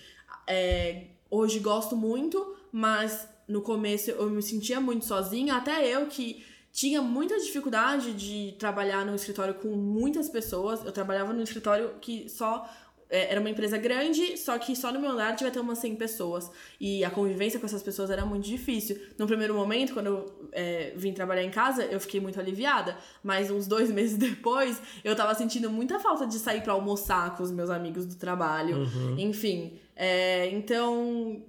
é, 0.47 1.09
hoje 1.31 1.59
gosto 1.59 1.95
muito, 1.97 2.57
mas 2.73 3.29
no 3.47 3.61
começo 3.61 4.11
eu 4.11 4.31
me 4.31 4.43
sentia 4.43 4.81
muito 4.81 5.05
sozinha. 5.05 5.55
Até 5.57 5.87
eu 5.87 6.07
que 6.07 6.43
tinha 6.73 7.03
muita 7.03 7.39
dificuldade 7.39 8.13
de 8.13 8.55
trabalhar 8.59 9.05
num 9.05 9.15
escritório 9.15 9.55
com 9.55 9.69
muitas 9.69 10.29
pessoas. 10.29 10.85
Eu 10.85 10.93
trabalhava 10.93 11.33
num 11.33 11.43
escritório 11.43 11.95
que 12.01 12.29
só 12.29 12.69
é, 13.11 13.33
era 13.33 13.41
uma 13.41 13.51
empresa 13.51 13.77
grande, 13.77 14.37
só 14.37 14.57
que 14.57 14.77
só 14.77 14.93
no 14.93 15.01
meu 15.01 15.11
andar 15.11 15.33
devia 15.33 15.51
ter 15.51 15.59
umas 15.59 15.79
100 15.79 15.97
pessoas. 15.97 16.51
E 16.81 17.05
a 17.05 17.11
convivência 17.11 17.59
com 17.59 17.67
essas 17.67 17.83
pessoas 17.83 18.09
era 18.09 18.25
muito 18.25 18.47
difícil. 18.47 19.01
No 19.19 19.27
primeiro 19.27 19.53
momento, 19.53 19.93
quando 19.93 20.07
eu 20.07 20.49
é, 20.53 20.93
vim 20.97 21.13
trabalhar 21.13 21.43
em 21.43 21.51
casa, 21.51 21.85
eu 21.85 21.99
fiquei 21.99 22.21
muito 22.21 22.39
aliviada. 22.39 22.97
Mas 23.23 23.51
uns 23.51 23.67
dois 23.67 23.91
meses 23.93 24.17
depois, 24.17 24.81
eu 25.03 25.17
tava 25.17 25.35
sentindo 25.35 25.69
muita 25.69 25.99
falta 25.99 26.25
de 26.25 26.39
sair 26.39 26.63
pra 26.63 26.73
almoçar 26.73 27.37
com 27.37 27.43
os 27.43 27.51
meus 27.51 27.69
amigos 27.69 28.07
do 28.07 28.15
trabalho. 28.15 28.87
Enfim, 29.19 29.81
é, 29.97 30.49
então, 30.51 31.43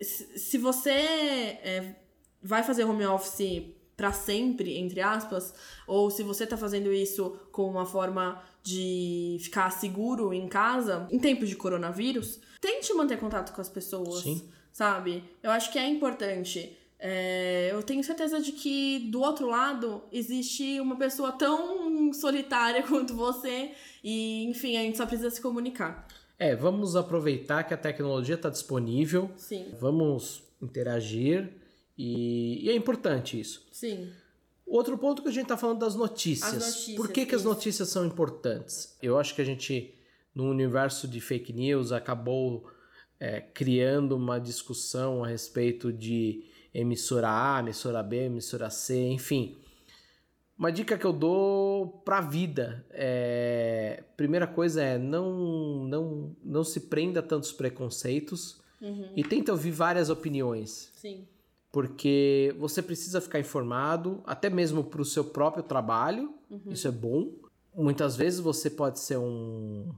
se 0.00 0.38
se 0.38 0.58
você 0.58 0.90
é, 0.90 1.94
vai 2.42 2.62
fazer 2.62 2.84
home 2.84 3.04
office 3.04 3.81
pra 3.96 4.12
sempre, 4.12 4.78
entre 4.78 5.00
aspas, 5.00 5.54
ou 5.86 6.10
se 6.10 6.22
você 6.22 6.46
tá 6.46 6.56
fazendo 6.56 6.92
isso 6.92 7.36
com 7.50 7.68
uma 7.68 7.86
forma 7.86 8.42
de 8.62 9.38
ficar 9.40 9.70
seguro 9.70 10.32
em 10.32 10.48
casa, 10.48 11.06
em 11.10 11.18
tempos 11.18 11.48
de 11.48 11.56
coronavírus, 11.56 12.40
tente 12.60 12.92
manter 12.94 13.18
contato 13.18 13.52
com 13.52 13.60
as 13.60 13.68
pessoas, 13.68 14.22
Sim. 14.22 14.48
sabe? 14.72 15.24
Eu 15.42 15.50
acho 15.50 15.72
que 15.72 15.78
é 15.78 15.86
importante. 15.86 16.76
É, 16.98 17.70
eu 17.72 17.82
tenho 17.82 18.02
certeza 18.04 18.40
de 18.40 18.52
que 18.52 19.00
do 19.10 19.20
outro 19.20 19.48
lado 19.48 20.04
existe 20.12 20.78
uma 20.78 20.94
pessoa 20.94 21.32
tão 21.32 22.12
solitária 22.12 22.82
quanto 22.86 23.14
você 23.14 23.72
e, 24.04 24.44
enfim, 24.44 24.76
a 24.76 24.82
gente 24.82 24.96
só 24.96 25.04
precisa 25.04 25.30
se 25.30 25.40
comunicar. 25.40 26.06
É, 26.38 26.54
vamos 26.54 26.94
aproveitar 26.94 27.64
que 27.64 27.74
a 27.74 27.76
tecnologia 27.76 28.36
está 28.36 28.48
disponível, 28.48 29.30
Sim, 29.36 29.66
vamos 29.80 30.42
interagir 30.60 31.61
e, 31.96 32.64
e 32.66 32.70
é 32.70 32.74
importante 32.74 33.38
isso. 33.38 33.66
sim. 33.72 34.10
Outro 34.64 34.96
ponto 34.96 35.22
que 35.22 35.28
a 35.28 35.32
gente 35.32 35.42
está 35.42 35.56
falando 35.56 35.80
das 35.80 35.94
notícias. 35.94 36.54
As 36.54 36.66
notícias, 36.66 36.96
Por 36.96 37.12
que, 37.12 37.26
que 37.26 37.34
as 37.34 37.44
notícias 37.44 37.90
são 37.90 38.06
importantes? 38.06 38.96
Eu 39.02 39.18
acho 39.18 39.34
que 39.34 39.42
a 39.42 39.44
gente, 39.44 39.92
no 40.34 40.48
universo 40.48 41.06
de 41.06 41.20
fake 41.20 41.52
news, 41.52 41.92
acabou 41.92 42.70
é, 43.20 43.40
criando 43.40 44.16
uma 44.16 44.38
discussão 44.40 45.22
a 45.24 45.28
respeito 45.28 45.92
de 45.92 46.44
emissora 46.72 47.28
A, 47.28 47.60
emissora 47.60 48.02
B, 48.02 48.24
emissora 48.24 48.70
C, 48.70 49.08
enfim. 49.08 49.58
Uma 50.56 50.72
dica 50.72 50.96
que 50.96 51.04
eu 51.04 51.12
dou 51.12 51.88
pra 52.04 52.22
vida 52.22 52.86
é. 52.90 54.04
Primeira 54.16 54.46
coisa 54.46 54.82
é 54.82 54.96
não, 54.96 55.84
não, 55.84 56.36
não 56.42 56.64
se 56.64 56.80
prenda 56.80 57.20
a 57.20 57.22
tantos 57.22 57.52
preconceitos 57.52 58.62
Uhum, 58.80 59.12
e 59.14 59.22
tenta 59.22 59.52
ouvir 59.52 59.70
várias 59.70 60.10
opiniões 60.10 60.90
sim. 60.96 61.24
Porque 61.72 62.54
você 62.58 62.82
precisa 62.82 63.20
ficar 63.20 63.40
informado, 63.40 64.22
até 64.26 64.50
mesmo 64.50 64.84
para 64.84 65.00
o 65.00 65.04
seu 65.04 65.24
próprio 65.24 65.64
trabalho, 65.64 66.34
isso 66.66 66.86
é 66.86 66.90
bom. 66.90 67.32
Muitas 67.74 68.14
vezes 68.14 68.38
você 68.38 68.68
pode 68.68 69.00
ser 69.00 69.16
um 69.16 69.90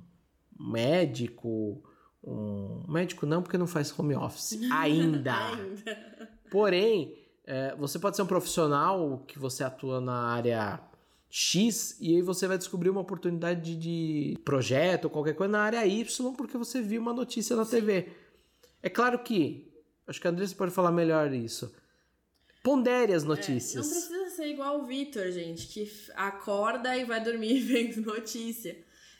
médico, 0.59 1.83
um 2.23 2.85
médico 2.89 3.27
não, 3.27 3.43
porque 3.43 3.59
não 3.59 3.67
faz 3.67 3.93
home 3.99 4.15
office 4.15 4.61
ainda. 4.71 5.35
Ainda. 5.49 6.31
Porém, 6.49 7.19
é, 7.45 7.75
você 7.75 7.99
pode 7.99 8.15
ser 8.15 8.23
um 8.23 8.27
profissional 8.27 9.25
que 9.27 9.37
você 9.37 9.65
atua 9.65 10.01
na 10.01 10.29
área 10.29 10.81
X 11.29 11.97
e 12.01 12.15
aí 12.15 12.23
você 12.23 12.47
vai 12.47 12.57
descobrir 12.57 12.91
uma 12.91 13.01
oportunidade 13.01 13.77
de, 13.77 14.35
de 14.35 14.39
projeto 14.45 15.07
ou 15.07 15.11
qualquer 15.11 15.35
coisa 15.35 15.51
na 15.51 15.63
área 15.63 15.85
Y 15.85 16.33
porque 16.35 16.57
você 16.57 16.81
viu 16.81 17.03
uma 17.03 17.13
notícia 17.13 17.57
na 17.57 17.67
TV. 17.67 18.09
É 18.81 18.89
claro 18.89 19.19
que, 19.19 19.74
acho 20.07 20.21
que 20.21 20.27
a 20.27 20.31
Andressa 20.31 20.55
pode 20.55 20.73
falar 20.73 20.93
melhor 20.93 21.33
isso. 21.33 21.75
Pondere 22.63 23.13
as 23.13 23.23
É, 23.23 23.27
não 23.27 23.35
notícias. 23.35 23.87
precisa 23.87 24.31
ser 24.31 24.47
igual 24.49 24.81
o 24.81 24.87
Vitor, 24.87 25.31
gente, 25.31 25.67
que 25.67 25.91
acorda 26.15 26.97
e 26.97 27.05
vai 27.05 27.23
dormir 27.23 27.61
vendo 27.65 28.01
notícia. 28.01 28.77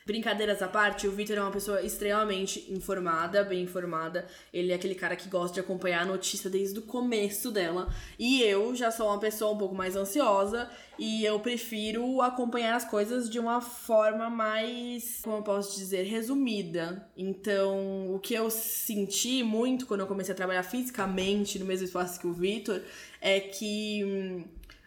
Brincadeiras 0.07 0.61
à 0.61 0.69
parte, 0.69 1.09
o 1.09 1.13
Vitor 1.13 1.39
é 1.39 1.41
uma 1.41 1.51
pessoa 1.51 1.81
extremamente 1.81 2.71
informada, 2.71 3.43
bem 3.43 3.63
informada. 3.63 4.27
Ele 4.53 4.71
é 4.71 4.75
aquele 4.75 4.95
cara 4.95 5.17
que 5.17 5.31
gosta 5.31 5.55
de 5.55 5.61
acompanhar 5.61 6.03
a 6.03 6.05
notícia 6.05 6.51
desde 6.51 6.79
o 6.79 6.83
começo 6.83 7.51
dela. 7.51 7.89
E 8.19 8.43
eu 8.43 8.77
já 8.77 8.91
sou 8.91 9.07
uma 9.07 9.19
pessoa 9.19 9.55
um 9.55 9.57
pouco 9.57 9.75
mais 9.75 9.97
ansiosa 9.97 10.71
e 10.99 11.25
eu 11.25 11.41
prefiro 11.41 12.21
acompanhar 12.21 12.77
as 12.77 12.85
coisas 12.85 13.31
de 13.31 13.39
uma 13.39 13.63
forma 13.63 14.29
mais, 14.29 15.21
como 15.23 15.39
eu 15.39 15.43
posso 15.43 15.75
dizer, 15.75 16.03
resumida. 16.03 17.09
Então, 17.17 18.15
o 18.15 18.19
que 18.19 18.35
eu 18.35 18.51
senti 18.51 19.43
muito 19.43 19.87
quando 19.87 20.01
eu 20.01 20.07
comecei 20.07 20.35
a 20.35 20.37
trabalhar 20.37 20.65
fisicamente 20.65 21.59
no 21.59 21.65
mesmo 21.65 21.87
espaço 21.87 22.21
que 22.21 22.27
o 22.27 22.33
Vitor 22.35 22.83
é 23.23 23.41
que 23.41 24.05
hum, 24.05 24.45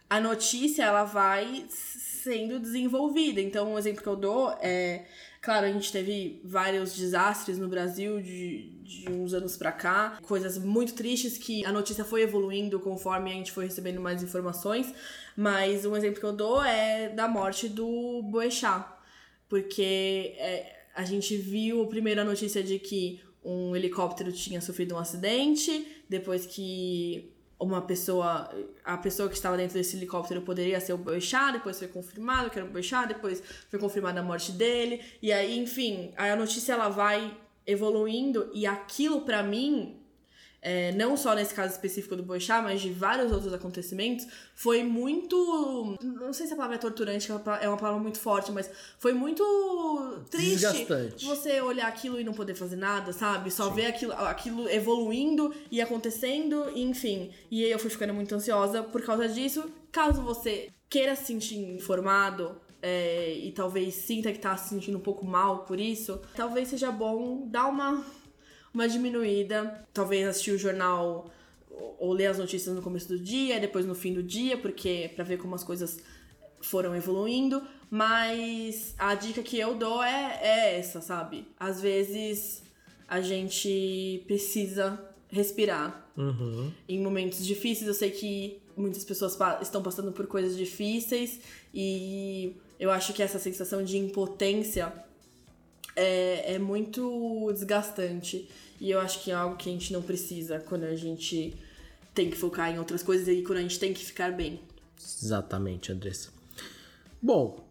a 0.08 0.20
notícia 0.20 0.84
ela 0.84 1.02
vai 1.02 1.66
sendo 2.18 2.58
desenvolvida. 2.58 3.40
Então, 3.40 3.72
um 3.72 3.78
exemplo 3.78 4.02
que 4.02 4.08
eu 4.08 4.16
dou 4.16 4.50
é, 4.60 5.06
claro, 5.40 5.66
a 5.66 5.72
gente 5.72 5.90
teve 5.90 6.40
vários 6.44 6.94
desastres 6.94 7.58
no 7.58 7.68
Brasil 7.68 8.20
de, 8.20 8.70
de 8.82 9.10
uns 9.10 9.32
anos 9.32 9.56
pra 9.56 9.72
cá, 9.72 10.18
coisas 10.22 10.58
muito 10.58 10.94
tristes 10.94 11.38
que 11.38 11.64
a 11.64 11.72
notícia 11.72 12.04
foi 12.04 12.22
evoluindo 12.22 12.80
conforme 12.80 13.30
a 13.30 13.34
gente 13.34 13.52
foi 13.52 13.64
recebendo 13.64 14.00
mais 14.00 14.22
informações, 14.22 14.92
mas 15.36 15.84
um 15.84 15.96
exemplo 15.96 16.20
que 16.20 16.26
eu 16.26 16.32
dou 16.32 16.62
é 16.62 17.08
da 17.08 17.28
morte 17.28 17.68
do 17.68 18.22
Boechat, 18.22 18.84
porque 19.48 20.34
é, 20.38 20.76
a 20.94 21.04
gente 21.04 21.36
viu 21.36 21.86
primeiro 21.86 22.20
a 22.20 22.24
notícia 22.24 22.62
de 22.62 22.78
que 22.78 23.20
um 23.44 23.74
helicóptero 23.74 24.32
tinha 24.32 24.60
sofrido 24.60 24.94
um 24.94 24.98
acidente, 24.98 25.86
depois 26.08 26.44
que 26.44 27.32
uma 27.58 27.82
pessoa, 27.82 28.48
a 28.84 28.96
pessoa 28.96 29.28
que 29.28 29.34
estava 29.34 29.56
dentro 29.56 29.74
desse 29.74 29.96
helicóptero 29.96 30.42
poderia 30.42 30.80
ser 30.80 30.92
o 30.92 30.98
Boechat, 30.98 31.52
depois 31.52 31.78
foi 31.78 31.88
confirmado 31.88 32.50
que 32.50 32.58
era 32.58 32.66
o 32.66 32.70
Boechat, 32.70 33.08
depois 33.08 33.42
foi 33.68 33.78
confirmada 33.78 34.20
a 34.20 34.22
morte 34.22 34.52
dele, 34.52 35.02
e 35.20 35.32
aí, 35.32 35.58
enfim, 35.58 36.12
a 36.16 36.36
notícia 36.36 36.72
ela 36.72 36.88
vai 36.88 37.36
evoluindo 37.66 38.50
e 38.54 38.66
aquilo 38.66 39.22
pra 39.22 39.42
mim 39.42 40.00
é, 40.60 40.92
não 40.92 41.16
só 41.16 41.34
nesse 41.34 41.54
caso 41.54 41.72
específico 41.72 42.16
do 42.16 42.22
Boechat, 42.22 42.62
mas 42.62 42.80
de 42.80 42.90
vários 42.90 43.30
outros 43.30 43.52
acontecimentos, 43.52 44.26
foi 44.54 44.82
muito. 44.82 45.96
Não 46.02 46.32
sei 46.32 46.46
se 46.46 46.52
a 46.52 46.56
palavra 46.56 46.76
é 46.76 46.78
torturante, 46.78 47.26
que 47.26 47.32
é 47.32 47.34
uma 47.34 47.56
é 47.58 47.68
uma 47.68 47.76
palavra 47.76 48.00
muito 48.00 48.18
forte, 48.18 48.50
mas 48.50 48.68
foi 48.98 49.12
muito 49.12 49.44
triste 50.30 50.60
Desgastante. 50.60 51.24
você 51.24 51.60
olhar 51.60 51.86
aquilo 51.86 52.20
e 52.20 52.24
não 52.24 52.32
poder 52.32 52.54
fazer 52.54 52.76
nada, 52.76 53.12
sabe? 53.12 53.50
Só 53.50 53.70
ver 53.70 53.86
aquilo, 53.86 54.12
aquilo 54.12 54.68
evoluindo 54.68 55.54
e 55.70 55.80
acontecendo, 55.80 56.70
enfim. 56.74 57.30
E 57.50 57.64
aí 57.64 57.70
eu 57.70 57.78
fui 57.78 57.90
ficando 57.90 58.12
muito 58.12 58.34
ansiosa 58.34 58.82
por 58.82 59.02
causa 59.02 59.28
disso. 59.28 59.70
Caso 59.92 60.22
você 60.22 60.70
queira 60.90 61.14
se 61.14 61.26
sentir 61.26 61.56
informado, 61.56 62.60
é, 62.80 63.32
e 63.34 63.52
talvez 63.52 63.94
sinta 63.94 64.32
que 64.32 64.38
tá 64.38 64.56
se 64.56 64.68
sentindo 64.68 64.98
um 64.98 65.00
pouco 65.00 65.26
mal 65.26 65.64
por 65.64 65.80
isso, 65.80 66.20
talvez 66.36 66.68
seja 66.68 66.90
bom 66.90 67.48
dar 67.48 67.66
uma 67.66 68.04
uma 68.72 68.88
diminuída, 68.88 69.86
talvez 69.92 70.26
assistir 70.26 70.52
o 70.52 70.58
jornal 70.58 71.30
ou, 71.98 72.12
ler 72.12 72.26
as 72.26 72.38
notícias 72.38 72.74
no 72.74 72.82
começo 72.82 73.08
do 73.08 73.18
dia, 73.18 73.60
depois 73.60 73.86
no 73.86 73.94
fim 73.94 74.12
do 74.12 74.22
dia, 74.22 74.56
porque 74.58 75.10
para 75.14 75.24
ver 75.24 75.38
como 75.38 75.54
as 75.54 75.62
coisas 75.64 75.98
foram 76.60 76.94
evoluindo, 76.94 77.62
mas 77.90 78.94
a 78.98 79.14
dica 79.14 79.42
que 79.42 79.58
eu 79.58 79.74
dou 79.76 80.02
é, 80.02 80.40
é 80.42 80.78
essa, 80.78 81.00
sabe? 81.00 81.46
Às 81.58 81.80
vezes 81.80 82.62
a 83.06 83.20
gente 83.20 84.24
precisa 84.26 85.00
respirar. 85.28 86.10
Uhum. 86.16 86.72
Em 86.88 87.00
momentos 87.00 87.46
difíceis, 87.46 87.86
eu 87.86 87.94
sei 87.94 88.10
que 88.10 88.60
muitas 88.76 89.04
pessoas 89.04 89.36
pa- 89.36 89.60
estão 89.62 89.82
passando 89.82 90.10
por 90.12 90.26
coisas 90.26 90.56
difíceis 90.56 91.40
e 91.72 92.56
Eu 92.80 92.90
acho 92.92 93.12
que 93.12 93.22
essa 93.24 93.38
sensação 93.40 93.82
de 93.82 93.98
impotência 93.98 94.92
é, 95.98 96.54
é 96.54 96.58
muito 96.58 97.50
desgastante. 97.52 98.48
E 98.80 98.90
eu 98.90 99.00
acho 99.00 99.22
que 99.24 99.30
é 99.30 99.34
algo 99.34 99.56
que 99.56 99.68
a 99.68 99.72
gente 99.72 99.92
não 99.92 100.00
precisa 100.00 100.60
quando 100.60 100.84
a 100.84 100.94
gente 100.94 101.56
tem 102.14 102.30
que 102.30 102.36
focar 102.36 102.72
em 102.72 102.78
outras 102.78 103.02
coisas 103.02 103.26
e 103.28 103.42
quando 103.42 103.58
a 103.58 103.62
gente 103.62 103.78
tem 103.78 103.92
que 103.92 104.04
ficar 104.04 104.32
bem. 104.32 104.60
Exatamente, 104.96 105.90
Andressa. 105.90 106.30
Bom, 107.20 107.66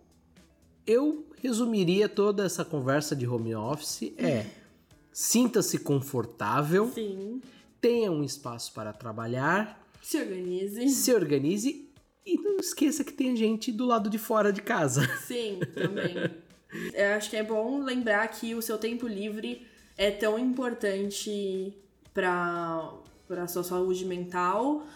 eu 0.86 1.26
resumiria 1.42 2.10
toda 2.10 2.46
essa 2.46 2.66
conversa 2.66 3.16
de 3.16 3.26
home 3.26 3.56
office 3.56 4.12
é 4.18 4.46
sinta-se 5.12 5.80
confortável, 5.80 6.92
Sim. 6.94 7.42
tenha 7.82 8.12
um 8.12 8.24
espaço 8.24 8.72
para 8.74 8.94
trabalhar, 8.94 9.82
Se 10.02 10.18
organize. 10.18 10.90
se 10.90 11.14
organize 11.14 11.90
e 12.26 12.38
não 12.38 12.58
esqueça 12.58 13.04
que 13.04 13.14
tem 13.14 13.36
gente 13.36 13.72
do 13.72 13.86
lado 13.86 14.10
de 14.10 14.18
fora 14.18 14.52
de 14.54 14.62
casa. 14.62 15.08
Sim, 15.26 15.60
também. 15.74 16.14
Eu 16.94 17.16
acho 17.16 17.30
que 17.30 17.38
é 17.38 17.44
bom 17.44 17.82
lembrar 17.82 18.28
que 18.28 18.54
o 18.54 18.62
seu 18.62 18.78
tempo 18.78 19.08
livre 19.08 19.66
é 19.98 20.12
tão 20.12 20.38
importante 20.38 21.74
para 22.14 22.94
para 23.28 23.46
sua 23.46 23.64
saúde 23.64 24.06
mental 24.06 24.88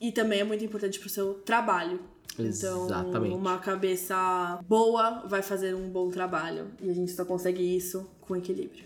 e 0.00 0.12
também 0.12 0.40
é 0.40 0.44
muito 0.44 0.64
importante 0.64 0.98
para 0.98 1.06
o 1.08 1.10
seu 1.10 1.34
trabalho. 1.34 2.00
Então, 2.38 2.86
Exatamente. 2.86 3.34
uma 3.34 3.58
cabeça 3.58 4.58
boa 4.66 5.26
vai 5.26 5.42
fazer 5.42 5.74
um 5.74 5.90
bom 5.90 6.08
trabalho 6.10 6.68
e 6.80 6.88
a 6.88 6.94
gente 6.94 7.12
só 7.12 7.24
consegue 7.24 7.62
isso 7.62 8.08
com 8.20 8.36
equilíbrio. 8.36 8.84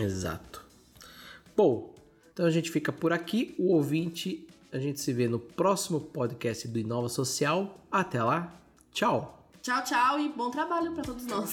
Exato. 0.00 0.64
Bom, 1.56 1.94
então 2.32 2.46
a 2.46 2.50
gente 2.50 2.70
fica 2.70 2.92
por 2.92 3.12
aqui. 3.12 3.54
O 3.58 3.72
ouvinte, 3.74 4.46
a 4.72 4.78
gente 4.78 5.00
se 5.00 5.12
vê 5.12 5.28
no 5.28 5.38
próximo 5.38 6.00
podcast 6.00 6.66
do 6.68 6.78
Inova 6.78 7.08
Social. 7.08 7.78
Até 7.90 8.22
lá, 8.22 8.60
tchau! 8.92 9.45
Tchau, 9.66 9.82
tchau 9.82 10.20
e 10.20 10.28
bom 10.28 10.48
trabalho 10.48 10.92
para 10.92 11.02
todos 11.02 11.26
nós. 11.26 11.50